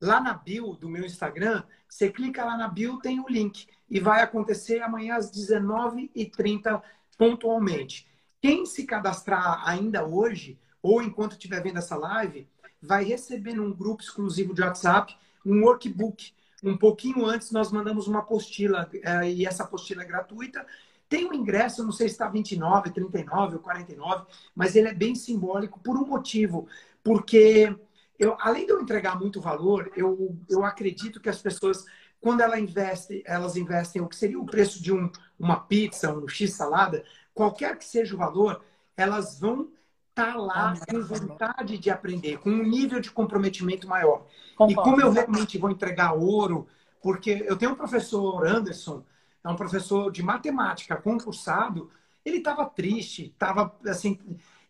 lá 0.00 0.20
na 0.20 0.34
bio 0.34 0.74
do 0.74 0.88
meu 0.88 1.04
Instagram, 1.04 1.64
você 1.88 2.12
clica 2.12 2.44
lá 2.44 2.56
na 2.56 2.68
bio, 2.68 3.00
tem 3.00 3.18
o 3.18 3.26
link. 3.28 3.66
E 3.90 3.98
vai 3.98 4.22
acontecer 4.22 4.82
amanhã 4.82 5.16
às 5.16 5.32
19h30, 5.32 6.80
pontualmente. 7.18 8.06
Quem 8.40 8.66
se 8.66 8.84
cadastrar 8.84 9.66
ainda 9.68 10.06
hoje, 10.06 10.58
ou 10.82 11.02
enquanto 11.02 11.32
estiver 11.32 11.62
vendo 11.62 11.78
essa 11.78 11.96
live, 11.96 12.48
vai 12.80 13.04
receber 13.04 13.54
num 13.54 13.72
grupo 13.72 14.02
exclusivo 14.02 14.54
de 14.54 14.62
WhatsApp 14.62 15.16
um 15.44 15.62
workbook. 15.64 16.32
Um 16.62 16.76
pouquinho 16.76 17.24
antes, 17.24 17.50
nós 17.50 17.70
mandamos 17.70 18.06
uma 18.06 18.20
apostila, 18.20 18.88
é, 19.02 19.30
e 19.30 19.46
essa 19.46 19.64
apostila 19.64 20.02
é 20.02 20.06
gratuita. 20.06 20.66
Tem 21.08 21.26
um 21.26 21.34
ingresso, 21.34 21.84
não 21.84 21.92
sei 21.92 22.08
se 22.08 22.14
está 22.14 22.28
29, 22.28 22.90
39 22.90 23.56
ou 23.56 23.62
49, 23.62 24.26
mas 24.54 24.74
ele 24.74 24.88
é 24.88 24.94
bem 24.94 25.14
simbólico 25.14 25.78
por 25.80 25.96
um 25.96 26.06
motivo. 26.06 26.66
Porque 27.04 27.74
eu, 28.18 28.36
além 28.40 28.66
de 28.66 28.72
eu 28.72 28.80
entregar 28.80 29.18
muito 29.18 29.40
valor, 29.40 29.92
eu, 29.96 30.36
eu 30.48 30.64
acredito 30.64 31.20
que 31.20 31.28
as 31.28 31.40
pessoas, 31.40 31.84
quando 32.20 32.40
ela 32.40 32.58
investe, 32.58 33.22
elas 33.24 33.56
investem 33.56 34.02
o 34.02 34.08
que 34.08 34.16
seria 34.16 34.40
o 34.40 34.46
preço 34.46 34.82
de 34.82 34.92
um, 34.92 35.10
uma 35.38 35.60
pizza, 35.60 36.12
um 36.12 36.26
X-salada, 36.26 37.04
qualquer 37.36 37.76
que 37.76 37.84
seja 37.84 38.14
o 38.14 38.18
valor, 38.18 38.64
elas 38.96 39.38
vão 39.38 39.68
estar 40.08 40.32
tá 40.32 40.38
lá 40.38 40.72
ah, 40.72 40.86
com 40.86 41.02
vontade 41.02 41.76
de 41.76 41.90
aprender, 41.90 42.38
com 42.38 42.48
um 42.48 42.62
nível 42.62 42.98
de 42.98 43.10
comprometimento 43.10 43.86
maior. 43.86 44.26
Concordo. 44.56 44.72
E 44.72 44.74
como 44.74 45.00
eu 45.02 45.12
realmente 45.12 45.58
vou 45.58 45.70
entregar 45.70 46.14
ouro, 46.14 46.66
porque 47.02 47.44
eu 47.46 47.54
tenho 47.54 47.72
um 47.72 47.76
professor 47.76 48.44
Anderson, 48.46 49.04
é 49.44 49.48
um 49.50 49.54
professor 49.54 50.10
de 50.10 50.22
matemática 50.22 50.96
concursado, 50.96 51.90
ele 52.24 52.38
estava 52.38 52.64
triste, 52.64 53.26
estava 53.26 53.78
assim, 53.86 54.18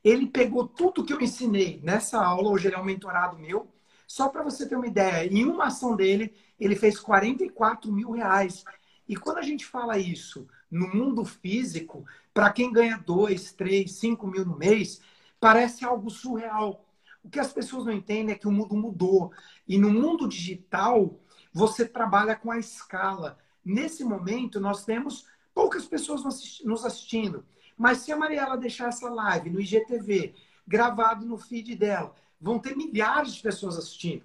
ele 0.03 0.27
pegou 0.27 0.67
tudo 0.67 1.05
que 1.05 1.13
eu 1.13 1.21
ensinei 1.21 1.81
nessa 1.85 2.21
aula, 2.21 2.51
hoje 2.51 2.67
ele 2.67 2.75
é 2.75 2.79
um 2.81 2.85
mentorado 2.85 3.39
meu, 3.39 3.69
só 4.09 4.29
para 4.29 4.43
você 4.43 4.69
ter 4.69 4.75
uma 4.75 4.89
ideia, 4.89 5.33
em 5.33 5.45
uma 5.45 5.67
ação 5.67 5.95
dele, 5.95 6.35
ele 6.59 6.75
fez 6.75 6.99
44 6.99 7.93
mil 7.93 8.11
reais. 8.11 8.65
E 9.09 9.15
quando 9.17 9.39
a 9.39 9.43
gente 9.43 9.65
fala 9.65 9.99
isso 9.99 10.49
no 10.71 10.89
mundo 10.89 11.25
físico, 11.25 12.05
para 12.35 12.51
quem 12.51 12.73
ganha 12.73 12.99
2, 12.99 13.53
3, 13.53 13.91
5 13.91 14.27
mil 14.27 14.45
no 14.45 14.57
mês, 14.57 15.01
parece 15.41 15.85
algo 15.85 16.11
surreal. 16.11 16.85
O 17.23 17.29
que 17.29 17.41
as 17.41 17.53
pessoas 17.53 17.85
não 17.85 17.93
entendem 17.93 18.35
é 18.35 18.39
que 18.39 18.47
o 18.47 18.53
mundo 18.53 18.77
mudou. 18.77 19.33
E 19.67 19.79
no 19.79 19.91
mundo 19.91 20.29
digital, 20.29 21.19
você 21.53 21.85
trabalha 21.85 22.37
com 22.37 22.51
a 22.51 22.59
escala. 22.59 23.39
Nesse 23.65 24.05
momento, 24.05 24.61
nós 24.61 24.85
temos 24.85 25.27
poucas 25.55 25.87
pessoas 25.87 26.23
nos 26.63 26.85
assistindo. 26.85 27.45
Mas 27.77 27.99
se 27.99 28.13
a 28.13 28.17
Mariela 28.17 28.57
deixar 28.57 28.89
essa 28.89 29.09
live 29.09 29.51
no 29.51 29.61
IGTV, 29.61 30.35
gravado 30.67 31.27
no 31.27 31.37
feed 31.37 31.75
dela, 31.75 32.15
vão 32.41 32.59
ter 32.59 32.77
milhares 32.77 33.35
de 33.35 33.43
pessoas 33.43 33.77
assistindo. 33.77 34.25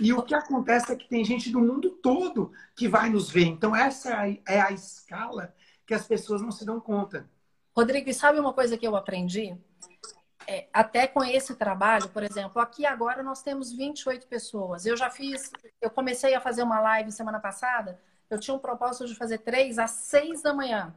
E 0.00 0.12
o 0.12 0.22
que 0.22 0.34
acontece 0.34 0.92
é 0.92 0.96
que 0.96 1.08
tem 1.08 1.24
gente 1.24 1.50
do 1.50 1.60
mundo 1.60 1.90
todo 1.90 2.52
que 2.76 2.88
vai 2.88 3.08
nos 3.08 3.30
ver. 3.30 3.46
Então, 3.46 3.74
essa 3.74 4.28
é 4.46 4.60
a 4.60 4.72
escala 4.72 5.54
que 5.92 5.96
as 5.96 6.06
pessoas 6.06 6.40
não 6.40 6.50
se 6.50 6.64
dão 6.64 6.80
conta. 6.80 7.28
Rodrigo, 7.76 8.08
e 8.08 8.14
sabe 8.14 8.40
uma 8.40 8.54
coisa 8.54 8.78
que 8.78 8.86
eu 8.86 8.96
aprendi? 8.96 9.54
É, 10.46 10.66
até 10.72 11.06
com 11.06 11.22
esse 11.22 11.54
trabalho, 11.54 12.08
por 12.08 12.22
exemplo, 12.22 12.60
aqui 12.62 12.86
agora 12.86 13.22
nós 13.22 13.42
temos 13.42 13.70
28 13.72 14.26
pessoas. 14.26 14.86
Eu 14.86 14.96
já 14.96 15.10
fiz, 15.10 15.52
eu 15.82 15.90
comecei 15.90 16.34
a 16.34 16.40
fazer 16.40 16.62
uma 16.62 16.80
live 16.80 17.12
semana 17.12 17.38
passada, 17.38 18.00
eu 18.30 18.40
tinha 18.40 18.54
um 18.54 18.58
propósito 18.58 19.06
de 19.06 19.14
fazer 19.14 19.38
três 19.38 19.78
às 19.78 19.90
seis 19.90 20.40
da 20.40 20.54
manhã. 20.54 20.94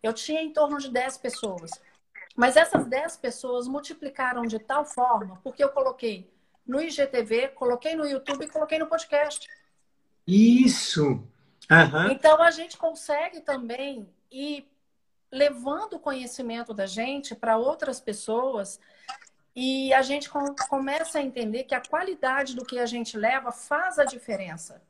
Eu 0.00 0.12
tinha 0.12 0.40
em 0.40 0.52
torno 0.52 0.78
de 0.78 0.88
10 0.88 1.18
pessoas. 1.18 1.70
Mas 2.36 2.56
essas 2.56 2.86
10 2.86 3.16
pessoas 3.16 3.66
multiplicaram 3.66 4.42
de 4.42 4.58
tal 4.60 4.84
forma, 4.84 5.40
porque 5.42 5.62
eu 5.62 5.68
coloquei 5.68 6.32
no 6.64 6.80
IGTV, 6.80 7.48
coloquei 7.48 7.96
no 7.96 8.06
YouTube 8.06 8.44
e 8.44 8.48
coloquei 8.48 8.78
no 8.78 8.86
podcast. 8.86 9.48
Isso! 10.26 11.22
Uhum. 11.70 12.10
Então 12.10 12.42
a 12.42 12.50
gente 12.50 12.76
consegue 12.76 13.40
também 13.40 14.08
ir 14.30 14.68
levando 15.30 15.94
o 15.94 16.00
conhecimento 16.00 16.74
da 16.74 16.86
gente 16.86 17.34
para 17.34 17.56
outras 17.56 18.00
pessoas 18.00 18.78
e 19.54 19.92
a 19.94 20.02
gente 20.02 20.28
com, 20.28 20.54
começa 20.68 21.18
a 21.18 21.22
entender 21.22 21.64
que 21.64 21.74
a 21.74 21.80
qualidade 21.80 22.54
do 22.54 22.64
que 22.64 22.78
a 22.78 22.86
gente 22.86 23.16
leva 23.16 23.50
faz 23.50 23.98
a 23.98 24.04
diferença. 24.04 24.82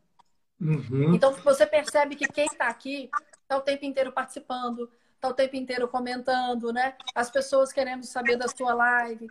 Uhum. 0.61 1.15
Então 1.15 1.33
você 1.33 1.67
percebe 1.67 2.17
que 2.17 2.27
quem 2.27 2.47
está 2.47 2.69
aqui 2.69 3.11
está 3.43 3.57
o 3.57 3.61
tempo 3.61 3.85
inteiro 3.85 4.13
participando, 4.13 4.91
está 5.15 5.29
o 5.29 5.35
tempo 5.35 5.57
inteiro 5.57 5.87
comentando, 5.87 6.73
né? 6.73 6.95
As 7.15 7.31
pessoas 7.31 7.73
querendo 7.73 8.05
saber 8.05 8.37
da 8.37 8.49
sua 8.49 8.75
live. 8.75 9.29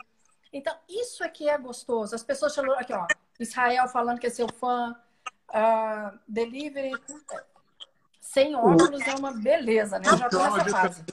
Então, 0.54 0.76
isso 0.88 1.24
é 1.24 1.30
que 1.30 1.48
é 1.48 1.58
gostoso. 1.58 2.14
As 2.14 2.24
pessoas 2.24 2.54
falam 2.54 2.78
aqui, 2.78 2.94
ó, 2.94 3.08
Israel 3.40 3.88
falando 3.88 4.20
que 4.20 4.28
é 4.28 4.30
seu 4.30 4.48
fã, 4.48 4.96
uh, 5.54 6.18
delivery 6.28 6.92
sem 8.20 8.56
óculos 8.56 9.02
é 9.08 9.16
uma 9.16 9.34
beleza, 9.34 10.00
né? 10.00 10.06
Eu 10.08 10.18
já 10.18 10.30
tô 10.30 10.38
nessa 10.38 10.70
fase. 10.70 11.04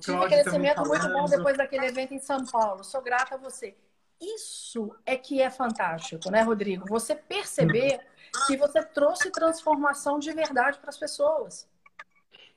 Tive 0.00 0.12
um 0.12 0.28
crescimento 0.28 0.82
muito 0.86 1.08
bom 1.08 1.24
depois 1.24 1.56
daquele 1.56 1.86
evento 1.86 2.14
em 2.14 2.20
São 2.20 2.44
Paulo. 2.44 2.84
Sou 2.84 3.02
grata 3.02 3.34
a 3.34 3.38
você. 3.38 3.76
Isso 4.20 4.94
é 5.04 5.16
que 5.16 5.40
é 5.40 5.50
fantástico, 5.50 6.30
né, 6.30 6.42
Rodrigo? 6.42 6.86
Você 6.88 7.14
perceber 7.14 8.00
que 8.46 8.56
você 8.56 8.82
trouxe 8.82 9.30
transformação 9.30 10.18
de 10.18 10.32
verdade 10.32 10.78
para 10.78 10.90
as 10.90 10.98
pessoas. 10.98 11.68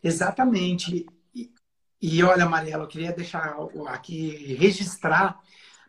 Exatamente. 0.03 1.05
E, 1.33 1.51
e 2.01 2.23
olha, 2.23 2.45
Mariela, 2.45 2.83
eu 2.83 2.87
queria 2.87 3.11
deixar 3.11 3.57
aqui 3.87 4.55
registrar 4.55 5.41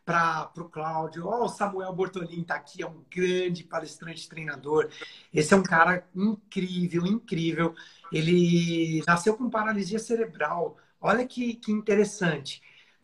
para 0.08 0.50
o 0.56 0.70
Cláudio. 0.70 1.26
Oh, 1.26 1.44
o 1.44 1.48
Samuel 1.50 1.92
Bortolini 1.92 2.40
está 2.40 2.54
aqui, 2.54 2.82
é 2.82 2.86
um 2.86 3.04
grande 3.14 3.62
palestrante 3.62 4.26
treinador. 4.26 4.88
Esse 5.34 5.52
é 5.52 5.56
um 5.56 5.62
cara 5.62 6.08
incrível, 6.16 7.04
incrível. 7.04 7.74
Ele 8.10 9.02
nasceu 9.06 9.36
com 9.36 9.50
paralisia 9.50 9.98
cerebral. 9.98 10.78
Olha 10.98 11.26
que, 11.26 11.56
que 11.56 11.70
interessante. 11.70 12.62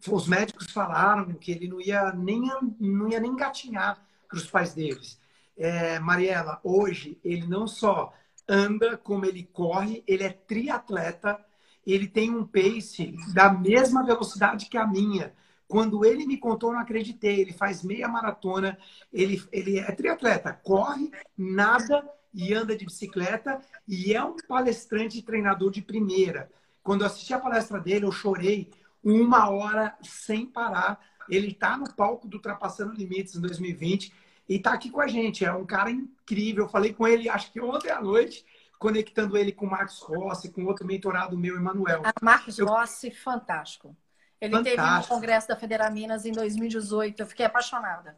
Os 0.09 0.27
médicos 0.27 0.71
falaram 0.71 1.35
que 1.35 1.53
ele 1.53 1.69
não 1.69 1.79
ia 1.79 2.11
nem, 2.13 2.41
não 2.81 3.11
ia 3.11 3.21
nem 3.21 3.33
engatinhar 3.33 4.03
para 4.27 4.39
os 4.39 4.47
pais 4.47 4.73
deles. 4.73 5.21
É, 5.59 5.99
Mariela, 5.99 6.59
hoje 6.65 7.19
ele 7.23 7.47
não 7.47 7.67
só 7.67 8.15
anda 8.49 8.97
como 8.97 9.27
ele 9.27 9.45
corre, 9.53 10.03
ele 10.07 10.25
é 10.25 10.31
triatleta, 10.31 11.39
ele 11.87 12.09
tem 12.09 12.31
um 12.31 12.47
pace 12.47 13.15
da 13.35 13.53
mesma 13.53 14.03
velocidade 14.03 14.71
que 14.71 14.79
a 14.79 14.87
minha. 14.87 15.35
Quando 15.75 16.05
ele 16.05 16.25
me 16.25 16.39
contou, 16.39 16.71
eu 16.71 16.75
não 16.75 16.83
acreditei. 16.83 17.41
Ele 17.41 17.53
faz 17.53 17.83
meia 17.83 18.07
maratona, 18.07 18.79
ele, 19.13 19.43
ele 19.51 19.81
é 19.81 19.91
triatleta, 19.91 20.53
corre, 20.53 21.11
nada 21.37 22.09
e 22.33 22.55
anda 22.55 22.77
de 22.77 22.85
bicicleta 22.85 23.61
e 23.89 24.15
é 24.15 24.23
um 24.23 24.37
palestrante 24.47 25.19
e 25.19 25.23
treinador 25.23 25.73
de 25.73 25.83
primeira. 25.83 26.49
Quando 26.81 27.01
eu 27.01 27.09
assisti 27.09 27.35
a 27.35 27.41
palestra 27.41 27.81
dele, 27.81 28.05
eu 28.05 28.13
chorei 28.13 28.71
uma 29.03 29.51
hora 29.51 29.99
sem 30.01 30.47
parar. 30.47 31.01
Ele 31.29 31.49
está 31.49 31.77
no 31.77 31.93
palco 31.93 32.29
do 32.29 32.37
Ultrapassando 32.37 32.95
Limites 32.95 33.35
em 33.35 33.41
2020 33.41 34.13
e 34.49 34.55
está 34.55 34.75
aqui 34.75 34.89
com 34.89 35.01
a 35.01 35.09
gente. 35.09 35.45
É 35.45 35.53
um 35.53 35.67
cara 35.67 35.91
incrível. 35.91 36.67
Eu 36.67 36.71
falei 36.71 36.93
com 36.93 37.05
ele, 37.05 37.29
acho 37.29 37.51
que 37.51 37.61
ontem 37.61 37.91
à 37.91 38.01
noite, 38.01 38.47
conectando 38.79 39.37
ele 39.37 39.51
com 39.51 39.67
o 39.67 39.71
Marcos 39.71 39.99
Rossi, 40.03 40.53
com 40.53 40.67
outro 40.67 40.87
mentorado 40.87 41.37
meu, 41.37 41.57
Emanuel. 41.57 42.03
Marcos 42.23 42.61
eu... 42.61 42.67
Rossi, 42.67 43.11
fantástico. 43.11 43.97
Ele 44.45 44.57
Fantástico. 44.57 44.83
teve 44.83 44.99
no 44.99 45.07
Congresso 45.07 45.49
da 45.49 45.57
Federaminas 45.57 46.25
em 46.25 46.33
2018. 46.33 47.21
Eu 47.21 47.27
fiquei 47.27 47.47
apaixonada. 47.47 48.17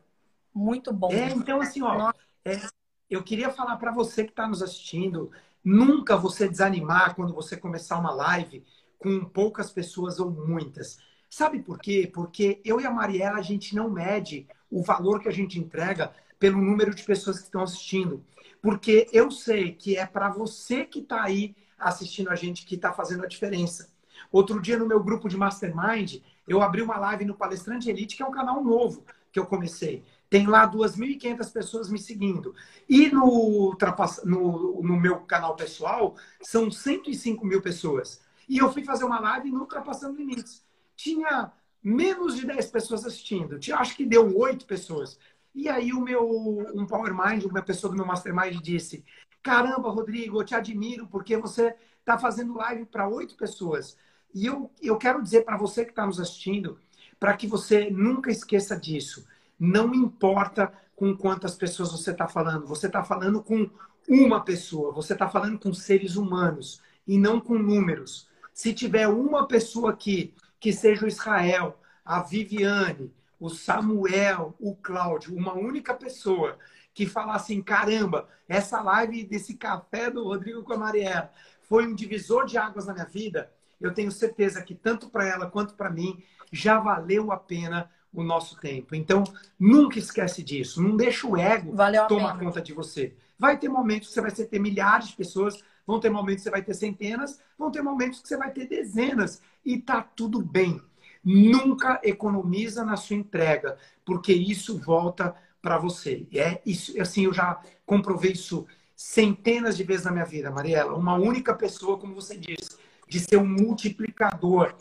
Muito 0.53 0.93
bom. 0.93 1.13
É, 1.13 1.31
então, 1.31 1.61
assim, 1.61 1.83
ó, 1.83 2.13
é, 2.45 2.61
eu 3.09 3.23
queria 3.23 3.51
falar 3.51 3.77
para 3.77 3.93
você 3.93 4.25
que 4.25 4.31
está 4.31 4.47
nos 4.49 4.63
assistindo, 4.63 5.31
nunca 5.63 6.17
você 6.17 6.49
desanimar 6.49 7.15
quando 7.15 7.35
você 7.35 7.57
começar 7.57 7.99
uma 7.99 8.13
live 8.13 8.65
com 8.99 9.25
poucas 9.25 9.71
pessoas 9.71 10.19
ou 10.19 10.31
muitas. 10.31 10.99
Sabe 11.29 11.61
por 11.61 11.79
quê? 11.79 12.11
Porque 12.13 12.61
eu 12.65 12.81
e 12.81 12.87
a 12.87 12.91
Mariela, 12.91 13.39
a 13.39 13.43
gente 13.43 13.75
não 13.75 13.91
mede 13.91 14.47
o 14.71 14.83
valor 14.83 15.21
que 15.21 15.29
a 15.29 15.33
gente 15.33 15.59
entrega 15.59 16.13
pelo 16.39 16.61
número 16.61 16.95
de 16.95 17.03
pessoas 17.03 17.39
que 17.39 17.45
estão 17.45 17.63
assistindo. 17.63 18.25
Porque 18.63 19.07
eu 19.13 19.31
sei 19.31 19.73
que 19.73 19.97
é 19.97 20.07
para 20.07 20.29
você 20.29 20.85
que 20.85 21.01
está 21.01 21.23
aí 21.23 21.55
assistindo 21.79 22.31
a 22.31 22.35
gente 22.35 22.65
que 22.65 22.75
está 22.75 22.93
fazendo 22.93 23.25
a 23.25 23.29
diferença. 23.29 23.91
Outro 24.31 24.61
dia, 24.61 24.79
no 24.79 24.87
meu 24.87 25.03
grupo 25.03 25.29
de 25.29 25.37
Mastermind, 25.37 26.21
eu 26.47 26.63
abri 26.63 26.83
uma 26.83 26.99
live 26.99 27.25
no 27.25 27.35
Palestrante 27.35 27.89
Elite, 27.89 28.17
que 28.17 28.23
é 28.23 28.27
um 28.27 28.31
canal 28.31 28.63
novo 28.63 29.05
que 29.33 29.39
eu 29.39 29.47
comecei. 29.47 30.05
Tem 30.29 30.47
lá 30.47 30.71
2.500 30.71 31.53
pessoas 31.53 31.91
me 31.91 31.99
seguindo. 31.99 32.55
E 32.89 33.09
no, 33.11 33.77
no, 34.25 34.83
no, 34.83 35.01
meu 35.01 35.21
canal 35.21 35.55
pessoal, 35.55 36.17
são 36.43 36.71
105 36.71 37.47
mil 37.47 37.63
pessoas. 37.63 38.21
E 38.49 38.59
eu 38.59 38.73
fui 38.73 38.85
fazer 38.85 39.05
uma 39.05 39.21
live 39.21 39.51
no 39.51 39.61
Ultrapassando 39.61 40.17
Limites. 40.17 40.65
Tinha 40.97 41.53
menos 41.83 42.37
de 42.37 42.47
10 42.47 42.71
pessoas 42.71 43.05
assistindo. 43.05 43.59
Acho 43.75 43.97
que 43.97 44.05
deu 44.05 44.37
8 44.37 44.67
pessoas. 44.67 45.19
E 45.55 45.69
aí 45.69 45.93
o 45.93 46.01
meu 46.01 46.29
um 46.75 46.87
Power 46.87 47.15
Mind, 47.15 47.45
uma 47.45 47.63
pessoa 47.63 47.91
do 47.91 47.97
meu 47.97 48.07
Mastermind 48.07 48.61
disse: 48.61 49.05
Caramba, 49.43 49.91
Rodrigo, 49.91 50.41
eu 50.41 50.45
te 50.45 50.55
admiro 50.55 51.07
porque 51.07 51.37
você 51.37 51.75
está 52.01 52.19
fazendo 52.19 52.57
live 52.57 52.85
para 52.85 53.09
oito 53.09 53.37
pessoas. 53.37 53.97
E 54.35 54.47
eu, 54.47 54.71
eu 54.83 54.97
quero 54.97 55.23
dizer 55.23 55.45
para 55.45 55.57
você 55.57 55.85
que 55.85 55.91
está 55.91 56.07
nos 56.07 56.21
assistindo, 56.21 56.79
para 57.19 57.37
que 57.37 57.47
você 57.47 57.91
nunca 57.91 58.31
esqueça 58.31 58.77
disso. 58.77 59.27
Não 59.59 59.95
importa 59.95 60.73
com 60.95 61.17
quantas 61.17 61.55
pessoas 61.55 61.93
você 61.93 62.11
está 62.11 62.27
falando, 62.27 62.67
você 62.67 62.87
está 62.87 63.03
falando 63.03 63.43
com 63.43 63.69
uma 64.09 64.41
pessoa, 64.43 64.93
você 64.93 65.13
está 65.13 65.29
falando 65.29 65.59
com 65.59 65.73
seres 65.73 66.17
humanos 66.17 66.81
e 67.07 67.19
não 67.19 67.41
com 67.41 67.59
números. 67.59 68.29
Se 68.53 68.73
tiver 68.73 69.09
uma 69.09 69.47
pessoa 69.47 69.91
aqui, 69.91 70.35
que 70.59 70.73
seja 70.73 71.05
o 71.05 71.09
Israel, 71.09 71.79
a 72.05 72.23
Viviane, 72.23 73.13
o 73.39 73.51
Samuel, 73.51 74.55
o 74.59 74.75
Cláudio, 74.75 75.37
uma 75.37 75.55
única 75.55 75.95
pessoa 75.95 76.59
que 76.95 77.07
falar 77.07 77.35
assim: 77.35 77.61
caramba, 77.63 78.29
essa 78.49 78.81
live 78.81 79.25
desse 79.25 79.55
café 79.55 80.11
do 80.11 80.25
Rodrigo 80.25 80.63
com 80.63 80.73
a 80.73 80.79
Mariela 80.79 81.31
foi 81.63 81.87
um 81.87 81.95
divisor 81.95 82.47
de 82.47 82.57
águas 82.57 82.87
na 82.87 82.95
minha 82.95 83.05
vida, 83.05 83.53
eu 83.81 83.93
tenho 83.93 84.11
certeza 84.11 84.63
que 84.63 84.75
tanto 84.75 85.09
para 85.09 85.27
ela 85.27 85.51
quanto 85.51 85.75
para 85.75 85.91
mim 85.91 86.23
já 86.53 86.79
valeu 86.79 87.31
a 87.33 87.37
pena 87.37 87.91
o 88.13 88.23
nosso 88.23 88.59
tempo. 88.59 88.95
Então, 88.95 89.25
nunca 89.59 89.99
esquece 89.99 90.43
disso. 90.43 90.83
Não 90.83 90.97
deixa 90.97 91.27
o 91.27 91.37
ego 91.37 91.75
tomar 92.09 92.39
conta 92.39 92.61
de 92.61 92.73
você. 92.73 93.15
Vai 93.39 93.59
ter 93.59 93.69
momentos 93.69 94.09
que 94.09 94.15
você 94.15 94.21
vai 94.21 94.31
ter 94.31 94.59
milhares 94.59 95.09
de 95.09 95.17
pessoas, 95.17 95.63
vão 95.87 96.01
ter 96.01 96.09
momentos 96.09 96.43
que 96.43 96.45
você 96.45 96.51
vai 96.51 96.63
ter 96.63 96.75
centenas, 96.75 97.39
vão 97.59 97.71
ter 97.71 97.83
momentos 97.83 98.21
que 98.21 98.29
você 98.29 98.37
vai 98.37 98.51
ter 98.51 98.67
dezenas. 98.67 99.43
E 99.65 99.79
tá 99.79 100.01
tudo 100.01 100.41
bem. 100.41 100.81
Nunca 101.23 102.01
economiza 102.03 102.85
na 102.85 102.97
sua 102.97 103.17
entrega, 103.17 103.77
porque 104.05 104.33
isso 104.33 104.79
volta 104.79 105.35
para 105.61 105.77
você. 105.77 106.27
É 106.33 106.63
isso, 106.65 106.99
assim, 107.01 107.25
eu 107.25 107.33
já 107.33 107.61
comprovei 107.85 108.33
isso 108.33 108.67
centenas 108.95 109.77
de 109.77 109.85
vezes 109.85 110.07
na 110.07 110.13
minha 110.13 110.25
vida, 110.25 110.51
Mariela. 110.51 110.95
Uma 110.95 111.15
única 111.17 111.53
pessoa, 111.53 111.99
como 111.99 112.15
você 112.15 112.39
disse, 112.39 112.79
de 113.07 113.21
ser 113.21 113.37
um 113.37 113.47
multiplicador, 113.47 114.75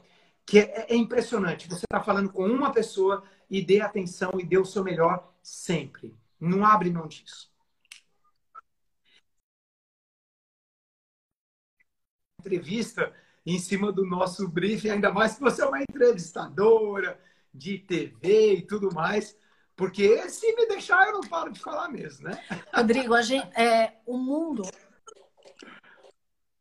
que 0.45 0.59
é, 0.59 0.88
é 0.89 0.95
impressionante. 0.95 1.67
Você 1.67 1.86
está 1.86 2.01
falando 2.01 2.32
com 2.32 2.45
uma 2.45 2.71
pessoa 2.71 3.23
e 3.49 3.61
dê 3.61 3.82
atenção 3.82 4.32
e 4.39 4.45
dê 4.45 4.57
o 4.57 4.65
seu 4.65 4.84
melhor 4.84 5.34
sempre. 5.41 6.15
Não 6.39 6.65
abre 6.65 6.89
mão 6.89 7.07
disso. 7.07 7.51
Entrevista 12.39 13.13
em 13.45 13.59
cima 13.59 13.91
do 13.91 14.05
nosso 14.05 14.47
briefing, 14.47 14.89
ainda 14.89 15.11
mais 15.11 15.36
que 15.36 15.41
você 15.41 15.61
é 15.61 15.65
uma 15.65 15.82
entrevistadora 15.82 17.19
de 17.53 17.78
TV 17.80 18.55
e 18.55 18.61
tudo 18.61 18.93
mais. 18.93 19.38
Porque 19.76 20.30
se 20.30 20.55
me 20.55 20.67
deixar, 20.67 21.07
eu 21.07 21.13
não 21.13 21.21
paro 21.21 21.51
de 21.51 21.59
falar 21.59 21.89
mesmo, 21.89 22.30
né? 22.30 22.43
Rodrigo, 22.73 23.21
gente, 23.21 23.47
é, 23.59 23.97
o 24.05 24.17
mundo. 24.17 24.63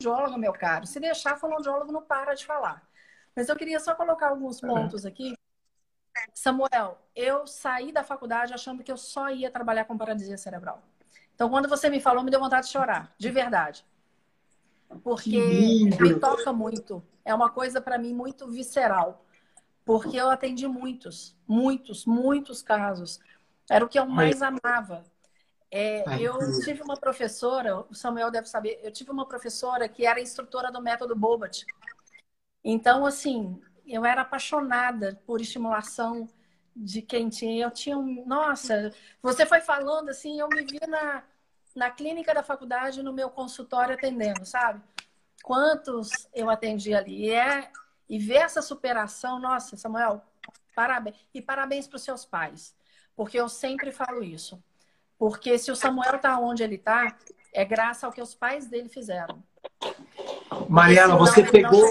Geólogo, 0.03 0.39
meu 0.39 0.53
caro, 0.53 0.87
se 0.87 1.01
deixar, 1.01 1.37
fonoaudiólogo 1.37 1.93
não 1.93 2.03
para 2.03 2.35
de 2.35 2.45
falar. 2.45 2.87
Mas 3.35 3.49
eu 3.49 3.57
queria 3.57 3.81
só 3.81 3.95
colocar 3.95 4.29
alguns 4.29 4.61
pontos 4.61 5.05
aqui. 5.05 5.35
Samuel, 6.33 6.99
eu 7.15 7.47
saí 7.47 7.91
da 7.93 8.05
faculdade 8.05 8.55
achando 8.55 8.83
que 8.85 8.93
eu 8.93 8.97
só 8.97 9.31
ia 9.31 9.51
trabalhar 9.51 9.85
com 9.85 9.99
paralisia 9.99 10.39
cerebral. 10.39 10.83
Então, 11.35 11.51
quando 11.51 11.69
você 11.69 11.89
me 11.91 12.01
falou, 12.01 12.23
me 12.23 12.31
deu 12.31 12.39
vontade 12.39 12.67
de 12.67 12.73
chorar, 12.73 13.13
de 13.19 13.31
verdade. 13.31 13.85
Porque 15.03 15.37
me 16.01 16.21
toca 16.21 16.53
muito. 16.53 17.03
É 17.25 17.35
uma 17.35 17.51
coisa 17.51 17.81
para 17.81 17.99
mim 17.99 18.15
muito 18.15 18.49
visceral 18.49 19.25
porque 19.85 20.17
eu 20.17 20.31
atendi 20.31 20.67
muitos, 20.67 21.37
muitos, 21.47 22.07
muitos 22.07 22.63
casos. 22.63 23.21
Era 23.71 23.85
o 23.85 23.89
que 23.89 23.99
eu 23.99 24.07
mais 24.07 24.41
amava. 24.41 25.05
É, 25.77 26.05
eu 26.21 26.39
tive 26.61 26.83
uma 26.83 26.97
professora, 26.97 27.81
o 27.91 27.95
Samuel 27.97 28.31
deve 28.31 28.47
saber, 28.49 28.79
eu 28.85 28.93
tive 28.93 29.11
uma 29.11 29.27
professora 29.27 29.89
que 29.89 30.07
era 30.07 30.21
instrutora 30.21 30.71
do 30.71 30.81
método 30.81 31.17
Bobat. 31.17 31.67
Então, 32.63 33.05
assim, 33.05 33.61
eu 33.85 34.05
era 34.05 34.21
apaixonada 34.23 35.21
por 35.27 35.41
estimulação 35.41 36.29
de 36.77 37.03
quem 37.03 37.29
tinha. 37.29 37.65
Eu 37.67 37.73
tinha 37.73 37.99
um. 37.99 38.25
Nossa, 38.25 38.93
você 39.21 39.45
foi 39.45 39.61
falando 39.61 40.11
assim, 40.11 40.39
eu 40.39 40.49
me 40.49 40.63
vi 40.63 40.79
na, 40.87 41.25
na 41.75 41.91
clínica 41.91 42.33
da 42.33 42.45
faculdade, 42.45 43.03
no 43.03 43.13
meu 43.13 43.29
consultório 43.29 43.97
atendendo, 43.97 44.47
sabe? 44.47 44.81
Quantos 45.43 46.29
eu 46.33 46.49
atendi 46.49 46.95
ali. 46.95 47.25
E 47.25 47.31
é, 47.31 47.69
e 48.09 48.17
ver 48.17 48.43
essa 48.43 48.63
superação, 48.63 49.41
nossa, 49.41 49.77
Samuel, 49.77 50.23
parabéns. 50.73 51.17
E 51.35 51.43
parabéns 51.43 51.89
para 51.89 51.97
os 51.97 52.05
seus 52.05 52.25
pais. 52.25 52.77
Porque 53.17 53.37
eu 53.37 53.49
sempre 53.49 53.91
falo 53.91 54.23
isso. 54.23 54.63
Porque 55.19 55.59
se 55.59 55.71
o 55.71 55.77
Samuel 55.77 56.17
está 56.17 56.39
onde 56.39 56.63
ele 56.63 56.77
está, 56.77 57.17
é 57.53 57.65
graças 57.65 58.05
ao 58.05 58.13
que 58.13 58.21
os 58.21 58.35
pais 58.35 58.67
dele 58.67 58.89
fizeram. 58.89 59.43
Mariela, 60.69 61.17
você 61.17 61.43
pegou. 61.43 61.87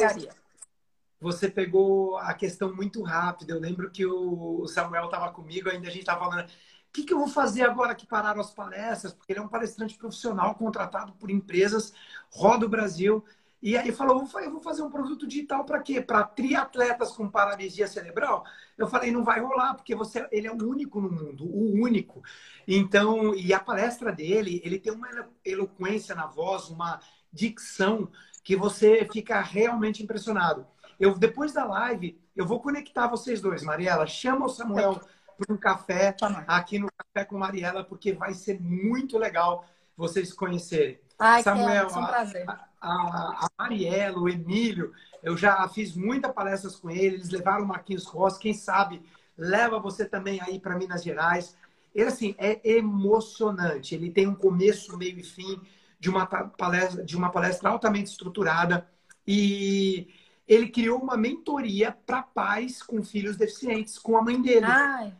Você 1.19 1.49
pegou 1.49 2.17
a 2.17 2.33
questão 2.33 2.75
muito 2.75 3.01
rápida. 3.01 3.53
Eu 3.53 3.59
lembro 3.59 3.89
que 3.89 4.05
o 4.05 4.67
Samuel 4.67 5.05
estava 5.05 5.31
comigo, 5.31 5.69
ainda 5.69 5.87
a 5.87 5.91
gente 5.91 6.01
estava 6.01 6.25
falando. 6.25 6.47
O 6.47 6.49
que, 6.91 7.03
que 7.03 7.13
eu 7.13 7.17
vou 7.17 7.29
fazer 7.29 7.63
agora 7.63 7.95
que 7.95 8.05
pararam 8.05 8.41
as 8.41 8.51
palestras? 8.51 9.13
Porque 9.13 9.31
ele 9.31 9.39
é 9.39 9.41
um 9.41 9.47
palestrante 9.47 9.97
profissional 9.97 10.53
contratado 10.53 11.13
por 11.13 11.31
empresas, 11.31 11.93
roda 12.29 12.65
o 12.65 12.69
Brasil. 12.69 13.23
E 13.63 13.77
aí 13.77 13.93
falou, 13.93 14.27
eu 14.41 14.51
vou 14.51 14.59
fazer 14.59 14.81
um 14.81 14.89
produto 14.89 15.25
digital 15.25 15.63
para 15.63 15.79
quê? 15.79 16.01
Para 16.01 16.25
triatletas 16.25 17.13
com 17.13 17.29
paralisia 17.29 17.87
cerebral? 17.87 18.43
Eu 18.77 18.87
falei, 18.87 19.09
não 19.09 19.23
vai 19.23 19.39
rolar, 19.39 19.75
porque 19.75 19.95
você, 19.95 20.27
ele 20.33 20.47
é 20.47 20.51
o 20.51 20.61
único 20.61 20.99
no 20.99 21.09
mundo, 21.09 21.45
o 21.45 21.81
único. 21.81 22.21
Então, 22.67 23.33
e 23.33 23.53
a 23.53 23.59
palestra 23.61 24.11
dele, 24.11 24.61
ele 24.65 24.77
tem 24.77 24.91
uma 24.91 25.07
eloquência 25.45 26.13
na 26.13 26.27
voz, 26.27 26.67
uma 26.67 26.99
dicção 27.31 28.11
que 28.43 28.53
você 28.53 29.07
fica 29.09 29.39
realmente 29.39 30.03
impressionado. 30.03 30.67
Eu 30.99 31.17
depois 31.17 31.53
da 31.53 31.63
live, 31.63 32.19
eu 32.35 32.45
vou 32.45 32.59
conectar 32.59 33.07
vocês 33.07 33.39
dois, 33.39 33.63
Mariela. 33.63 34.05
Chama 34.05 34.45
o 34.45 34.49
Samuel 34.49 34.99
para 35.37 35.55
um 35.55 35.57
café 35.57 36.13
aqui 36.47 36.79
no 36.79 36.89
Café 36.91 37.25
com 37.25 37.37
Mariela, 37.37 37.81
porque 37.85 38.11
vai 38.11 38.33
ser 38.33 38.59
muito 38.59 39.17
legal 39.17 39.65
vocês 39.95 40.33
conhecerem. 40.33 40.99
Ai, 41.17 41.41
Samuel, 41.43 41.87
que 41.87 41.93
é, 41.93 41.97
um 41.97 42.05
prazer. 42.05 42.49
A, 42.49 42.67
a, 42.87 43.45
a 43.45 43.49
Mariela, 43.57 44.19
o 44.19 44.29
Emílio, 44.29 44.91
eu 45.21 45.37
já 45.37 45.67
fiz 45.69 45.95
muitas 45.95 46.31
palestras 46.33 46.75
com 46.75 46.89
eles, 46.89 47.21
eles 47.21 47.29
levaram 47.29 47.63
o 47.63 47.67
Marquinhos 47.67 48.05
Rossi, 48.05 48.39
quem 48.39 48.53
sabe 48.53 49.01
leva 49.37 49.79
você 49.79 50.05
também 50.05 50.39
aí 50.41 50.59
para 50.59 50.77
Minas 50.77 51.03
Gerais. 51.03 51.55
Ele, 51.93 52.07
assim, 52.07 52.35
é 52.37 52.59
emocionante. 52.63 53.95
Ele 53.95 54.11
tem 54.11 54.27
um 54.27 54.35
começo, 54.35 54.97
meio 54.97 55.19
e 55.19 55.23
fim 55.23 55.59
de 55.99 56.09
uma 56.09 56.25
palestra, 56.25 57.03
de 57.03 57.15
uma 57.15 57.31
palestra 57.31 57.69
altamente 57.69 58.11
estruturada 58.11 58.87
e 59.25 60.07
ele 60.45 60.67
criou 60.67 61.01
uma 61.01 61.15
mentoria 61.15 61.95
para 62.05 62.21
pais 62.21 62.83
com 62.83 63.01
filhos 63.01 63.37
deficientes, 63.37 63.97
com 63.97 64.17
a 64.17 64.21
mãe 64.21 64.41
dele. 64.41 64.65
Ai. 64.65 65.13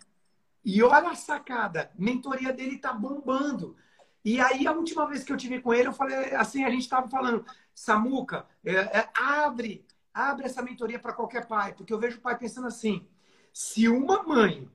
E 0.66 0.84
olha 0.84 1.09
a 1.09 1.16
sacada, 1.16 1.91
mentoria 1.97 2.51
dele 2.51 2.78
tá 2.78 2.93
bombando. 2.93 3.76
E 4.24 4.40
aí, 4.40 4.66
a 4.66 4.72
última 4.72 5.06
vez 5.08 5.24
que 5.24 5.34
eu 5.34 5.38
tive 5.38 5.60
com 5.60 5.74
ele, 5.74 5.90
eu 5.90 5.94
falei 5.94 6.34
assim: 6.36 6.64
a 6.64 6.70
gente 6.70 6.84
estava 6.84 7.08
falando, 7.10 7.46
Samuca, 7.74 8.46
é, 8.64 8.72
é, 8.76 9.10
abre, 9.14 9.86
abre 10.14 10.46
essa 10.46 10.62
mentoria 10.62 11.00
para 11.00 11.14
qualquer 11.14 11.46
pai, 11.46 11.74
porque 11.74 11.94
eu 11.94 12.00
vejo 12.00 12.18
o 12.18 12.22
pai 12.22 12.38
pensando 12.38 12.68
assim: 12.68 13.06
se 13.52 13.88
uma 13.88 14.24
mãe 14.24 14.70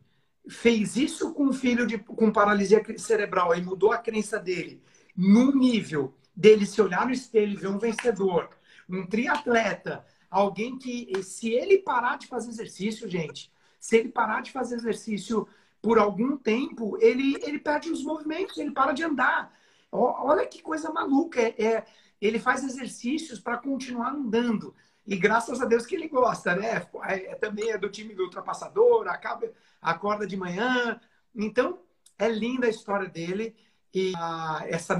fez 0.49 0.97
isso 0.97 1.33
com 1.33 1.47
um 1.47 1.53
filho 1.53 1.87
de, 1.87 1.99
com 1.99 2.33
paralisia 2.33 2.83
cerebral 2.99 3.55
e 3.55 3.63
mudou 3.63 3.93
a 3.93 3.99
crença 3.99 4.39
dele, 4.39 4.83
num 5.17 5.55
nível 5.55 6.15
dele 6.35 6.65
se 6.65 6.81
olhar 6.81 7.07
no 7.07 7.13
espelho 7.13 7.53
e 7.53 7.57
ver 7.57 7.69
um 7.69 7.79
vencedor, 7.79 8.51
um 8.89 9.07
triatleta, 9.07 10.05
alguém 10.31 10.79
que, 10.79 11.23
se 11.23 11.51
ele 11.51 11.79
parar 11.79 12.17
de 12.17 12.27
fazer 12.27 12.51
exercício, 12.51 13.09
gente, 13.09 13.53
se 13.81 13.97
ele 13.97 14.09
parar 14.09 14.43
de 14.43 14.53
fazer 14.53 14.77
exercício 14.77 15.47
por 15.81 15.99
algum 15.99 16.37
tempo, 16.37 16.99
ele, 17.01 17.37
ele 17.43 17.59
perde 17.59 17.91
os 17.91 18.03
movimentos, 18.03 18.59
ele 18.59 18.71
para 18.71 18.93
de 18.93 19.05
andar. 19.05 19.53
Olha 19.91 20.47
que 20.47 20.61
coisa 20.61 20.93
maluca. 20.93 21.41
É, 21.41 21.63
é 21.63 21.87
ele 22.21 22.39
faz 22.39 22.65
exercícios 22.65 23.39
para 23.39 23.59
continuar 23.59 24.13
andando. 24.13 24.75
E 25.07 25.17
graças 25.17 25.63
a 25.63 25.65
Deus 25.65 25.87
que 25.87 25.95
ele 25.95 26.09
gosta, 26.09 26.55
né? 26.55 26.87
É, 27.05 27.35
também 27.37 27.71
é 27.71 27.79
do 27.79 27.89
time 27.89 28.15
do 28.15 28.25
ultrapassador, 28.25 29.09
acaba, 29.09 29.51
acorda 29.81 30.27
de 30.27 30.37
manhã. 30.37 31.01
Então, 31.35 31.81
é 32.19 32.29
linda 32.29 32.67
a 32.67 32.71
história 32.71 33.09
dele. 33.09 33.57
E 33.95 34.13
a, 34.17 34.65
essa 34.67 34.99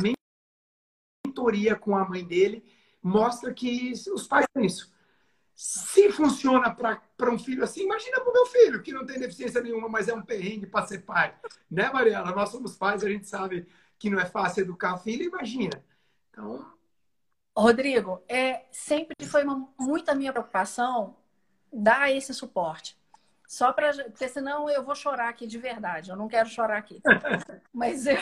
mentoria 1.27 1.77
com 1.77 1.97
a 1.97 2.09
mãe 2.09 2.25
dele 2.25 2.65
mostra 3.03 3.53
que 3.53 3.93
os 4.13 4.27
pais 4.27 4.47
têm 4.55 4.65
isso. 4.65 4.93
Se 5.61 6.13
funciona 6.13 6.73
para 6.73 7.35
um 7.35 7.37
filho 7.37 7.65
assim, 7.65 7.83
imagina 7.83 8.21
para 8.21 8.31
o 8.31 8.33
meu 8.33 8.47
filho, 8.47 8.81
que 8.81 8.93
não 8.93 9.05
tem 9.05 9.19
deficiência 9.19 9.61
nenhuma, 9.61 9.89
mas 9.89 10.07
é 10.07 10.15
um 10.15 10.23
perrengue 10.23 10.67
para 10.67 10.87
ser 10.87 11.01
pai. 11.01 11.35
Né, 11.69 11.91
Mariela? 11.91 12.31
Nós 12.31 12.51
somos 12.51 12.77
pais, 12.77 13.03
a 13.03 13.09
gente 13.09 13.27
sabe 13.27 13.67
que 13.99 14.09
não 14.09 14.21
é 14.21 14.25
fácil 14.25 14.61
educar 14.61 14.97
filho, 14.99 15.25
imagina. 15.25 15.83
Então. 16.31 16.65
Rodrigo, 17.57 18.23
é, 18.29 18.67
sempre 18.71 19.27
foi 19.27 19.43
uma, 19.43 19.69
muita 19.77 20.15
minha 20.15 20.31
preocupação 20.31 21.17
dar 21.73 22.09
esse 22.09 22.33
suporte. 22.33 22.97
Só 23.49 23.73
para. 23.73 23.93
Porque 24.05 24.29
senão 24.29 24.71
eu 24.71 24.85
vou 24.85 24.95
chorar 24.95 25.29
aqui 25.29 25.45
de 25.45 25.59
verdade. 25.59 26.11
Eu 26.11 26.17
não 26.17 26.29
quero 26.29 26.49
chorar 26.49 26.79
aqui. 26.79 27.03
Mas 27.75 28.07
eu, 28.07 28.17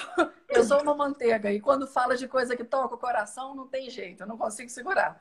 eu 0.57 0.65
sou 0.65 0.83
uma 0.83 0.95
manteiga. 0.95 1.53
E 1.53 1.61
quando 1.61 1.87
fala 1.87 2.17
de 2.17 2.27
coisa 2.27 2.57
que 2.57 2.65
toca 2.65 2.95
o 2.95 2.99
coração, 2.99 3.55
não 3.55 3.67
tem 3.67 3.89
jeito. 3.91 4.23
Eu 4.23 4.27
não 4.27 4.37
consigo 4.37 4.71
segurar. 4.71 5.19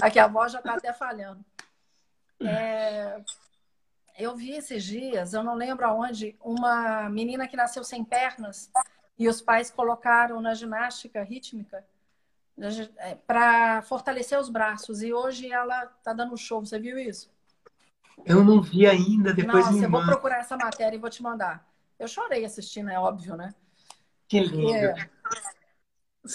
Aqui 0.00 0.18
a 0.18 0.26
voz 0.26 0.52
já 0.52 0.58
está 0.58 0.74
até 0.74 0.92
falhando. 0.92 1.44
É, 2.40 3.20
eu 4.18 4.36
vi 4.36 4.52
esses 4.52 4.84
dias, 4.84 5.32
eu 5.32 5.42
não 5.42 5.54
lembro 5.54 5.86
aonde, 5.86 6.36
uma 6.40 7.08
menina 7.08 7.48
que 7.48 7.56
nasceu 7.56 7.82
sem 7.84 8.04
pernas 8.04 8.70
e 9.18 9.28
os 9.28 9.40
pais 9.40 9.70
colocaram 9.70 10.40
na 10.40 10.54
ginástica 10.54 11.22
rítmica 11.22 11.84
é, 12.98 13.14
para 13.14 13.82
fortalecer 13.82 14.38
os 14.38 14.48
braços. 14.48 15.02
E 15.02 15.12
hoje 15.12 15.50
ela 15.50 15.84
está 15.84 16.12
dando 16.12 16.34
um 16.34 16.36
show. 16.36 16.64
Você 16.64 16.78
viu 16.78 16.98
isso? 16.98 17.30
Eu 18.24 18.44
não 18.44 18.60
vi 18.60 18.86
ainda, 18.86 19.32
depois 19.32 19.64
Nossa, 19.64 19.78
me 19.78 19.84
eu 19.84 19.90
vou 19.90 20.04
procurar 20.04 20.38
essa 20.38 20.56
matéria 20.56 20.96
e 20.96 21.00
vou 21.00 21.10
te 21.10 21.22
mandar. 21.22 21.66
Eu 21.98 22.08
chorei 22.08 22.44
assistindo, 22.44 22.90
é 22.90 22.98
óbvio, 22.98 23.36
né? 23.36 23.54
Que 24.28 24.40
lindo. 24.40 24.72
É. 24.72 25.10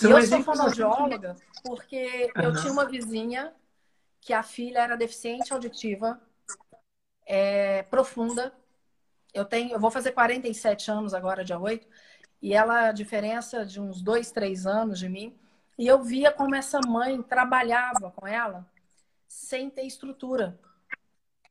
E 0.01 0.05
eu 0.05 0.21
sou 0.23 0.41
fonoaudióloga 0.41 1.35
porque 1.63 2.31
uhum. 2.35 2.43
eu 2.43 2.55
tinha 2.55 2.73
uma 2.73 2.85
vizinha 2.85 3.53
que 4.19 4.33
a 4.33 4.41
filha 4.41 4.79
era 4.79 4.97
deficiente 4.97 5.53
auditiva, 5.53 6.19
é, 7.25 7.83
profunda. 7.83 8.53
Eu 9.33 9.45
tenho, 9.45 9.73
eu 9.73 9.79
vou 9.79 9.91
fazer 9.91 10.11
47 10.11 10.91
anos 10.91 11.13
agora, 11.13 11.43
dia 11.43 11.59
8, 11.59 11.87
e 12.41 12.53
ela, 12.53 12.89
a 12.89 12.91
diferença 12.91 13.65
de 13.65 13.79
uns 13.79 14.01
dois, 14.01 14.31
três 14.31 14.65
anos 14.65 14.99
de 14.99 15.09
mim, 15.09 15.37
e 15.77 15.87
eu 15.87 16.03
via 16.03 16.31
como 16.31 16.55
essa 16.55 16.79
mãe 16.87 17.21
trabalhava 17.21 18.11
com 18.11 18.27
ela 18.27 18.65
sem 19.27 19.69
ter 19.69 19.83
estrutura. 19.83 20.59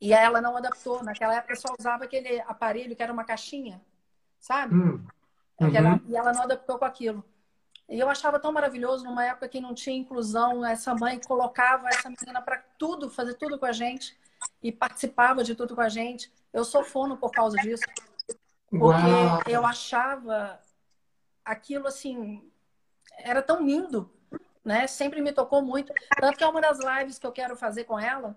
E 0.01 0.13
ela 0.13 0.41
não 0.41 0.57
adaptou. 0.57 1.03
Naquela 1.03 1.37
época 1.37 1.57
só 1.57 1.75
usava 1.79 2.05
aquele 2.05 2.41
aparelho 2.43 2.95
que 2.95 3.03
era 3.03 3.13
uma 3.13 3.25
caixinha, 3.25 3.81
sabe? 4.39 4.75
Hum. 4.75 5.07
Uhum. 5.67 6.01
E 6.09 6.17
ela 6.17 6.33
não 6.33 6.43
adaptou 6.43 6.79
com 6.79 6.85
aquilo. 6.85 7.25
E 7.89 7.99
eu 7.99 8.09
achava 8.09 8.39
tão 8.39 8.53
maravilhoso 8.53 9.05
numa 9.05 9.25
época 9.25 9.49
que 9.49 9.61
não 9.61 9.75
tinha 9.75 9.97
inclusão, 9.97 10.65
essa 10.65 10.95
mãe 10.95 11.21
colocava 11.21 11.89
essa 11.89 12.09
menina 12.09 12.41
para 12.41 12.63
tudo, 12.79 13.11
fazer 13.11 13.35
tudo 13.35 13.59
com 13.59 13.67
a 13.67 13.73
gente 13.73 14.17
e 14.63 14.73
participava 14.73 15.45
de 15.45 15.55
tudo 15.55 15.75
com 15.75 15.81
a 15.81 15.89
gente. 15.89 16.33
Eu 16.53 16.65
sou 16.65 16.83
fono 16.83 17.17
por 17.17 17.31
causa 17.31 17.57
disso. 17.59 17.85
Porque 18.71 19.07
Uau. 19.07 19.43
eu 19.47 19.67
achava 19.67 20.59
aquilo 21.45 21.87
assim, 21.87 22.51
era 23.19 23.43
tão 23.43 23.63
lindo, 23.63 24.11
né? 24.65 24.87
Sempre 24.87 25.21
me 25.21 25.33
tocou 25.33 25.61
muito. 25.61 25.93
Tanto 26.19 26.39
que 26.39 26.45
é 26.45 26.47
uma 26.47 26.61
das 26.61 26.79
lives 26.79 27.19
que 27.19 27.27
eu 27.27 27.33
quero 27.33 27.57
fazer 27.57 27.85
com 27.85 27.99
ela, 27.99 28.35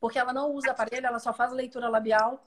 porque 0.00 0.18
ela 0.18 0.32
não 0.32 0.52
usa 0.52 0.70
aparelho, 0.70 1.06
ela 1.06 1.18
só 1.18 1.32
faz 1.32 1.52
leitura 1.52 1.88
labial. 1.88 2.42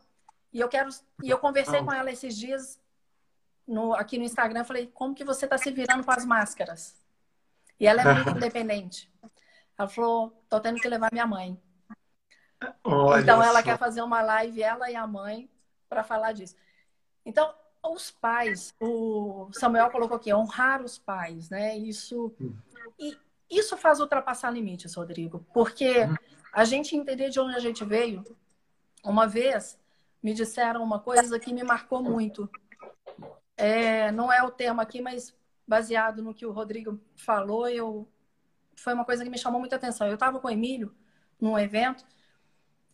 E 0.51 0.59
eu 0.59 0.67
quero 0.67 0.89
e 1.23 1.29
eu 1.29 1.37
conversei 1.37 1.83
com 1.83 1.93
ela 1.93 2.11
esses 2.11 2.35
dias 2.35 2.79
no, 3.67 3.93
aqui 3.93 4.17
no 4.17 4.23
Instagram, 4.23 4.63
falei: 4.63 4.87
"Como 4.93 5.15
que 5.15 5.23
você 5.23 5.45
está 5.45 5.57
se 5.57 5.71
virando 5.71 6.03
com 6.03 6.11
as 6.11 6.25
máscaras?" 6.25 6.95
E 7.79 7.87
ela 7.87 8.01
é 8.01 8.13
muito 8.13 8.29
independente. 8.37 9.11
Ela 9.77 9.87
falou: 9.87 10.43
"Tô 10.49 10.59
tendo 10.59 10.79
que 10.79 10.87
levar 10.87 11.09
minha 11.11 11.27
mãe." 11.27 11.59
Olha 12.83 13.21
então 13.21 13.41
ela 13.41 13.59
só. 13.59 13.63
quer 13.63 13.77
fazer 13.77 14.01
uma 14.01 14.21
live 14.21 14.61
ela 14.61 14.89
e 14.91 14.95
a 14.95 15.07
mãe 15.07 15.49
para 15.89 16.03
falar 16.03 16.31
disso. 16.31 16.55
Então, 17.25 17.53
os 17.83 18.11
pais, 18.11 18.73
o 18.79 19.49
Samuel 19.53 19.89
colocou 19.89 20.17
aqui, 20.17 20.31
honrar 20.31 20.83
os 20.83 20.99
pais, 20.99 21.49
né? 21.49 21.75
Isso 21.75 22.31
hum. 22.39 22.55
e 22.99 23.17
isso 23.49 23.75
faz 23.75 23.99
ultrapassar 23.99 24.51
limites, 24.51 24.93
Rodrigo, 24.93 25.45
porque 25.51 26.05
hum. 26.05 26.15
A 26.51 26.65
gente 26.65 26.95
entender 26.95 27.29
de 27.29 27.39
onde 27.39 27.55
a 27.55 27.59
gente 27.59 27.83
veio. 27.85 28.23
Uma 29.03 29.25
vez 29.25 29.79
me 30.21 30.33
disseram 30.33 30.83
uma 30.83 30.99
coisa 30.99 31.39
que 31.39 31.53
me 31.53 31.63
marcou 31.63 32.03
muito. 32.03 32.49
É, 33.61 34.11
não 34.11 34.33
é 34.33 34.41
o 34.41 34.49
tema 34.49 34.81
aqui, 34.81 34.99
mas 34.99 35.37
baseado 35.67 36.23
no 36.23 36.33
que 36.33 36.47
o 36.47 36.51
Rodrigo 36.51 36.99
falou, 37.15 37.69
eu 37.69 38.09
foi 38.75 38.91
uma 38.95 39.05
coisa 39.05 39.23
que 39.23 39.29
me 39.29 39.37
chamou 39.37 39.59
muita 39.59 39.75
atenção. 39.75 40.07
Eu 40.07 40.15
estava 40.15 40.39
com 40.39 40.47
o 40.47 40.51
Emílio 40.51 40.91
num 41.39 41.59
evento 41.59 42.03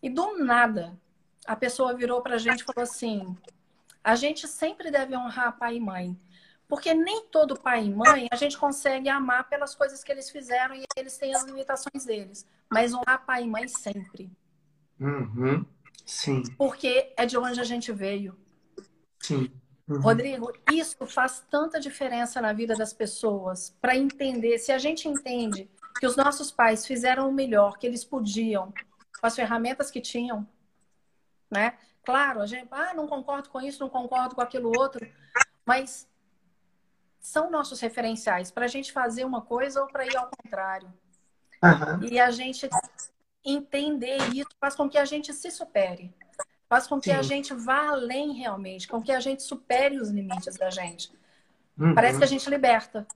e 0.03 0.09
do 0.09 0.37
nada 0.37 0.99
a 1.45 1.55
pessoa 1.55 1.95
virou 1.95 2.21
para 2.21 2.35
a 2.35 2.37
gente 2.37 2.59
e 2.59 2.63
falou 2.65 2.83
assim: 2.83 3.37
a 4.03 4.13
gente 4.15 4.45
sempre 4.45 4.91
deve 4.91 5.15
honrar 5.15 5.57
pai 5.57 5.77
e 5.77 5.79
mãe. 5.79 6.19
Porque 6.67 6.93
nem 6.93 7.25
todo 7.27 7.57
pai 7.57 7.85
e 7.85 7.89
mãe 7.89 8.27
a 8.29 8.35
gente 8.35 8.57
consegue 8.57 9.07
amar 9.07 9.47
pelas 9.47 9.73
coisas 9.73 10.03
que 10.03 10.11
eles 10.11 10.29
fizeram 10.29 10.75
e 10.75 10.83
eles 10.97 11.17
têm 11.17 11.33
as 11.33 11.45
limitações 11.45 12.03
deles. 12.03 12.45
Mas 12.69 12.93
honrar 12.93 13.25
pai 13.25 13.43
e 13.43 13.47
mãe 13.47 13.69
sempre. 13.69 14.29
Uhum. 14.99 15.65
Sim. 16.05 16.43
Porque 16.57 17.13
é 17.15 17.25
de 17.25 17.37
onde 17.37 17.61
a 17.61 17.63
gente 17.63 17.93
veio. 17.93 18.37
Sim. 19.21 19.49
Uhum. 19.87 20.01
Rodrigo, 20.01 20.51
isso 20.71 21.05
faz 21.05 21.45
tanta 21.49 21.79
diferença 21.79 22.41
na 22.41 22.51
vida 22.51 22.75
das 22.75 22.91
pessoas 22.93 23.75
para 23.81 23.95
entender. 23.95 24.57
Se 24.59 24.71
a 24.71 24.77
gente 24.77 25.07
entende 25.07 25.69
que 25.99 26.05
os 26.05 26.15
nossos 26.15 26.51
pais 26.51 26.85
fizeram 26.85 27.29
o 27.29 27.33
melhor 27.33 27.77
que 27.77 27.87
eles 27.87 28.03
podiam 28.03 28.73
com 29.19 29.25
as 29.25 29.35
ferramentas 29.35 29.89
que 29.89 30.01
tinham, 30.01 30.47
né? 31.49 31.77
Claro, 32.03 32.41
a 32.41 32.45
gente, 32.45 32.67
ah, 32.71 32.93
não 32.93 33.07
concordo 33.07 33.49
com 33.49 33.61
isso, 33.61 33.79
não 33.79 33.89
concordo 33.89 34.35
com 34.35 34.41
aquilo 34.41 34.71
outro, 34.77 35.05
mas 35.65 36.07
são 37.19 37.49
nossos 37.49 37.79
referenciais 37.79 38.51
para 38.51 38.65
a 38.65 38.69
gente 38.69 38.91
fazer 38.91 39.25
uma 39.25 39.41
coisa 39.41 39.81
ou 39.81 39.87
para 39.87 40.05
ir 40.05 40.15
ao 40.15 40.29
contrário. 40.29 40.93
Uhum. 41.63 42.07
E 42.09 42.19
a 42.19 42.29
gente 42.29 42.69
entender 43.43 44.17
isso 44.33 44.49
faz 44.59 44.75
com 44.75 44.89
que 44.89 44.97
a 44.97 45.05
gente 45.05 45.33
se 45.33 45.49
supere. 45.49 46.13
Faz 46.69 46.85
com 46.85 46.99
que 46.99 47.11
Sim. 47.11 47.15
a 47.15 47.21
gente 47.21 47.53
vá 47.53 47.89
além 47.89 48.33
realmente, 48.33 48.87
com 48.87 49.01
que 49.01 49.11
a 49.11 49.19
gente 49.19 49.41
supere 49.43 49.97
os 49.97 50.09
limites 50.09 50.57
da 50.57 50.69
gente. 50.69 51.11
Uhum. 51.77 51.93
Parece 51.93 52.17
que 52.17 52.23
a 52.23 52.27
gente 52.27 52.49
liberta. 52.49 53.07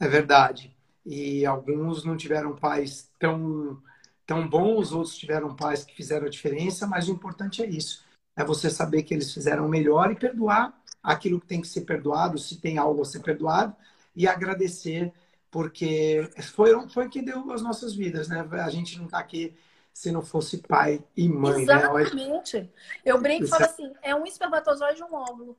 É 0.00 0.08
verdade. 0.08 0.74
E 1.04 1.44
alguns 1.44 2.04
não 2.04 2.16
tiveram 2.16 2.56
pais 2.56 3.10
tão, 3.18 3.80
tão 4.26 4.48
bons, 4.48 4.92
outros 4.92 5.16
tiveram 5.16 5.54
pais 5.54 5.84
que 5.84 5.94
fizeram 5.94 6.26
a 6.26 6.30
diferença, 6.30 6.86
mas 6.86 7.08
o 7.08 7.12
importante 7.12 7.62
é 7.62 7.66
isso. 7.66 8.04
É 8.34 8.44
você 8.44 8.70
saber 8.70 9.02
que 9.02 9.14
eles 9.14 9.32
fizeram 9.32 9.66
o 9.66 9.68
melhor 9.68 10.10
e 10.10 10.16
perdoar 10.16 10.72
aquilo 11.02 11.40
que 11.40 11.46
tem 11.46 11.60
que 11.60 11.68
ser 11.68 11.82
perdoado, 11.82 12.38
se 12.38 12.60
tem 12.60 12.78
algo 12.78 13.02
a 13.02 13.04
ser 13.04 13.20
perdoado, 13.20 13.74
e 14.14 14.26
agradecer, 14.26 15.12
porque 15.50 16.28
foi, 16.54 16.88
foi 16.88 17.08
que 17.08 17.22
deu 17.22 17.50
as 17.52 17.62
nossas 17.62 17.94
vidas, 17.94 18.28
né? 18.28 18.46
A 18.50 18.70
gente 18.70 18.98
não 18.98 19.04
está 19.04 19.18
aqui 19.18 19.54
se 19.96 20.12
não 20.12 20.20
fosse 20.20 20.58
pai 20.58 21.02
e 21.16 21.26
mãe, 21.26 21.64
né? 21.64 21.72
Exatamente. 21.72 22.60
Né? 22.60 22.68
Eu 23.02 23.18
brinco 23.18 23.46
e 23.46 23.48
falo 23.48 23.64
assim, 23.64 23.94
é 24.02 24.14
um 24.14 24.26
espermatozoide 24.26 25.00
e 25.00 25.02
um 25.02 25.14
óvulo. 25.14 25.56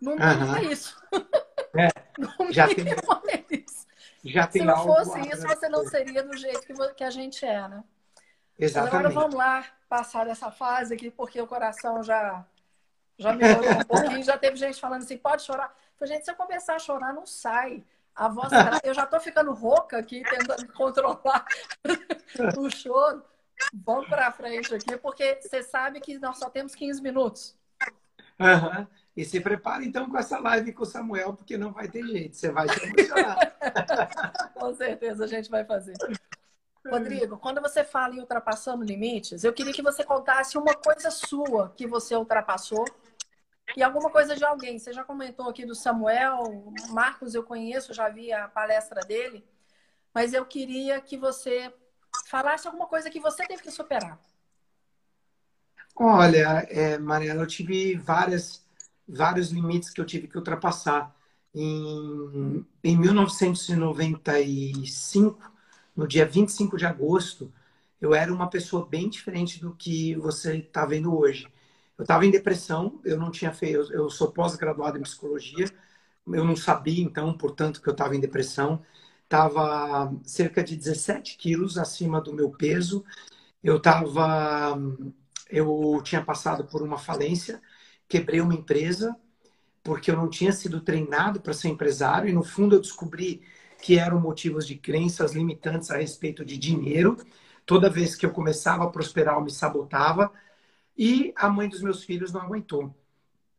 Não 0.00 0.12
uhum. 0.12 0.56
é 0.58 0.62
isso. 0.62 0.96
É, 1.76 1.88
já 2.54 2.68
tem, 2.68 2.84
é 2.88 3.44
isso. 3.50 3.86
Já 4.24 4.46
tem 4.46 4.62
se 4.62 4.66
não 4.68 4.84
fosse 4.84 5.18
isso, 5.28 5.44
você 5.44 5.68
não 5.68 5.84
seria 5.88 6.22
do 6.22 6.36
jeito 6.36 6.60
que, 6.60 6.94
que 6.94 7.02
a 7.02 7.10
gente 7.10 7.44
é, 7.44 7.66
né? 7.66 7.82
Exatamente. 8.56 8.94
agora 8.94 9.10
vamos 9.12 9.34
lá 9.34 9.66
passar 9.88 10.24
dessa 10.24 10.52
fase 10.52 10.94
aqui, 10.94 11.10
porque 11.10 11.42
o 11.42 11.46
coração 11.48 12.00
já 12.00 12.46
já 13.18 13.32
melhorou 13.32 13.72
um 13.72 13.84
pouquinho, 13.84 14.22
já 14.22 14.38
teve 14.38 14.54
gente 14.54 14.80
falando 14.80 15.02
assim, 15.02 15.18
pode 15.18 15.42
chorar. 15.42 15.76
falei, 15.98 16.14
gente, 16.14 16.24
se 16.24 16.30
eu 16.30 16.36
começar 16.36 16.76
a 16.76 16.78
chorar, 16.78 17.12
não 17.12 17.26
sai. 17.26 17.82
A 18.14 18.28
voz, 18.28 18.50
eu 18.84 18.94
já 18.94 19.04
tô 19.04 19.18
ficando 19.18 19.52
rouca 19.52 19.98
aqui, 19.98 20.22
tentando 20.22 20.72
controlar 20.74 21.44
o 22.56 22.70
choro. 22.70 23.24
Vamos 23.72 24.08
para 24.08 24.32
frente 24.32 24.74
aqui, 24.74 24.96
porque 24.96 25.40
você 25.40 25.62
sabe 25.62 26.00
que 26.00 26.18
nós 26.18 26.38
só 26.38 26.50
temos 26.50 26.74
15 26.74 27.02
minutos. 27.02 27.56
Uhum. 28.38 28.86
E 29.16 29.24
se 29.24 29.40
prepara 29.40 29.84
então 29.84 30.08
com 30.08 30.16
essa 30.16 30.38
live 30.38 30.72
com 30.72 30.82
o 30.82 30.86
Samuel, 30.86 31.34
porque 31.34 31.58
não 31.58 31.72
vai 31.72 31.88
ter 31.88 32.02
jeito, 32.06 32.36
você 32.36 32.50
vai 32.50 32.68
se 32.68 32.82
emocionar. 32.84 33.36
com 34.54 34.74
certeza 34.74 35.24
a 35.24 35.28
gente 35.28 35.50
vai 35.50 35.64
fazer. 35.64 35.94
Rodrigo, 36.88 37.36
quando 37.36 37.60
você 37.60 37.84
fala 37.84 38.14
em 38.14 38.20
ultrapassando 38.20 38.82
limites, 38.82 39.44
eu 39.44 39.52
queria 39.52 39.72
que 39.72 39.82
você 39.82 40.02
contasse 40.02 40.56
uma 40.56 40.74
coisa 40.74 41.10
sua 41.10 41.72
que 41.76 41.86
você 41.86 42.16
ultrapassou 42.16 42.86
e 43.76 43.82
alguma 43.82 44.10
coisa 44.10 44.34
de 44.34 44.44
alguém. 44.44 44.78
Você 44.78 44.92
já 44.92 45.04
comentou 45.04 45.48
aqui 45.48 45.66
do 45.66 45.74
Samuel, 45.74 46.72
Marcos 46.88 47.34
eu 47.34 47.42
conheço, 47.42 47.92
já 47.92 48.08
vi 48.08 48.32
a 48.32 48.48
palestra 48.48 49.02
dele, 49.02 49.46
mas 50.14 50.32
eu 50.32 50.46
queria 50.46 51.00
que 51.00 51.18
você 51.18 51.72
falasse 52.26 52.66
alguma 52.66 52.86
coisa 52.86 53.10
que 53.10 53.20
você 53.20 53.46
teve 53.46 53.62
que 53.62 53.70
superar. 53.70 54.18
Olha, 55.94 56.66
é, 56.70 56.98
Mariana, 56.98 57.42
eu 57.42 57.46
tive 57.46 57.94
várias, 57.96 58.64
vários 59.06 59.50
limites 59.50 59.90
que 59.90 60.00
eu 60.00 60.06
tive 60.06 60.26
que 60.28 60.36
ultrapassar. 60.38 61.14
Em, 61.54 62.64
em 62.82 62.96
1995, 62.96 65.52
no 65.96 66.06
dia 66.08 66.24
25 66.26 66.76
de 66.78 66.86
agosto, 66.86 67.52
eu 68.00 68.14
era 68.14 68.32
uma 68.32 68.48
pessoa 68.48 68.86
bem 68.86 69.08
diferente 69.08 69.60
do 69.60 69.74
que 69.74 70.14
você 70.16 70.58
está 70.58 70.86
vendo 70.86 71.16
hoje. 71.16 71.46
Eu 71.98 72.02
estava 72.04 72.24
em 72.24 72.30
depressão, 72.30 72.98
eu 73.04 73.18
não 73.18 73.30
tinha 73.30 73.52
feito, 73.52 73.92
eu 73.92 74.08
sou 74.08 74.32
pós-graduado 74.32 74.96
em 74.98 75.02
psicologia, 75.02 75.66
eu 76.26 76.44
não 76.44 76.56
sabia 76.56 77.02
então, 77.02 77.36
portanto, 77.36 77.82
que 77.82 77.88
eu 77.88 77.92
estava 77.92 78.14
em 78.16 78.20
depressão. 78.20 78.82
Estava 79.30 80.12
cerca 80.24 80.60
de 80.60 80.74
17 80.74 81.36
quilos 81.36 81.78
acima 81.78 82.20
do 82.20 82.34
meu 82.34 82.50
peso. 82.50 83.04
Eu 83.62 83.76
estava 83.76 84.76
eu 85.48 86.00
tinha 86.02 86.20
passado 86.20 86.64
por 86.64 86.82
uma 86.82 86.98
falência, 86.98 87.62
quebrei 88.08 88.40
uma 88.40 88.54
empresa 88.54 89.16
porque 89.84 90.10
eu 90.10 90.16
não 90.16 90.28
tinha 90.28 90.50
sido 90.50 90.80
treinado 90.80 91.40
para 91.40 91.52
ser 91.52 91.68
empresário 91.68 92.28
e 92.28 92.32
no 92.32 92.42
fundo 92.42 92.74
eu 92.74 92.80
descobri 92.80 93.42
que 93.80 93.96
eram 93.96 94.20
motivos 94.20 94.66
de 94.66 94.74
crenças 94.74 95.32
limitantes 95.32 95.92
a 95.92 95.98
respeito 95.98 96.44
de 96.44 96.58
dinheiro. 96.58 97.16
Toda 97.64 97.88
vez 97.88 98.16
que 98.16 98.26
eu 98.26 98.32
começava 98.32 98.82
a 98.82 98.90
prosperar, 98.90 99.36
eu 99.36 99.42
me 99.42 99.50
sabotava 99.52 100.32
e 100.98 101.32
a 101.36 101.48
mãe 101.48 101.68
dos 101.68 101.82
meus 101.82 102.02
filhos 102.02 102.32
não 102.32 102.40
aguentou. 102.42 102.92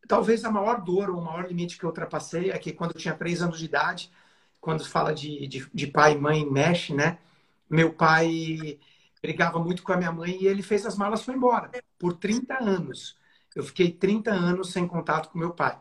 Talvez 0.06 0.44
a 0.44 0.52
maior 0.52 0.82
dor 0.82 1.10
o 1.10 1.22
maior 1.22 1.48
limite 1.48 1.78
que 1.78 1.86
eu 1.86 1.90
ultrapassei 1.90 2.52
é 2.52 2.60
que 2.60 2.74
quando 2.74 2.92
eu 2.92 3.00
tinha 3.00 3.16
três 3.16 3.42
anos 3.42 3.58
de 3.58 3.66
idade, 3.66 4.12
quando 4.62 4.88
fala 4.88 5.14
de, 5.14 5.48
de, 5.48 5.70
de 5.74 5.88
pai 5.88 6.14
e 6.14 6.18
mãe 6.18 6.50
mexe, 6.50 6.94
né? 6.94 7.18
Meu 7.70 7.94
pai 7.94 8.80
brigava 9.22 9.60
muito 9.60 9.84
com 9.84 9.92
a 9.92 9.98
minha 9.98 10.12
mãe 10.12 10.38
e 10.42 10.48
ele 10.48 10.62
fez 10.64 10.86
as 10.86 10.96
malas 10.98 11.22
e 11.22 11.26
foi 11.26 11.36
embora 11.36 11.72
por 12.00 12.14
30 12.14 12.64
anos. 12.64 13.18
Eu 13.56 13.64
fiquei 13.64 13.92
30 13.92 14.32
anos 14.32 14.72
sem 14.72 14.88
contato 14.88 15.30
com 15.30 15.40
meu 15.40 15.52
pai. 15.52 15.78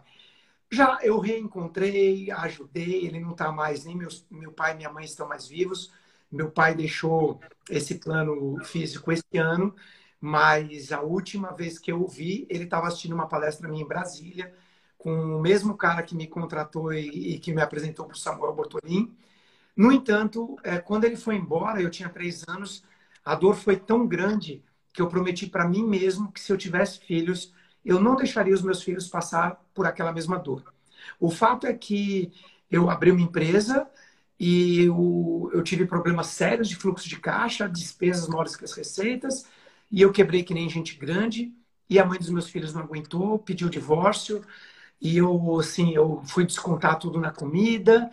Já 0.70 0.99
eu 1.03 1.18
reencontrei, 1.18 2.31
ajudei, 2.31 3.07
ele 3.07 3.20
não 3.20 3.33
está 3.33 3.51
mais, 3.53 3.85
nem 3.85 3.97
meus, 3.97 4.24
meu 4.31 4.53
pai 4.53 4.72
e 4.72 4.76
minha 4.76 4.93
mãe 4.93 5.05
estão 5.05 5.28
mais 5.28 5.47
vivos. 5.47 5.93
Meu 6.31 6.51
pai 6.51 6.74
deixou 6.74 7.41
esse 7.68 7.97
plano 7.97 8.57
físico 8.64 9.11
esse 9.11 9.37
ano, 9.37 9.74
mas 10.20 10.93
a 10.93 11.01
última 11.01 11.53
vez 11.53 11.78
que 11.78 11.91
eu 11.91 12.07
vi, 12.07 12.47
ele 12.49 12.64
estava 12.64 12.87
assistindo 12.87 13.14
uma 13.14 13.26
palestra 13.28 13.68
minha 13.68 13.83
em 13.83 13.89
Brasília, 13.89 14.55
com 15.01 15.36
o 15.36 15.40
mesmo 15.40 15.74
cara 15.76 16.03
que 16.03 16.14
me 16.14 16.26
contratou 16.26 16.92
e, 16.92 17.34
e 17.34 17.38
que 17.38 17.55
me 17.55 17.62
apresentou 17.62 18.05
para 18.05 18.14
o 18.14 18.18
Samuel 18.18 18.53
Bortolin. 18.53 19.11
No 19.74 19.90
entanto, 19.90 20.57
é, 20.62 20.78
quando 20.78 21.05
ele 21.05 21.16
foi 21.16 21.36
embora, 21.36 21.80
eu 21.80 21.90
tinha 21.90 22.09
três 22.11 22.46
anos, 22.46 22.84
a 23.24 23.34
dor 23.34 23.55
foi 23.57 23.76
tão 23.76 24.07
grande 24.07 24.62
que 24.92 25.01
eu 25.01 25.09
prometi 25.09 25.46
para 25.46 25.66
mim 25.66 25.84
mesmo 25.86 26.30
que 26.30 26.38
se 26.40 26.53
eu 26.53 26.59
tivesse 26.59 27.01
filhos, 27.01 27.55
eu 27.82 27.98
não 27.98 28.14
deixaria 28.14 28.53
os 28.53 28.61
meus 28.61 28.82
filhos 28.82 29.09
passar 29.09 29.64
por 29.72 29.86
aquela 29.86 30.12
mesma 30.12 30.38
dor. 30.38 30.62
O 31.18 31.30
fato 31.30 31.66
é 31.66 31.72
que 31.72 32.30
eu 32.70 32.90
abri 32.90 33.11
uma 33.11 33.22
empresa 33.22 33.88
e 34.38 34.82
eu, 34.82 35.51
eu 35.55 35.62
tive 35.62 35.86
problemas 35.86 36.26
sérios 36.26 36.68
de 36.68 36.76
fluxo 36.76 37.09
de 37.09 37.18
caixa, 37.18 37.66
despesas 37.66 38.28
maiores 38.28 38.55
que 38.55 38.64
as 38.66 38.72
receitas, 38.74 39.46
e 39.90 40.03
eu 40.03 40.12
quebrei 40.12 40.42
que 40.42 40.53
nem 40.53 40.68
gente 40.68 40.96
grande, 40.96 41.55
e 41.88 41.98
a 41.98 42.05
mãe 42.05 42.18
dos 42.18 42.30
meus 42.30 42.51
filhos 42.51 42.74
não 42.74 42.82
aguentou, 42.82 43.38
pediu 43.38 43.68
divórcio, 43.70 44.42
e 45.01 45.16
eu, 45.16 45.59
assim, 45.59 45.94
eu 45.94 46.22
fui 46.24 46.44
descontar 46.44 46.98
tudo 46.98 47.18
na 47.18 47.30
comida. 47.32 48.11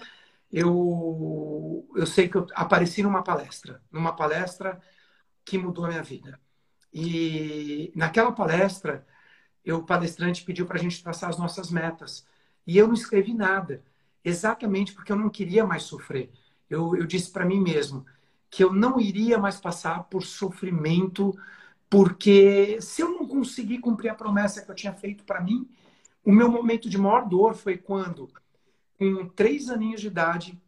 Eu, 0.51 1.87
eu 1.95 2.05
sei 2.05 2.29
que 2.29 2.37
eu 2.37 2.47
apareci 2.55 3.03
numa 3.03 3.23
palestra, 3.23 3.81
numa 3.91 4.13
palestra 4.15 4.81
que 5.43 5.57
mudou 5.57 5.85
a 5.85 5.89
minha 5.89 6.03
vida. 6.03 6.39
E 6.93 7.91
naquela 7.95 8.31
palestra, 8.31 9.05
o 9.67 9.83
palestrante 9.83 10.43
pediu 10.43 10.65
para 10.65 10.77
a 10.77 10.81
gente 10.81 11.03
traçar 11.03 11.29
as 11.29 11.37
nossas 11.37 11.69
metas. 11.71 12.25
E 12.65 12.77
eu 12.77 12.87
não 12.87 12.93
escrevi 12.93 13.33
nada, 13.33 13.83
exatamente 14.23 14.93
porque 14.93 15.11
eu 15.11 15.15
não 15.15 15.29
queria 15.29 15.65
mais 15.65 15.83
sofrer. 15.83 16.31
Eu, 16.69 16.95
eu 16.95 17.05
disse 17.05 17.31
para 17.31 17.45
mim 17.45 17.59
mesmo 17.61 18.05
que 18.49 18.63
eu 18.63 18.71
não 18.73 18.99
iria 18.99 19.37
mais 19.37 19.59
passar 19.59 20.03
por 20.05 20.23
sofrimento, 20.23 21.37
porque 21.89 22.79
se 22.81 23.01
eu 23.01 23.11
não 23.11 23.27
conseguir 23.27 23.79
cumprir 23.79 24.09
a 24.09 24.15
promessa 24.15 24.61
que 24.61 24.71
eu 24.71 24.75
tinha 24.75 24.93
feito 24.93 25.23
para 25.25 25.41
mim, 25.41 25.69
o 26.27 26.31
meu 26.31 26.49
momento 26.51 26.89
de 26.89 26.97
maior 26.97 27.27
dor 27.27 27.55
foi 27.55 27.77
quando, 27.77 28.29
com 28.99 29.27
três 29.29 29.69
aninhos 29.69 30.01
de 30.01 30.07
idade, 30.07 30.61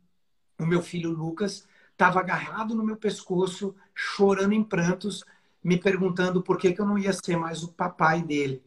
o 0.57 0.65
meu 0.65 0.81
filho 0.81 1.11
Lucas 1.11 1.67
estava 1.91 2.19
agarrado 2.19 2.73
no 2.73 2.83
meu 2.83 2.95
pescoço, 2.95 3.75
chorando 3.93 4.53
em 4.53 4.63
prantos, 4.63 5.25
me 5.61 5.77
perguntando 5.77 6.41
por 6.41 6.57
que, 6.57 6.71
que 6.71 6.79
eu 6.79 6.85
não 6.85 6.97
ia 6.97 7.11
ser 7.11 7.35
mais 7.35 7.61
o 7.63 7.73
papai 7.73 8.23
dele 8.23 8.63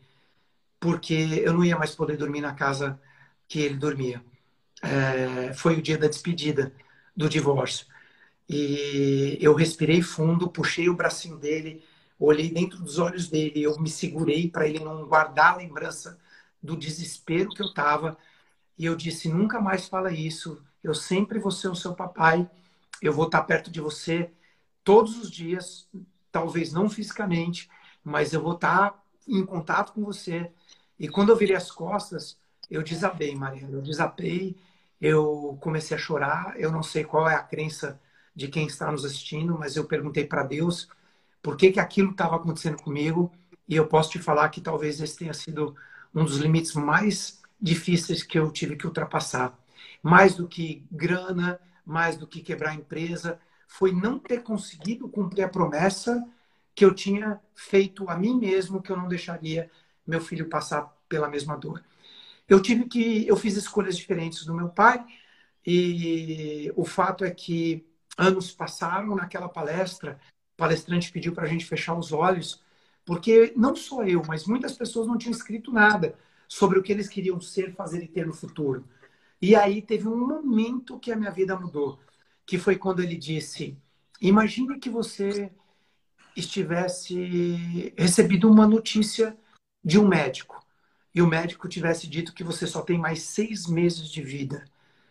porque 0.83 1.15
eu 1.45 1.53
não 1.53 1.65
ia 1.65 1.79
mais 1.79 1.95
poder 1.95 2.17
dormir 2.17 2.41
na 2.41 2.55
casa 2.55 3.01
que 3.47 3.61
ele 3.61 3.77
dormia. 3.77 4.21
É, 4.83 5.55
foi 5.55 5.77
o 5.77 5.83
dia 5.83 5.97
da 5.97 6.09
despedida 6.09 6.75
do 7.17 7.29
divórcio. 7.29 7.87
E 8.49 9.39
eu 9.41 9.55
respirei 9.55 10.03
fundo, 10.03 10.51
puxei 10.51 10.89
o 10.89 10.97
bracinho 10.97 11.37
dele, 11.37 11.85
olhei 12.19 12.51
dentro 12.51 12.83
dos 12.83 12.99
olhos 12.99 13.29
dele, 13.29 13.63
eu 13.63 13.79
me 13.79 13.89
segurei 13.89 14.51
para 14.51 14.67
ele 14.67 14.81
não 14.81 15.07
guardar 15.07 15.55
a 15.55 15.57
lembrança 15.59 16.19
do 16.63 16.77
desespero 16.77 17.51
que 17.51 17.63
eu 17.63 17.67
estava. 17.67 18.17
E 18.79 18.87
eu 18.87 18.97
disse: 18.97 19.29
nunca 19.29 19.61
mais 19.61 19.89
fala 19.89 20.13
isso. 20.13 20.63
Eu 20.83 20.95
sempre 20.95 21.39
vou 21.39 21.51
ser 21.51 21.69
o 21.69 21.77
seu 21.77 21.95
papai. 21.95 22.49
Eu 23.01 23.13
vou 23.13 23.27
estar 23.27 23.43
perto 23.43 23.71
de 23.71 23.81
você 23.81 24.31
todos 24.85 25.17
os 25.19 25.31
dias, 25.31 25.89
talvez 26.31 26.73
não 26.73 26.89
fisicamente, 26.89 27.69
mas 28.03 28.33
eu 28.33 28.43
vou 28.43 28.55
estar 28.55 29.01
em 29.29 29.45
contato 29.45 29.93
com 29.93 30.05
você 30.05 30.51
e 31.03 31.09
quando 31.09 31.31
eu 31.31 31.37
virei 31.37 31.57
as 31.57 31.69
costas, 31.69 32.39
eu 32.71 32.81
desabei, 32.81 33.35
Maria. 33.35 33.69
Eu 33.69 33.83
desabei, 33.83 34.57
eu 35.01 35.59
comecei 35.61 35.97
a 35.97 36.01
chorar. 36.01 36.55
Eu 36.57 36.71
não 36.71 36.81
sei 36.81 37.03
qual 37.03 37.29
é 37.29 37.35
a 37.35 37.43
crença 37.43 38.01
de 38.37 38.47
quem 38.47 38.69
está 38.69 38.89
nos 38.91 39.05
assistindo, 39.05 39.59
mas 39.59 39.75
eu 39.75 39.85
perguntei 39.85 40.25
para 40.25 40.45
Deus 40.45 40.89
por 41.43 41.57
que, 41.57 41.73
que 41.73 41.81
aquilo 41.81 42.13
estava 42.13 42.37
acontecendo 42.37 42.81
comigo. 42.81 43.33
E 43.69 43.75
eu 43.75 43.89
posso 43.89 44.11
te 44.11 44.21
falar 44.21 44.49
que 44.51 44.61
talvez 44.61 45.01
esse 45.01 45.19
tenha 45.19 45.35
sido 45.35 45.75
um 46.15 46.25
dos 46.25 46.37
limites 46.37 46.75
mais 46.75 47.41
difíceis 47.61 48.23
que 48.23 48.39
eu 48.39 48.51
tive 48.51 48.77
que 48.77 48.87
ultrapassar. 48.87 49.59
Mais 50.03 50.35
do 50.35 50.49
que 50.49 50.85
grana, 50.91 51.61
mais 51.85 52.17
do 52.17 52.27
que 52.27 52.41
quebrar 52.41 52.71
a 52.71 52.75
empresa, 52.75 53.41
foi 53.67 53.93
não 53.93 54.19
ter 54.19 54.43
conseguido 54.43 55.09
cumprir 55.09 55.43
a 55.43 55.49
promessa 55.49 56.23
que 56.75 56.85
eu 56.85 56.95
tinha 56.95 57.41
feito 57.55 58.09
a 58.09 58.17
mim 58.17 58.39
mesmo, 58.39 58.83
que 58.83 58.91
eu 58.91 58.97
não 58.97 59.09
deixaria 59.09 59.71
meu 60.07 60.21
filho 60.21 60.49
passar 60.49 60.93
pela 61.09 61.29
mesma 61.29 61.57
dor. 61.57 61.83
Eu 62.49 62.61
tive 62.61 62.87
que, 62.87 63.27
eu 63.27 63.37
fiz 63.37 63.57
escolhas 63.57 63.97
diferentes 63.97 64.45
do 64.45 64.55
meu 64.55 64.69
pai 64.69 65.05
e 65.67 66.73
o 66.77 66.85
fato 66.85 67.25
é 67.25 67.31
que 67.31 67.87
anos 68.19 68.51
passaram 68.51 69.15
naquela 69.15 69.49
palestra, 69.49 70.21
o 70.55 70.57
palestrante 70.57 71.13
pediu 71.13 71.33
para 71.33 71.45
a 71.45 71.49
gente 71.49 71.65
fechar 71.65 71.95
os 71.95 72.13
olhos, 72.13 72.62
porque 73.05 73.53
não 73.57 73.75
só 73.75 74.05
eu, 74.05 74.23
mas 74.27 74.47
muitas 74.47 74.73
pessoas 74.73 75.07
não 75.07 75.19
tinham 75.19 75.33
escrito 75.33 75.73
nada 75.73 76.17
sobre 76.49 76.79
o 76.79 76.83
que 76.83 76.93
eles 76.93 77.09
queriam 77.09 77.41
ser, 77.41 77.75
fazer 77.75 78.03
e 78.03 78.09
ter 78.09 78.27
no 78.27 78.33
futuro. 78.33 78.85
E 79.41 79.57
aí 79.57 79.83
teve 79.83 80.07
um 80.07 80.27
momento 80.27 80.99
que 80.99 81.11
a 81.11 81.17
minha 81.17 81.31
vida 81.31 81.59
mudou, 81.59 81.99
que 82.47 82.59
foi 82.59 82.77
quando 82.77 83.03
ele 83.03 83.17
disse: 83.17 83.77
Imagine 84.21 84.79
que 84.79 84.91
você 84.91 85.51
estivesse 86.37 87.93
recebido 87.97 88.49
uma 88.49 88.67
notícia 88.67 89.37
de 89.85 89.99
um 89.99 90.07
médico 90.07 90.63
e 91.15 91.21
o 91.21 91.27
médico 91.27 91.69
tivesse 91.69 92.07
dito 92.07 92.33
que 92.33 92.45
você 92.45 92.67
só 92.67 92.81
tem 92.81 92.99
mais 92.99 93.23
seis 93.23 93.67
meses 93.67 94.09
de 94.09 94.23
vida, 94.23 94.65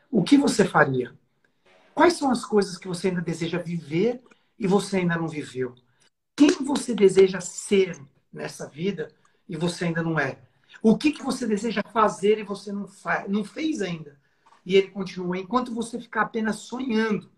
o 0.10 0.24
que 0.24 0.38
você 0.38 0.66
faria? 0.66 1.14
Quais 1.94 2.14
são 2.14 2.32
as 2.32 2.46
coisas 2.46 2.78
que 2.78 2.88
você 2.88 3.10
ainda 3.10 3.22
deseja 3.22 3.60
viver 3.60 4.22
e 4.58 4.66
você 4.66 4.98
ainda 4.98 5.18
não 5.18 5.28
viveu? 5.28 5.76
Quem 6.36 6.52
você 6.64 6.94
deseja 6.94 7.40
ser 7.42 8.00
nessa 8.32 8.68
vida 8.68 9.12
e 9.48 9.56
você 9.56 9.86
ainda 9.86 10.02
não 10.02 10.20
é? 10.20 10.40
O 10.82 10.98
que, 10.98 11.12
que 11.12 11.24
você 11.24 11.46
deseja 11.46 11.84
fazer 11.84 12.40
e 12.40 12.44
você 12.44 12.72
não, 12.72 12.88
faz, 12.88 13.30
não 13.30 13.44
fez 13.44 13.82
ainda? 13.82 14.20
E 14.66 14.76
ele 14.76 14.90
continua: 14.90 15.38
enquanto 15.38 15.74
você 15.74 16.00
ficar 16.00 16.24
apenas 16.24 16.58
sonhando 16.58 17.30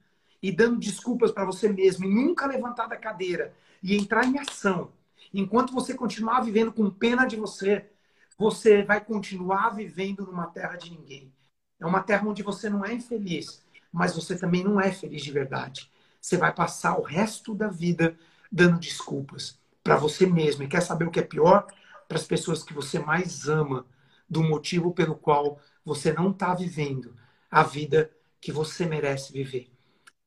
e 0.41 0.51
dando 0.51 0.79
desculpas 0.79 1.31
para 1.31 1.45
você 1.45 1.69
mesmo 1.69 2.05
e 2.05 2.13
nunca 2.13 2.45
levantar 2.45 2.87
da 2.87 2.97
cadeira 2.97 3.53
e 3.81 3.95
entrar 3.95 4.25
em 4.25 4.37
ação, 4.37 4.91
Enquanto 5.33 5.73
você 5.73 5.95
continuar 5.95 6.41
vivendo 6.41 6.71
com 6.71 6.91
pena 6.91 7.25
de 7.25 7.35
você, 7.35 7.89
você 8.37 8.83
vai 8.83 9.03
continuar 9.03 9.69
vivendo 9.69 10.25
numa 10.25 10.45
terra 10.45 10.75
de 10.75 10.91
ninguém. 10.91 11.33
É 11.79 11.85
uma 11.85 12.03
terra 12.03 12.27
onde 12.27 12.43
você 12.43 12.69
não 12.69 12.85
é 12.85 12.93
infeliz, 12.93 13.63
mas 13.91 14.15
você 14.15 14.37
também 14.37 14.63
não 14.63 14.79
é 14.79 14.91
feliz 14.91 15.23
de 15.23 15.31
verdade. 15.31 15.89
Você 16.21 16.37
vai 16.37 16.53
passar 16.53 16.99
o 16.99 17.01
resto 17.01 17.55
da 17.55 17.67
vida 17.67 18.15
dando 18.53 18.79
desculpas 18.79 19.59
para 19.83 19.97
você 19.97 20.27
mesmo. 20.27 20.61
E 20.61 20.67
quer 20.67 20.81
saber 20.81 21.07
o 21.07 21.11
que 21.11 21.19
é 21.19 21.23
pior? 21.23 21.65
Para 22.07 22.17
as 22.17 22.27
pessoas 22.27 22.61
que 22.61 22.73
você 22.73 22.99
mais 22.99 23.49
ama, 23.49 23.87
do 24.29 24.43
motivo 24.43 24.93
pelo 24.93 25.15
qual 25.15 25.59
você 25.83 26.13
não 26.13 26.29
está 26.29 26.53
vivendo 26.53 27.15
a 27.49 27.63
vida 27.63 28.11
que 28.39 28.51
você 28.51 28.85
merece 28.85 29.33
viver. 29.33 29.71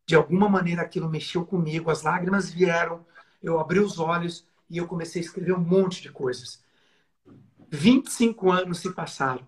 De 0.05 0.15
alguma 0.15 0.49
maneira 0.49 0.83
aquilo 0.83 1.09
mexeu 1.09 1.45
comigo, 1.45 1.91
as 1.91 2.03
lágrimas 2.03 2.51
vieram, 2.51 3.05
eu 3.43 3.59
abri 3.59 3.79
os 3.79 3.99
olhos 3.99 4.47
e 4.69 4.79
eu 4.79 4.87
comecei 4.87 5.23
a 5.23 5.25
escrever 5.25 5.53
um 5.53 5.61
monte 5.61 6.03
de 6.03 6.11
coisas. 6.11 6.63
25 7.71 8.51
anos 8.51 8.79
se 8.79 8.93
passaram. 8.93 9.47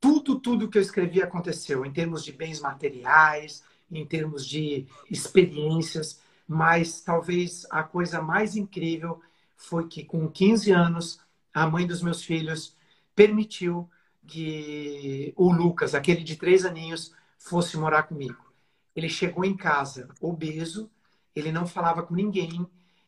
Tudo, 0.00 0.38
tudo 0.38 0.68
que 0.68 0.78
eu 0.78 0.82
escrevi 0.82 1.22
aconteceu, 1.22 1.84
em 1.84 1.92
termos 1.92 2.24
de 2.24 2.32
bens 2.32 2.60
materiais, 2.60 3.62
em 3.90 4.04
termos 4.06 4.46
de 4.46 4.86
experiências, 5.10 6.20
mas 6.46 7.00
talvez 7.00 7.66
a 7.70 7.82
coisa 7.82 8.20
mais 8.20 8.56
incrível 8.56 9.20
foi 9.56 9.88
que, 9.88 10.04
com 10.04 10.28
15 10.28 10.70
anos, 10.72 11.20
a 11.52 11.66
mãe 11.66 11.86
dos 11.86 12.02
meus 12.02 12.22
filhos 12.22 12.76
permitiu 13.14 13.88
que 14.26 15.32
o 15.36 15.52
Lucas, 15.52 15.94
aquele 15.94 16.22
de 16.22 16.36
três 16.36 16.64
aninhos, 16.64 17.14
fosse 17.38 17.76
morar 17.76 18.04
comigo. 18.04 18.52
Ele 18.94 19.08
chegou 19.08 19.44
em 19.44 19.56
casa 19.56 20.08
obeso, 20.20 20.90
ele 21.34 21.52
não 21.52 21.66
falava 21.66 22.02
com 22.02 22.14
ninguém, 22.14 22.66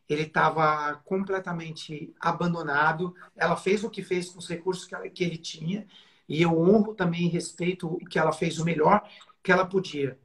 ele 0.09 0.23
estava 0.23 0.95
completamente 1.05 2.15
abandonado. 2.21 3.15
Ela 3.37 3.57
fez 3.57 3.83
o 3.85 3.91
que 3.91 4.03
fez 4.03 4.29
com 4.29 4.39
os 4.39 4.49
recursos 4.49 4.85
que, 4.85 4.95
ela, 4.95 5.09
que 5.09 5.25
ele 5.25 5.39
tinha, 5.39 5.87
e 6.29 6.43
eu 6.43 6.59
honro 6.59 6.95
também 6.95 7.27
e 7.27 7.29
respeito 7.29 7.99
que 8.11 8.19
ela 8.19 8.33
fez 8.33 8.59
o 8.59 8.65
melhor 8.65 9.09
que 9.43 9.53
ela 9.53 9.67
podia. 9.67 10.19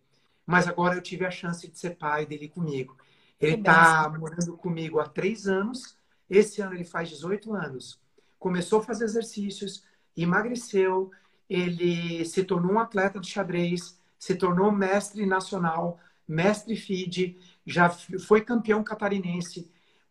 Mas 0.46 0.68
agora 0.68 0.96
eu 0.96 1.02
tive 1.02 1.26
a 1.26 1.32
chance 1.32 1.68
de 1.68 1.78
ser 1.78 1.92
pai 1.96 2.26
dele 2.26 2.48
comigo. 2.50 2.98
Ele 3.42 3.56
está 3.56 4.08
morando 4.08 4.56
comigo 4.56 5.00
há 5.00 5.10
três 5.10 5.48
anos. 5.48 5.98
Esse 6.30 6.62
ano 6.62 6.76
ele 6.76 6.84
faz 6.84 7.10
18 7.10 7.54
anos. 7.54 8.00
Começou 8.38 8.80
a 8.80 8.84
fazer 8.84 9.06
exercícios, 9.06 9.84
emagreceu, 10.16 11.12
ele 11.50 12.24
se 12.26 12.44
tornou 12.44 12.74
um 12.74 12.80
atleta 12.80 13.20
de 13.20 13.28
xadrez, 13.28 14.00
se 14.18 14.36
tornou 14.36 14.72
mestre 14.72 15.26
nacional, 15.26 16.00
mestre 16.28 16.76
FIDE, 16.76 17.38
já 17.66 17.90
foi 17.90 18.42
campeão 18.42 18.84
catarinense, 18.84 19.70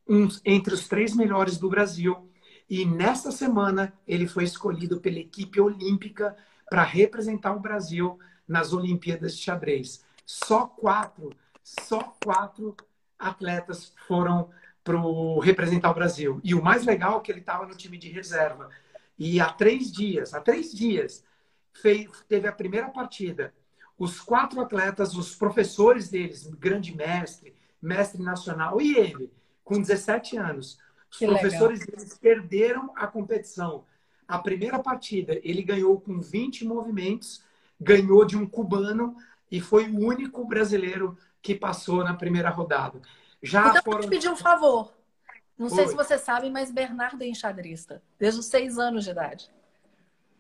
um, 0.09 0.29
entre 0.45 0.75
os 0.75 0.87
três 0.87 1.15
melhores 1.15 1.57
do 1.57 1.69
Brasil. 1.69 2.29
E 2.69 2.85
nesta 2.85 3.31
semana 3.31 3.93
ele 4.07 4.27
foi 4.27 4.45
escolhido 4.45 5.01
pela 5.01 5.19
equipe 5.19 5.61
olímpica 5.61 6.37
para 6.69 6.83
representar 6.83 7.53
o 7.53 7.61
Brasil 7.61 8.19
nas 8.47 8.73
Olimpíadas 8.73 9.37
de 9.37 9.43
Xadrez. 9.43 10.05
Só 10.27 10.67
quatro, 10.67 11.31
só 11.63 12.15
quatro 12.23 12.77
atletas 13.21 13.93
foram 14.09 14.51
para 14.83 14.99
representar 15.43 15.91
o 15.91 15.95
Brasil. 15.95 16.41
E 16.43 16.55
o 16.55 16.63
mais 16.63 16.85
legal 16.85 17.19
é 17.19 17.21
que 17.21 17.31
ele 17.31 17.41
estava 17.41 17.67
no 17.67 17.77
time 17.77 17.99
de 17.99 18.09
reserva. 18.09 18.71
E 19.19 19.39
há 19.39 19.53
três 19.53 19.93
dias, 19.93 20.33
há 20.33 20.41
três 20.41 20.73
dias, 20.73 21.23
fez, 21.73 22.09
teve 22.27 22.49
a 22.49 22.53
primeira 22.53 22.89
partida. 22.89 23.53
Os 23.99 24.19
quatro 24.19 24.61
atletas, 24.61 25.15
os 25.15 25.35
professores 25.35 26.09
deles, 26.09 26.47
grande 26.47 26.97
mestre, 26.97 27.55
mestre 27.81 28.23
nacional, 28.23 28.81
e 28.81 28.97
ele, 28.97 29.31
com 29.63 29.79
17 29.79 30.39
anos. 30.39 30.79
Os 31.11 31.19
que 31.19 31.27
professores 31.27 31.81
legal. 31.81 31.97
deles 31.97 32.17
perderam 32.17 32.93
a 32.97 33.07
competição. 33.07 33.85
A 34.27 34.39
primeira 34.39 34.79
partida, 34.79 35.39
ele 35.43 35.63
ganhou 35.63 36.01
com 36.01 36.19
20 36.19 36.65
movimentos, 36.65 37.45
ganhou 37.79 38.25
de 38.25 38.39
um 38.39 38.47
cubano 38.47 39.17
e 39.51 39.61
foi 39.61 39.91
o 39.91 39.99
único 39.99 40.47
brasileiro 40.47 41.19
que 41.43 41.55
passou 41.55 42.05
na 42.05 42.15
primeira 42.15 42.51
rodada. 42.51 43.01
Já 43.43 43.69
então, 43.69 43.83
foram... 43.83 43.99
eu 43.99 44.05
te 44.05 44.09
pedir 44.09 44.29
um 44.29 44.37
favor. 44.37 44.93
Não 45.57 45.69
sei 45.69 45.89
se 45.89 45.95
você 45.95 46.17
sabe, 46.17 46.49
mas 46.49 46.71
Bernardo 46.71 47.23
é 47.23 47.27
enxadrista, 47.27 48.03
desde 48.19 48.41
os 48.41 48.47
seis 48.47 48.79
anos 48.79 49.05
de 49.05 49.11
idade. 49.11 49.51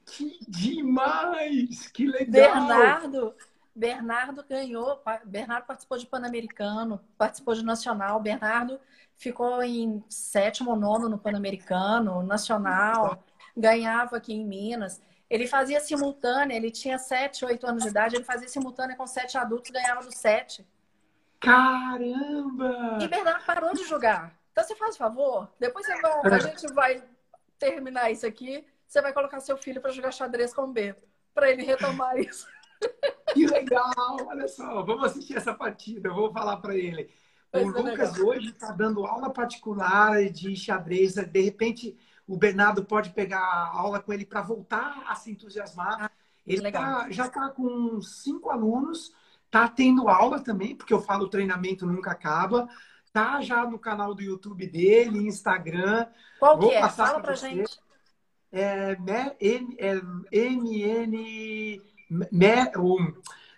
Que 0.06 0.38
demais! 0.48 1.88
Que 1.88 2.06
legal! 2.06 2.30
Bernardo, 2.30 3.34
Bernardo 3.74 4.44
ganhou, 4.48 5.00
Bernardo 5.24 5.66
participou 5.66 5.98
de 5.98 6.06
Pan-Americano, 6.06 7.00
participou 7.18 7.54
de 7.54 7.62
Nacional. 7.62 8.18
Bernardo 8.20 8.80
ficou 9.16 9.62
em 9.62 10.02
sétimo 10.08 10.70
ou 10.70 10.76
nono 10.76 11.08
no 11.08 11.18
Pan-Americano, 11.18 12.22
Nacional, 12.22 13.22
ganhava 13.56 14.16
aqui 14.16 14.32
em 14.32 14.44
Minas. 14.44 15.02
Ele 15.28 15.46
fazia 15.46 15.80
simultânea, 15.80 16.56
ele 16.56 16.70
tinha 16.70 16.98
sete, 16.98 17.44
oito 17.44 17.66
anos 17.66 17.84
de 17.84 17.90
idade, 17.90 18.16
ele 18.16 18.24
fazia 18.24 18.48
simultânea 18.48 18.96
com 18.96 19.06
sete 19.06 19.38
adultos, 19.38 19.70
ganhava 19.70 20.02
dos 20.02 20.16
sete. 20.16 20.66
Caramba! 21.40 22.98
E 23.00 23.08
Bernardo 23.08 23.44
parou 23.44 23.72
de 23.72 23.84
jogar. 23.84 24.38
Então 24.52 24.62
você 24.62 24.76
faz 24.76 24.96
favor, 24.96 25.48
depois 25.58 25.86
vai, 25.86 26.32
a 26.32 26.36
é. 26.36 26.40
gente 26.40 26.72
vai 26.74 27.02
terminar 27.58 28.10
isso 28.10 28.26
aqui, 28.26 28.64
você 28.86 29.00
vai 29.00 29.12
colocar 29.12 29.40
seu 29.40 29.56
filho 29.56 29.80
para 29.80 29.92
jogar 29.92 30.12
xadrez 30.12 30.52
com 30.52 30.62
o 30.62 30.72
B, 30.72 30.94
para 31.32 31.50
ele 31.50 31.62
retomar 31.62 32.16
isso. 32.20 32.46
Que 33.32 33.46
legal! 33.46 34.16
Olha 34.26 34.48
só, 34.48 34.82
vamos 34.82 35.04
assistir 35.04 35.36
essa 35.36 35.54
partida, 35.54 36.08
eu 36.08 36.14
vou 36.14 36.32
falar 36.32 36.58
para 36.58 36.74
ele. 36.74 37.10
o 37.52 37.60
Lucas 37.60 38.12
legal. 38.12 38.28
hoje 38.28 38.50
está 38.50 38.72
dando 38.72 39.06
aula 39.06 39.30
particular 39.30 40.22
de 40.30 40.54
xadrez. 40.56 41.14
De 41.14 41.40
repente, 41.40 41.96
o 42.26 42.36
Bernardo 42.36 42.84
pode 42.84 43.10
pegar 43.10 43.70
aula 43.72 44.00
com 44.00 44.12
ele 44.12 44.26
para 44.26 44.42
voltar 44.42 45.04
a 45.06 45.14
se 45.14 45.30
entusiasmar. 45.30 46.04
Ah, 46.04 46.10
ele 46.46 46.70
tá, 46.70 47.06
já 47.10 47.26
está 47.26 47.48
com 47.48 48.00
cinco 48.02 48.50
alunos 48.50 49.12
Tá 49.50 49.66
tendo 49.68 50.08
aula 50.08 50.40
também, 50.40 50.76
porque 50.76 50.94
eu 50.94 51.00
falo 51.00 51.28
treinamento 51.28 51.86
nunca 51.86 52.12
acaba. 52.12 52.68
Tá 53.12 53.40
já 53.40 53.66
no 53.66 53.78
canal 53.78 54.14
do 54.14 54.22
YouTube 54.22 54.66
dele, 54.66 55.26
Instagram. 55.26 56.06
Qual 56.38 56.56
Vou 56.56 56.68
que 56.68 56.76
é? 56.76 56.88
Fala 56.88 57.14
pra, 57.14 57.22
pra 57.22 57.34
gente. 57.34 57.78
É, 58.52 58.96
M, 59.40 59.76
é, 59.78 60.00
MN. 60.32 61.82
Me, 62.10 62.72
o 62.76 62.98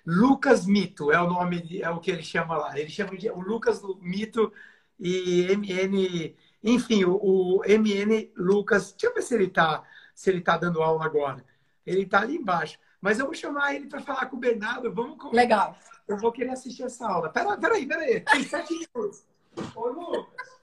Lucas 0.06 0.66
Mito 0.66 1.12
é 1.12 1.20
o 1.20 1.28
nome, 1.28 1.80
é 1.80 1.90
o 1.90 2.00
que 2.00 2.10
ele 2.10 2.22
chama 2.22 2.56
lá. 2.56 2.78
Ele 2.78 2.90
chama 2.90 3.16
de 3.16 3.30
o 3.30 3.40
Lucas 3.40 3.82
Mito 4.00 4.52
e 4.98 5.46
MN. 5.54 6.34
Enfim, 6.64 7.04
o, 7.04 7.16
o 7.16 7.62
MN 7.64 8.30
Lucas. 8.36 8.92
Deixa 8.92 9.06
eu 9.08 9.14
ver 9.14 9.22
se 9.22 9.34
ele 9.34 9.48
tá, 9.48 9.82
se 10.14 10.30
ele 10.30 10.40
tá 10.40 10.56
dando 10.56 10.82
aula 10.82 11.04
agora. 11.04 11.44
Ele 11.84 12.06
tá 12.06 12.20
ali 12.20 12.36
embaixo. 12.36 12.78
Mas 13.02 13.18
eu 13.18 13.26
vou 13.26 13.34
chamar 13.34 13.74
ele 13.74 13.88
para 13.88 14.00
falar 14.00 14.26
com 14.26 14.36
o 14.36 14.38
Bernardo. 14.38 14.94
Vamos 14.94 15.18
conversar. 15.18 15.36
Legal. 15.36 15.76
Eu 16.06 16.16
vou 16.18 16.30
querer 16.30 16.50
assistir 16.50 16.84
essa 16.84 17.04
aula. 17.06 17.28
Pera, 17.30 17.58
peraí, 17.58 17.84
peraí. 17.84 18.20
Tem 18.20 18.44
sete 18.44 18.72
minutos. 18.72 19.26
Ô, 19.74 19.88
Lucas. 19.88 20.60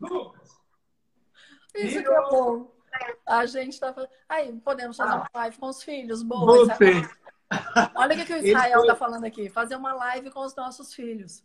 Lucas. 0.00 0.58
Isso 1.74 2.02
que 2.02 2.08
é 2.08 2.28
bom. 2.30 2.74
A 3.26 3.44
gente 3.44 3.78
tá 3.78 3.92
fazendo. 3.92 4.10
Aí, 4.26 4.58
podemos 4.60 4.96
fazer 4.96 5.12
ah. 5.12 5.16
uma 5.16 5.30
live 5.34 5.58
com 5.58 5.66
os 5.66 5.82
filhos. 5.82 6.22
Boa. 6.22 6.64
Você. 6.64 7.06
Olha 7.94 8.14
o 8.14 8.18
que, 8.18 8.24
que 8.24 8.32
o 8.32 8.46
Israel 8.46 8.80
está 8.80 8.96
falando 8.96 9.24
aqui. 9.24 9.50
Fazer 9.50 9.76
uma 9.76 9.92
live 9.92 10.30
com 10.30 10.40
os 10.40 10.56
nossos 10.56 10.94
filhos. 10.94 11.44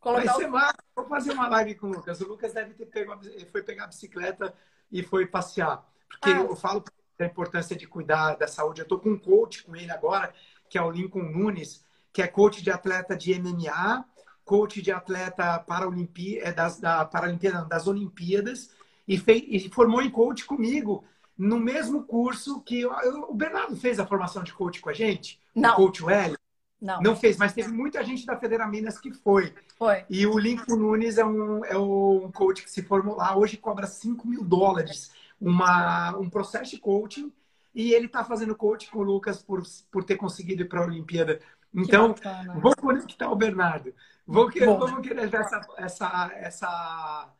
Colocar 0.00 0.24
Vai 0.24 0.34
ser 0.36 0.48
o... 0.48 0.52
Vou 0.96 1.04
fazer 1.04 1.32
uma 1.32 1.48
live 1.48 1.74
com 1.74 1.88
o 1.88 1.90
Lucas. 1.90 2.18
O 2.22 2.28
Lucas 2.28 2.54
deve 2.54 2.72
ter 2.72 2.86
pego, 2.86 3.12
foi 3.52 3.62
pegar 3.62 3.84
a 3.84 3.88
bicicleta 3.88 4.54
e 4.90 5.02
foi 5.02 5.26
passear. 5.26 5.86
Porque 6.08 6.30
ah. 6.30 6.40
eu 6.40 6.56
falo 6.56 6.82
da 7.20 7.26
importância 7.26 7.76
de 7.76 7.86
cuidar 7.86 8.34
da 8.36 8.48
saúde. 8.48 8.80
Eu 8.80 8.84
estou 8.84 8.98
com 8.98 9.10
um 9.10 9.18
coach 9.18 9.62
com 9.62 9.76
ele 9.76 9.90
agora, 9.90 10.32
que 10.70 10.78
é 10.78 10.82
o 10.82 10.90
Lincoln 10.90 11.22
Nunes, 11.22 11.84
que 12.12 12.22
é 12.22 12.26
coach 12.26 12.62
de 12.62 12.70
atleta 12.70 13.14
de 13.14 13.38
MMA, 13.38 14.04
coach 14.42 14.80
de 14.80 14.90
atleta 14.90 15.58
Paralimpí 15.58 16.38
é 16.38 16.50
das, 16.50 16.80
da 16.80 17.04
Paralimpíada, 17.04 17.66
das 17.66 17.86
Olimpíadas, 17.86 18.70
e, 19.06 19.18
fez, 19.18 19.44
e 19.46 19.68
formou 19.68 20.00
em 20.00 20.10
coach 20.10 20.46
comigo 20.46 21.04
no 21.36 21.60
mesmo 21.60 22.04
curso 22.04 22.60
que 22.62 22.80
eu, 22.80 22.90
o 23.28 23.34
Bernardo 23.34 23.76
fez 23.76 24.00
a 24.00 24.06
formação 24.06 24.42
de 24.42 24.52
coach 24.52 24.80
com 24.80 24.88
a 24.88 24.94
gente, 24.94 25.38
Não. 25.54 25.72
o 25.72 25.76
coach 25.76 26.02
Well. 26.02 26.34
Não. 26.80 27.02
Não 27.02 27.14
fez, 27.14 27.36
mas 27.36 27.52
teve 27.52 27.70
muita 27.70 28.02
gente 28.02 28.24
da 28.24 28.38
Federa 28.38 28.66
Minas 28.66 28.98
que 28.98 29.12
foi. 29.12 29.52
Foi. 29.76 30.02
E 30.08 30.26
o 30.26 30.38
Lincoln 30.38 30.76
Nunes 30.76 31.18
é 31.18 31.24
um, 31.24 31.62
é 31.66 31.76
um 31.76 32.30
coach 32.32 32.62
que 32.62 32.70
se 32.70 32.82
formou 32.82 33.16
lá, 33.16 33.36
hoje 33.36 33.58
cobra 33.58 33.86
5 33.86 34.26
mil 34.26 34.42
dólares 34.42 35.12
uma, 35.40 36.16
um 36.18 36.28
processo 36.28 36.72
de 36.72 36.78
coaching 36.78 37.32
e 37.74 37.94
ele 37.94 38.06
está 38.06 38.24
fazendo 38.24 38.54
coaching 38.54 38.90
com 38.90 38.98
o 38.98 39.02
Lucas 39.02 39.42
por, 39.42 39.62
por 39.90 40.04
ter 40.04 40.16
conseguido 40.16 40.62
ir 40.62 40.68
para 40.68 40.80
a 40.80 40.84
Olimpíada. 40.84 41.40
Então, 41.72 42.14
vou 42.60 42.74
conectar 42.76 43.30
o 43.30 43.36
Bernardo. 43.36 43.94
Vou 44.26 44.48
querer, 44.48 44.66
vamos 44.66 45.06
querer 45.06 45.28
ver 45.28 45.40
essa, 45.40 45.60
essa, 45.76 46.30
essa, 46.34 47.32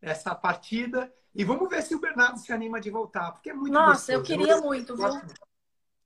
essa 0.00 0.34
partida 0.34 1.12
e 1.34 1.44
vamos 1.44 1.68
ver 1.68 1.82
se 1.82 1.94
o 1.94 2.00
Bernardo 2.00 2.38
se 2.38 2.52
anima 2.52 2.80
de 2.80 2.90
voltar, 2.90 3.32
porque 3.32 3.50
é 3.50 3.54
muito 3.54 3.72
Nossa, 3.72 4.12
gostoso. 4.12 4.12
eu 4.12 4.22
queria 4.22 4.52
eu 4.54 4.62
muito, 4.62 4.96
viu? 4.96 5.20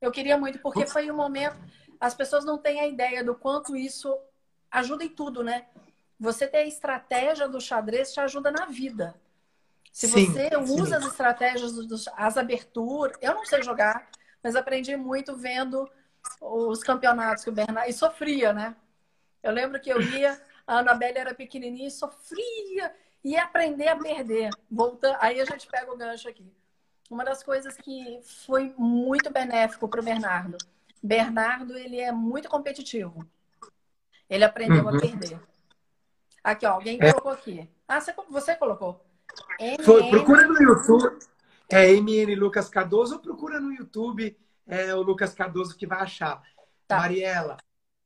Eu 0.00 0.10
queria 0.10 0.38
muito, 0.38 0.58
porque 0.58 0.86
foi 0.86 1.10
um 1.10 1.16
momento. 1.16 1.56
As 2.00 2.14
pessoas 2.14 2.44
não 2.44 2.58
têm 2.58 2.80
a 2.80 2.86
ideia 2.86 3.22
do 3.22 3.34
quanto 3.34 3.76
isso 3.76 4.16
ajuda 4.70 5.04
em 5.04 5.08
tudo, 5.08 5.42
né? 5.42 5.66
Você 6.18 6.46
ter 6.46 6.58
a 6.58 6.66
estratégia 6.66 7.48
do 7.48 7.60
xadrez 7.60 8.12
te 8.12 8.20
ajuda 8.20 8.50
na 8.50 8.66
vida. 8.66 9.14
Se 9.92 10.08
sim, 10.08 10.26
você 10.26 10.50
usa 10.56 10.98
as 10.98 11.06
estratégias, 11.06 11.72
dos, 11.72 12.08
as 12.16 12.36
aberturas, 12.36 13.16
eu 13.20 13.34
não 13.34 13.44
sei 13.44 13.62
jogar, 13.62 14.08
mas 14.42 14.54
aprendi 14.54 14.96
muito 14.96 15.36
vendo 15.36 15.88
os 16.40 16.82
campeonatos 16.82 17.44
que 17.44 17.50
o 17.50 17.52
Bernardo. 17.52 17.90
E 17.90 17.92
sofria, 17.92 18.52
né? 18.52 18.76
Eu 19.42 19.52
lembro 19.52 19.80
que 19.80 19.90
eu 19.90 20.00
ia, 20.00 20.40
a 20.66 20.78
Anabelle 20.78 21.18
era 21.18 21.34
pequenininha 21.34 21.88
e 21.88 21.90
sofria, 21.90 22.94
ia 23.24 23.42
aprender 23.42 23.88
a 23.88 23.96
perder. 23.96 24.50
Volta, 24.70 25.16
aí 25.20 25.40
a 25.40 25.44
gente 25.44 25.66
pega 25.66 25.92
o 25.92 25.96
gancho 25.96 26.28
aqui. 26.28 26.52
Uma 27.10 27.24
das 27.24 27.42
coisas 27.42 27.76
que 27.76 28.20
foi 28.22 28.72
muito 28.78 29.30
benéfico 29.32 29.88
para 29.88 30.00
o 30.00 30.04
Bernardo. 30.04 30.56
Bernardo, 31.02 31.76
ele 31.76 31.98
é 31.98 32.12
muito 32.12 32.48
competitivo. 32.48 33.26
Ele 34.28 34.44
aprendeu 34.44 34.84
uhum. 34.84 34.96
a 34.96 35.00
perder. 35.00 35.40
Aqui, 36.44 36.64
ó, 36.64 36.74
alguém 36.74 36.98
é. 37.00 37.10
colocou 37.10 37.32
aqui. 37.32 37.68
Ah, 37.88 38.00
você, 38.00 38.14
você 38.28 38.54
colocou. 38.54 39.04
Foi, 39.84 40.08
procura 40.10 40.46
no 40.46 40.62
YouTube. 40.62 41.18
É 41.68 41.92
MN 41.92 42.34
Lucas 42.34 42.68
Cardoso 42.68 43.14
ou 43.14 43.20
procura 43.20 43.60
no 43.60 43.72
YouTube 43.72 44.36
é, 44.66 44.94
o 44.94 45.02
Lucas 45.02 45.34
Cardoso 45.34 45.76
que 45.76 45.86
vai 45.86 46.00
achar. 46.00 46.42
Tá. 46.86 46.98
Mariela, 46.98 47.56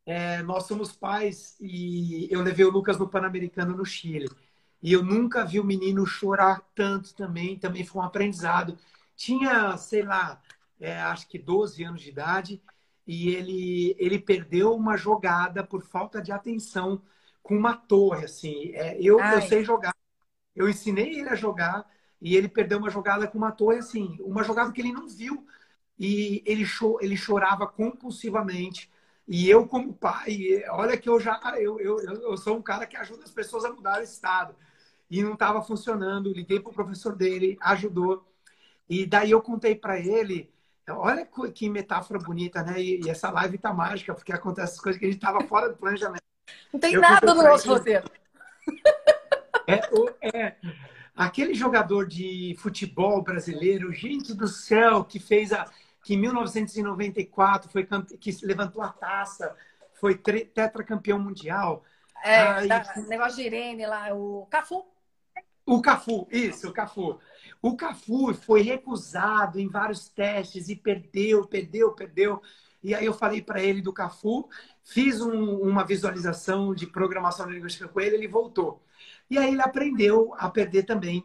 é, 0.05 0.43
nós 0.43 0.65
somos 0.67 0.93
pais 0.93 1.57
e 1.61 2.29
eu 2.31 2.43
levei 2.43 2.65
o 2.65 2.71
Lucas 2.71 2.99
no 2.99 3.09
Pan-Americano 3.09 3.77
no 3.77 3.85
Chile. 3.85 4.29
E 4.83 4.93
eu 4.93 5.03
nunca 5.03 5.45
vi 5.45 5.59
o 5.59 5.65
menino 5.65 6.05
chorar 6.07 6.63
tanto 6.75 7.15
também. 7.15 7.59
Também 7.59 7.85
foi 7.85 8.03
um 8.03 8.05
aprendizado. 8.05 8.79
Tinha, 9.17 9.77
sei 9.79 10.03
lá, 10.03 10.43
é, 10.79 11.01
acho 11.01 11.29
que 11.29 11.39
12 11.39 11.83
anos 11.85 12.03
de 12.03 12.11
idade. 12.11 12.63
E 13.07 13.31
ele, 13.31 13.97
ele 13.99 14.19
perdeu 14.19 14.75
uma 14.75 14.97
jogada 14.97 15.65
por 15.65 15.83
falta 15.83 16.21
de 16.21 16.33
atenção 16.33 17.01
com 17.43 17.57
uma 17.57 17.75
torre, 17.75 18.25
assim. 18.25 18.73
É, 18.75 18.99
eu, 19.01 19.21
eu 19.21 19.43
sei 19.43 19.65
jogar, 19.65 19.94
Eu 20.55 20.69
ensinei 20.69 21.19
ele 21.19 21.29
a 21.29 21.35
jogar 21.35 21.85
e 22.21 22.37
ele 22.37 22.49
perdeu 22.49 22.79
uma 22.79 22.91
jogada 22.91 23.27
com 23.27 23.39
uma 23.39 23.53
torre 23.53 23.79
assim, 23.79 24.17
uma 24.21 24.43
jogada 24.43 24.73
que 24.73 24.81
ele 24.81 24.93
não 24.93 25.09
viu 25.09 25.47
e 25.99 26.43
ele, 26.47 26.65
cho 26.65 26.99
ele 27.01 27.17
chorava 27.17 27.67
compulsivamente. 27.67 28.91
E 29.27 29.49
eu, 29.49 29.67
como 29.67 29.95
pai, 29.95 30.63
olha 30.71 30.97
que 30.97 31.09
eu 31.09 31.19
já 31.19 31.41
eu, 31.59 31.81
eu, 31.81 31.99
eu 31.99 32.37
sou 32.37 32.57
um 32.57 32.63
cara 32.63 32.87
que 32.87 32.97
ajuda 32.97 33.25
as 33.25 33.31
pessoas 33.31 33.65
a 33.65 33.73
mudar 33.73 34.01
o 34.01 34.05
estado. 34.05 34.55
E 35.11 35.23
não 35.23 35.35
estava 35.35 35.63
funcionando. 35.63 36.33
Liguei 36.33 36.61
para 36.61 36.71
o 36.71 36.75
professor 36.75 37.15
dele, 37.15 37.57
ajudou. 37.61 38.27
E 38.89 39.07
daí 39.07 39.31
eu 39.31 39.41
contei 39.41 39.75
para 39.75 39.99
ele. 39.99 40.53
Olha 40.89 41.27
que 41.55 41.71
metáfora 41.71 42.19
bonita, 42.19 42.63
né? 42.63 42.81
E, 42.81 43.09
essa 43.09 43.31
live 43.31 43.57
tá 43.57 43.73
mágica, 43.73 44.15
porque 44.15 44.33
acontece 44.33 44.81
coisas 44.81 44.99
que 44.99 45.07
a 45.07 45.11
gente 45.11 45.19
estava 45.19 45.41
fora 45.47 45.71
do 45.71 45.77
planejamento. 45.77 46.23
Não 46.73 46.79
tem 46.79 46.95
eu 46.95 47.01
nada 47.01 47.33
no 47.35 47.43
nosso 47.43 47.69
roteiro. 47.69 48.05
É, 49.67 50.39
é, 50.39 50.57
aquele 51.15 51.55
jogador 51.55 52.07
de 52.07 52.57
futebol 52.59 53.23
brasileiro, 53.23 53.93
gente 53.93 54.35
do 54.35 54.49
céu, 54.49 55.05
que 55.05 55.19
fez 55.19 55.53
a 55.53 55.67
que 56.05 56.15
em 56.15 56.19
1994 56.19 57.71
foi 57.71 57.89
que 58.21 58.31
levantou 58.43 58.83
a 58.83 58.89
taça, 58.89 59.57
foi 59.95 60.15
tetracampeão 60.15 61.19
mundial. 61.19 61.83
É, 62.23 62.37
Ai, 62.37 62.69
tá, 62.69 62.95
negócio 63.09 63.37
de 63.37 63.43
Irene 63.43 63.87
lá, 63.87 64.15
o 64.15 64.47
Cafu. 64.51 64.85
O 65.67 65.81
Cafu, 65.81 66.29
isso, 66.31 66.69
o 66.69 66.73
Cafu. 66.73 67.19
O 67.63 67.75
Cafu 67.75 68.35
foi 68.35 68.61
recusado 68.61 69.59
em 69.59 69.67
vários 69.67 70.07
testes 70.11 70.69
e 70.69 70.77
perdeu, 70.77 71.47
perdeu, 71.47 71.93
perdeu. 71.93 72.43
E 72.83 72.95
aí 72.95 73.07
eu 73.07 73.15
falei 73.15 73.41
para 73.41 73.63
ele 73.63 73.81
do 73.81 73.95
Cafu, 73.95 74.47
fiz 74.83 75.23
um, 75.23 75.59
uma 75.63 75.87
visualização 75.87 76.75
de 76.75 76.87
programação 76.87 77.49
linguística 77.49 77.89
com 77.89 77.99
ele, 77.99 78.17
ele 78.17 78.29
voltou. 78.29 78.83
E 79.31 79.39
aí 79.39 79.53
ele 79.53 79.63
aprendeu 79.63 80.35
a 80.37 80.49
perder 80.51 80.85
também. 80.85 81.25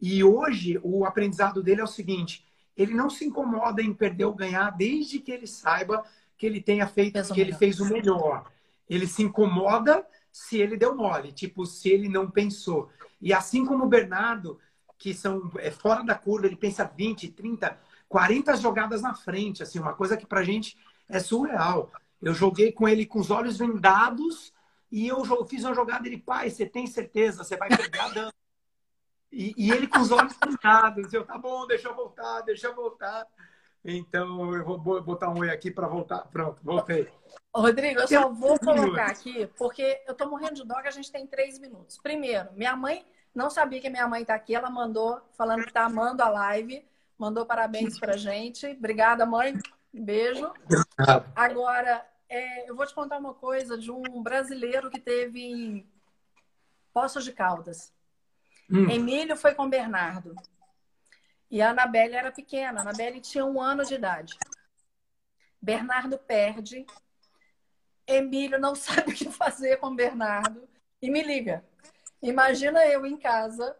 E 0.00 0.24
hoje 0.24 0.80
o 0.82 1.04
aprendizado 1.04 1.62
dele 1.62 1.80
é 1.80 1.84
o 1.84 1.88
seguinte: 1.88 2.44
ele 2.76 2.94
não 2.94 3.10
se 3.10 3.24
incomoda 3.24 3.82
em 3.82 3.92
perder 3.92 4.24
ou 4.24 4.34
ganhar 4.34 4.70
desde 4.70 5.18
que 5.18 5.30
ele 5.30 5.46
saiba 5.46 6.04
que 6.38 6.46
ele 6.46 6.60
tenha 6.60 6.86
feito, 6.86 7.12
Pensa 7.12 7.34
que 7.34 7.40
ele 7.40 7.52
fez 7.52 7.80
o 7.80 7.84
melhor. 7.86 8.50
Ele 8.88 9.06
se 9.06 9.22
incomoda 9.22 10.06
se 10.32 10.58
ele 10.58 10.76
deu 10.76 10.96
mole, 10.96 11.32
tipo, 11.32 11.66
se 11.66 11.90
ele 11.90 12.08
não 12.08 12.30
pensou. 12.30 12.88
E 13.20 13.32
assim 13.32 13.64
como 13.66 13.84
o 13.84 13.88
Bernardo, 13.88 14.58
que 14.98 15.12
são 15.12 15.50
é, 15.58 15.70
fora 15.70 16.02
da 16.02 16.14
curva, 16.14 16.46
ele 16.46 16.56
pensa 16.56 16.90
20, 16.96 17.28
30, 17.28 17.78
40 18.08 18.56
jogadas 18.56 19.02
na 19.02 19.14
frente, 19.14 19.62
assim, 19.62 19.78
uma 19.78 19.92
coisa 19.92 20.16
que 20.16 20.26
pra 20.26 20.42
gente 20.42 20.78
é 21.08 21.18
surreal. 21.18 21.92
Eu 22.22 22.32
joguei 22.32 22.72
com 22.72 22.88
ele 22.88 23.04
com 23.04 23.18
os 23.18 23.30
olhos 23.30 23.58
vendados 23.58 24.52
e 24.90 25.08
eu 25.08 25.44
fiz 25.46 25.64
uma 25.64 25.74
jogada, 25.74 26.06
ele, 26.06 26.18
pai, 26.18 26.50
você 26.50 26.66
tem 26.66 26.86
certeza, 26.86 27.44
você 27.44 27.56
vai 27.56 27.68
pegar 27.68 28.08
dano. 28.08 28.32
E, 29.32 29.54
e, 29.56 29.70
ele 29.70 29.86
com 29.86 30.00
os 30.00 30.10
olhos 30.10 30.36
pintados. 30.36 31.12
Eu, 31.12 31.24
tá 31.24 31.38
bom, 31.38 31.66
deixa 31.66 31.88
eu 31.88 31.94
voltar, 31.94 32.40
deixa 32.40 32.66
eu 32.66 32.74
voltar. 32.74 33.24
Então, 33.84 34.54
eu 34.54 34.64
vou 34.64 35.02
botar 35.02 35.30
um 35.30 35.38
oi 35.38 35.50
aqui 35.50 35.70
para 35.70 35.86
voltar. 35.86 36.26
Pronto, 36.28 36.60
voltei. 36.62 37.08
Rodrigo, 37.54 38.00
eu 38.00 38.08
só 38.08 38.28
vou 38.28 38.58
colocar 38.58 39.06
aqui, 39.06 39.46
porque 39.56 40.02
eu 40.06 40.14
tô 40.14 40.28
morrendo 40.28 40.54
de 40.54 40.66
dó 40.66 40.80
que 40.82 40.88
a 40.88 40.92
gente 40.92 41.10
tem 41.10 41.26
três 41.26 41.58
minutos. 41.58 41.98
Primeiro, 41.98 42.48
minha 42.54 42.74
mãe 42.74 43.06
não 43.34 43.48
sabia 43.48 43.80
que 43.80 43.88
minha 43.88 44.08
mãe 44.08 44.24
tá 44.24 44.34
aqui. 44.34 44.54
Ela 44.54 44.68
mandou, 44.68 45.20
falando 45.36 45.64
que 45.64 45.72
tá 45.72 45.84
amando 45.84 46.22
a 46.22 46.28
live. 46.28 46.84
Mandou 47.16 47.46
parabéns 47.46 47.98
pra 47.98 48.16
gente. 48.16 48.66
Obrigada, 48.66 49.24
mãe. 49.24 49.56
Beijo. 49.92 50.52
Agora, 51.34 52.04
é, 52.30 52.70
eu 52.70 52.76
vou 52.76 52.86
te 52.86 52.94
contar 52.94 53.18
uma 53.18 53.34
coisa 53.34 53.76
de 53.76 53.90
um 53.90 54.22
brasileiro 54.22 54.88
que 54.88 55.00
teve 55.00 55.42
em 55.42 55.92
Poços 56.92 57.24
de 57.24 57.32
Caldas. 57.32 57.92
Hum. 58.70 58.88
Emílio 58.88 59.36
foi 59.36 59.52
com 59.52 59.68
Bernardo. 59.68 60.34
E 61.50 61.60
a 61.60 61.70
Anabelle 61.70 62.14
era 62.14 62.30
pequena. 62.30 62.78
A 62.78 62.82
Anabelle 62.82 63.20
tinha 63.20 63.44
um 63.44 63.60
ano 63.60 63.84
de 63.84 63.94
idade. 63.94 64.38
Bernardo 65.60 66.16
perde. 66.16 66.86
Emílio 68.06 68.60
não 68.60 68.76
sabe 68.78 69.10
o 69.10 69.14
que 69.14 69.28
fazer 69.28 69.78
com 69.78 69.94
Bernardo. 69.94 70.68
E 71.02 71.10
me 71.10 71.22
liga. 71.22 71.64
Imagina 72.22 72.86
eu 72.86 73.04
em 73.04 73.16
casa, 73.16 73.76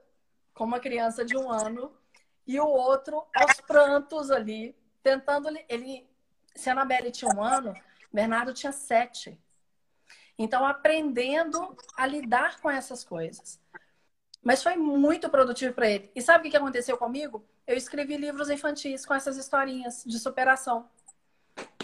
com 0.53 0.65
uma 0.65 0.81
criança 0.81 1.25
de 1.25 1.37
um 1.37 1.51
ano, 1.51 1.95
e 2.47 2.59
o 2.59 2.67
outro 2.67 3.25
aos 3.33 3.61
prantos 3.61 4.31
ali, 4.31 4.75
tentando. 5.05 5.51
Ele, 5.69 6.09
se 6.57 6.69
a 6.69 6.73
Anabelle 6.73 7.13
tinha 7.13 7.33
um 7.33 7.45
ano, 7.45 7.75
Bernardo 8.13 8.53
tinha 8.53 8.73
sete. 8.73 9.39
Então, 10.39 10.67
aprendendo 10.67 11.77
a 11.97 12.07
lidar 12.07 12.61
com 12.61 12.71
essas 12.71 13.05
coisas. 13.05 13.61
Mas 14.43 14.63
foi 14.63 14.77
muito 14.77 15.29
produtivo 15.29 15.75
para 15.75 15.89
ele. 15.89 16.11
E 16.15 16.23
sabe 16.23 16.49
o 16.49 16.51
que 16.51 16.57
aconteceu 16.57 16.97
comigo? 16.97 17.45
Eu 17.67 17.77
escrevi 17.77 18.17
livros 18.17 18.49
infantis 18.49 19.05
com 19.05 19.15
essas 19.15 19.37
historinhas 19.37 20.03
de 20.05 20.19
superação. 20.19 20.89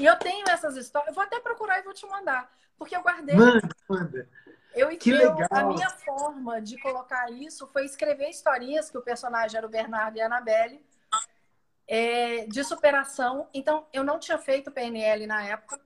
E 0.01 0.07
eu 0.07 0.17
tenho 0.17 0.49
essas 0.49 0.77
histórias. 0.77 1.09
Eu 1.09 1.15
vou 1.15 1.23
até 1.23 1.39
procurar 1.39 1.79
e 1.79 1.83
vou 1.83 1.93
te 1.93 2.07
mandar. 2.07 2.51
Porque 2.79 2.97
eu 2.97 3.03
guardei. 3.03 3.37
Manda, 3.37 3.69
manda. 3.89 4.29
Eu, 4.75 4.89
que 4.99 5.11
eu, 5.11 5.17
legal. 5.17 5.49
A 5.51 5.65
minha 5.65 5.91
forma 5.91 6.61
de 6.61 6.79
colocar 6.79 7.31
isso 7.31 7.67
foi 7.69 7.85
escrever 7.85 8.29
historinhas, 8.29 8.91
que 8.91 8.99
o 8.99 9.03
personagem 9.03 9.57
era 9.57 9.67
o 9.67 9.71
Bernardo 9.71 10.17
e 10.19 10.21
a 10.21 10.27
Anabelle, 10.27 10.85
é, 11.89 12.47
de 12.47 12.63
superação. 12.63 13.49
Então, 13.55 13.87
eu 13.93 14.05
não 14.05 14.19
tinha 14.19 14.37
feito 14.37 14.71
PNL 14.71 15.27
na 15.27 15.43
época. 15.43 15.81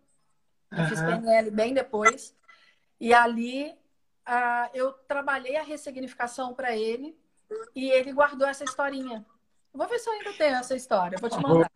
Eu 0.71 0.79
uhum. 0.79 0.89
fiz 0.89 1.01
PNL 1.01 1.51
bem 1.51 1.75
depois. 1.75 2.35
E 3.01 3.13
ali 3.15 3.75
ah, 4.25 4.71
eu 4.75 4.93
trabalhei 4.93 5.57
a 5.57 5.63
ressignificação 5.63 6.55
para 6.55 6.77
ele 6.77 7.19
e 7.75 7.91
ele 7.91 8.13
guardou 8.13 8.47
essa 8.47 8.65
historinha. 8.65 9.25
Vou 9.73 9.89
ver 9.89 9.99
se 9.99 10.09
eu 10.09 10.15
ainda 10.15 10.33
tenho 10.33 10.57
essa 10.57 10.77
história. 10.77 11.19
Vou 11.19 11.31
te 11.31 11.37
tá 11.37 11.43
mandar. 11.43 11.71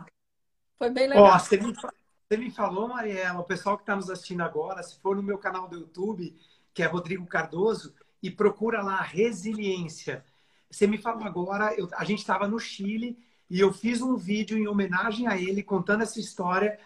Foi 0.78 0.90
bem 0.90 1.08
legal. 1.08 1.24
Ó, 1.24 1.38
você, 1.38 1.56
me, 1.56 1.72
você 1.72 2.36
me 2.36 2.50
falou, 2.50 2.88
Mariela, 2.88 3.40
o 3.40 3.44
pessoal 3.44 3.76
que 3.76 3.82
está 3.82 3.96
nos 3.96 4.10
assistindo 4.10 4.42
agora, 4.42 4.82
se 4.82 4.98
for 5.00 5.16
no 5.16 5.22
meu 5.22 5.38
canal 5.38 5.68
do 5.68 5.76
YouTube, 5.76 6.36
que 6.72 6.82
é 6.82 6.86
Rodrigo 6.86 7.26
Cardoso, 7.26 7.94
e 8.22 8.30
procura 8.30 8.82
lá 8.82 9.00
resiliência. 9.00 10.24
Você 10.70 10.86
me 10.86 10.98
falou 10.98 11.24
agora, 11.24 11.74
eu, 11.74 11.88
a 11.94 12.04
gente 12.04 12.18
estava 12.18 12.48
no 12.48 12.58
Chile 12.58 13.18
e 13.48 13.60
eu 13.60 13.72
fiz 13.72 14.02
um 14.02 14.16
vídeo 14.16 14.58
em 14.58 14.66
homenagem 14.66 15.28
a 15.28 15.36
ele, 15.36 15.62
contando 15.62 16.02
essa 16.02 16.18
história. 16.18 16.78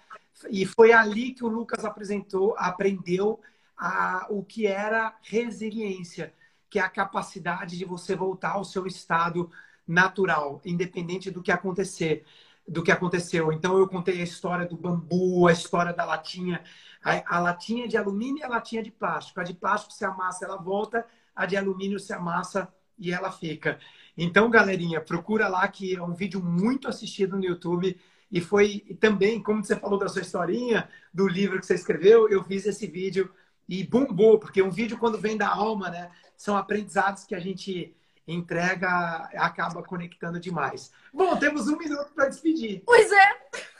E 0.51 0.65
foi 0.67 0.93
ali 0.93 1.33
que 1.33 1.45
o 1.45 1.49
Lucas 1.49 1.85
apresentou, 1.85 2.55
aprendeu 2.59 3.41
a, 3.77 4.27
o 4.31 4.45
que 4.45 4.67
era 4.67 5.17
resiliência, 5.23 6.35
que 6.69 6.79
é 6.79 6.83
a 6.83 6.89
capacidade 6.89 7.77
de 7.77 7.85
você 7.85 8.15
voltar 8.15 8.53
ao 8.53 8.65
seu 8.65 8.87
estado 8.87 9.51
natural, 9.87 10.61
independente 10.65 11.31
do 11.31 11.43
que 11.43 11.51
acontecer, 11.51 12.25
do 12.67 12.83
que 12.83 12.93
aconteceu. 12.93 13.53
Então 13.53 13.79
eu 13.79 13.89
contei 13.89 14.21
a 14.21 14.25
história 14.25 14.67
do 14.67 14.77
bambu, 14.77 15.47
a 15.47 15.53
história 15.53 15.93
da 15.93 16.05
latinha, 16.05 16.63
a, 17.03 17.37
a 17.37 17.41
latinha 17.41 17.89
de 17.89 17.97
alumínio 17.97 18.41
e 18.41 18.45
a 18.45 18.49
latinha 18.49 18.83
de 18.83 18.91
plástico. 18.91 19.41
A 19.41 19.45
de 19.45 19.55
plástico 19.55 19.95
se 19.95 20.05
amassa, 20.05 20.45
ela 20.45 20.57
volta, 20.57 21.07
a 21.35 21.47
de 21.47 21.57
alumínio 21.57 21.99
se 21.99 22.13
amassa 22.13 22.73
e 22.99 23.13
ela 23.13 23.31
fica. 23.33 23.79
Então, 24.17 24.51
galerinha, 24.51 25.01
procura 25.01 25.49
lá 25.49 25.67
que 25.69 25.95
é 25.95 26.03
um 26.03 26.13
vídeo 26.13 26.43
muito 26.43 26.89
assistido 26.89 27.37
no 27.37 27.45
YouTube. 27.45 27.99
E 28.31 28.41
foi 28.41 28.97
também, 29.01 29.43
como 29.43 29.65
você 29.65 29.75
falou 29.77 29.99
da 29.99 30.09
sua 30.09 30.23
historinha, 30.23 30.89
do 31.13 31.27
livro 31.27 31.59
que 31.59 31.67
você 31.67 31.75
escreveu, 31.75 32.29
eu 32.29 32.45
fiz 32.45 32.67
esse 32.67 32.87
vídeo 32.87 33.33
e 33.69 33.85
bombou, 33.85 34.39
porque 34.39 34.63
um 34.63 34.71
vídeo, 34.71 34.99
quando 34.99 35.19
vem 35.19 35.37
da 35.37 35.49
alma, 35.49 35.91
né, 35.91 36.11
são 36.37 36.57
aprendizados 36.57 37.25
que 37.25 37.35
a 37.35 37.41
gente 37.41 37.95
entrega, 38.27 39.29
acaba 39.35 39.83
conectando 39.83 40.39
demais. 40.39 40.93
Bom, 41.13 41.37
temos 41.39 41.69
um 41.69 41.79
minuto 41.79 42.13
para 42.15 42.29
despedir. 42.29 42.83
Pois 42.85 43.11
é, 43.11 43.31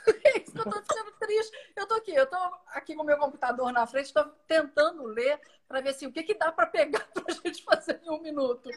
é 0.25 0.37
eu 0.39 0.63
tô 0.63 0.81
ficando 0.81 1.11
triste. 1.19 1.57
Eu 1.75 1.87
tô 1.87 1.93
aqui, 1.95 2.11
eu 2.11 2.25
tô 2.25 2.37
aqui 2.73 2.95
com 2.95 3.03
o 3.03 3.05
meu 3.05 3.17
computador 3.17 3.71
na 3.71 3.85
frente, 3.85 4.07
estou 4.07 4.25
tentando 4.47 5.05
ler 5.05 5.39
para 5.67 5.81
ver 5.81 5.89
assim, 5.89 6.07
o 6.07 6.11
que, 6.11 6.23
que 6.23 6.33
dá 6.33 6.51
para 6.51 6.65
pegar 6.65 7.07
para 7.13 7.25
a 7.27 7.31
gente 7.31 7.63
fazer 7.63 8.01
em 8.03 8.09
um 8.09 8.21
minuto. 8.21 8.69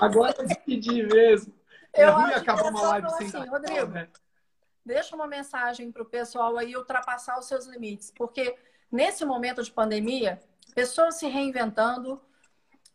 Agora 0.00 0.34
é 0.38 0.44
despedir 0.44 1.08
mesmo. 1.12 1.52
Eu 1.92 2.08
é 2.08 2.12
acho 2.12 2.38
acabar 2.38 2.70
uma 2.70 2.82
live 2.82 3.06
assim, 3.08 3.28
sem 3.28 3.48
Rodrigo, 3.48 3.86
né? 3.86 4.08
Deixa 4.86 5.16
uma 5.16 5.26
mensagem 5.26 5.90
para 5.90 6.02
o 6.02 6.06
pessoal 6.06 6.56
aí 6.56 6.76
ultrapassar 6.76 7.38
os 7.38 7.46
seus 7.46 7.66
limites, 7.66 8.12
porque 8.16 8.56
nesse 8.90 9.24
momento 9.24 9.62
de 9.62 9.70
pandemia, 9.70 10.40
pessoas 10.74 11.16
se 11.16 11.26
reinventando, 11.26 12.22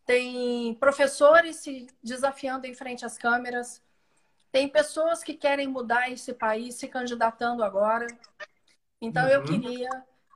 tem 0.06 0.74
professores 0.76 1.58
se 1.58 1.88
desafiando 2.02 2.66
em 2.66 2.74
frente 2.74 3.06
às 3.06 3.18
câmeras, 3.18 3.84
tem 4.52 4.68
pessoas 4.68 5.24
que 5.24 5.34
querem 5.34 5.68
mudar 5.68 6.10
esse 6.10 6.34
país 6.34 6.76
se 6.76 6.88
candidatando 6.88 7.64
agora. 7.64 8.08
Então, 9.02 9.24
uhum. 9.24 9.30
eu 9.30 9.44
queria 9.44 9.90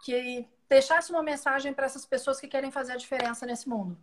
que 0.03 0.47
deixasse 0.69 1.11
uma 1.11 1.23
mensagem 1.23 1.73
para 1.73 1.85
essas 1.85 2.05
pessoas 2.05 2.39
que 2.39 2.47
querem 2.47 2.71
fazer 2.71 2.93
a 2.93 2.97
diferença 2.97 3.45
nesse 3.45 3.67
mundo. 3.67 3.97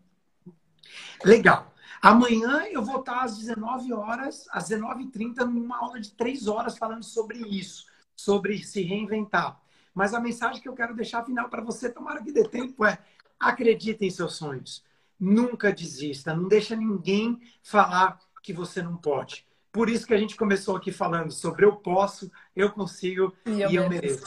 Legal. 1.25 1.72
Amanhã 2.01 2.65
eu 2.71 2.83
vou 2.83 3.01
estar 3.01 3.23
às 3.23 3.39
19 3.39 3.93
horas, 3.93 4.47
às 4.51 4.69
19h30, 4.69 5.45
numa 5.45 5.79
aula 5.79 6.01
de 6.01 6.13
três 6.13 6.49
horas 6.49 6.77
falando 6.77 7.05
sobre 7.05 7.39
isso, 7.39 7.87
sobre 8.17 8.63
se 8.65 8.83
reinventar. 8.83 9.61
Mas 9.95 10.15
a 10.15 10.21
mensagem 10.21 10.61
que 10.61 10.69
eu 10.69 10.75
quero 10.75 10.95
deixar 10.95 11.25
final 11.25 11.49
para 11.49 11.63
você, 11.63 11.91
tomara 11.91 12.23
que 12.23 12.33
dê 12.33 12.49
tempo, 12.49 12.85
é 12.85 12.99
acredite 13.39 14.05
em 14.05 14.11
seus 14.11 14.37
sonhos. 14.37 14.85
nunca 15.19 15.73
desista, 15.73 16.35
não 16.35 16.49
deixa 16.49 16.75
ninguém 16.75 17.41
falar 17.63 18.19
que 18.43 18.53
você 18.53 18.83
não 18.83 18.97
pode. 18.97 19.47
Por 19.71 19.89
isso 19.89 20.05
que 20.07 20.13
a 20.13 20.19
gente 20.19 20.37
começou 20.37 20.77
aqui 20.77 20.91
falando 20.91 21.31
sobre 21.31 21.65
eu 21.65 21.77
posso, 21.77 22.31
eu 22.57 22.73
consigo 22.73 23.33
e 23.47 23.61
eu, 23.61 23.71
e 23.71 23.77
eu 23.77 23.89
mereço. 23.89 24.25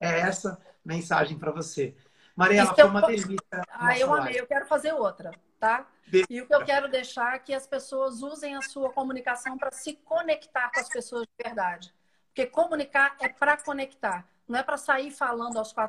É 0.00 0.20
essa 0.20 0.58
mensagem 0.82 1.38
para 1.38 1.52
você. 1.52 1.94
Mariela, 2.34 2.74
foi 2.74 2.84
uma 2.84 3.02
delícia. 3.02 3.38
Ah, 3.68 3.98
eu 3.98 4.14
amei. 4.14 4.40
Eu 4.40 4.46
quero 4.46 4.64
fazer 4.66 4.92
outra, 4.92 5.30
tá? 5.58 5.86
E 6.28 6.40
o 6.40 6.46
que 6.46 6.54
eu 6.54 6.64
quero 6.64 6.88
deixar 6.88 7.34
é 7.34 7.38
que 7.38 7.52
as 7.52 7.66
pessoas 7.66 8.22
usem 8.22 8.54
a 8.54 8.62
sua 8.62 8.90
comunicação 8.90 9.58
para 9.58 9.70
se 9.70 9.94
conectar 10.04 10.70
com 10.72 10.80
as 10.80 10.88
pessoas 10.88 11.22
de 11.22 11.44
verdade. 11.44 11.92
Porque 12.28 12.46
comunicar 12.46 13.16
é 13.20 13.28
para 13.28 13.56
conectar, 13.56 14.26
não 14.46 14.58
é 14.58 14.62
para 14.62 14.76
sair 14.76 15.10
falando 15.10 15.58
aos 15.58 15.72
quatro 15.72 15.86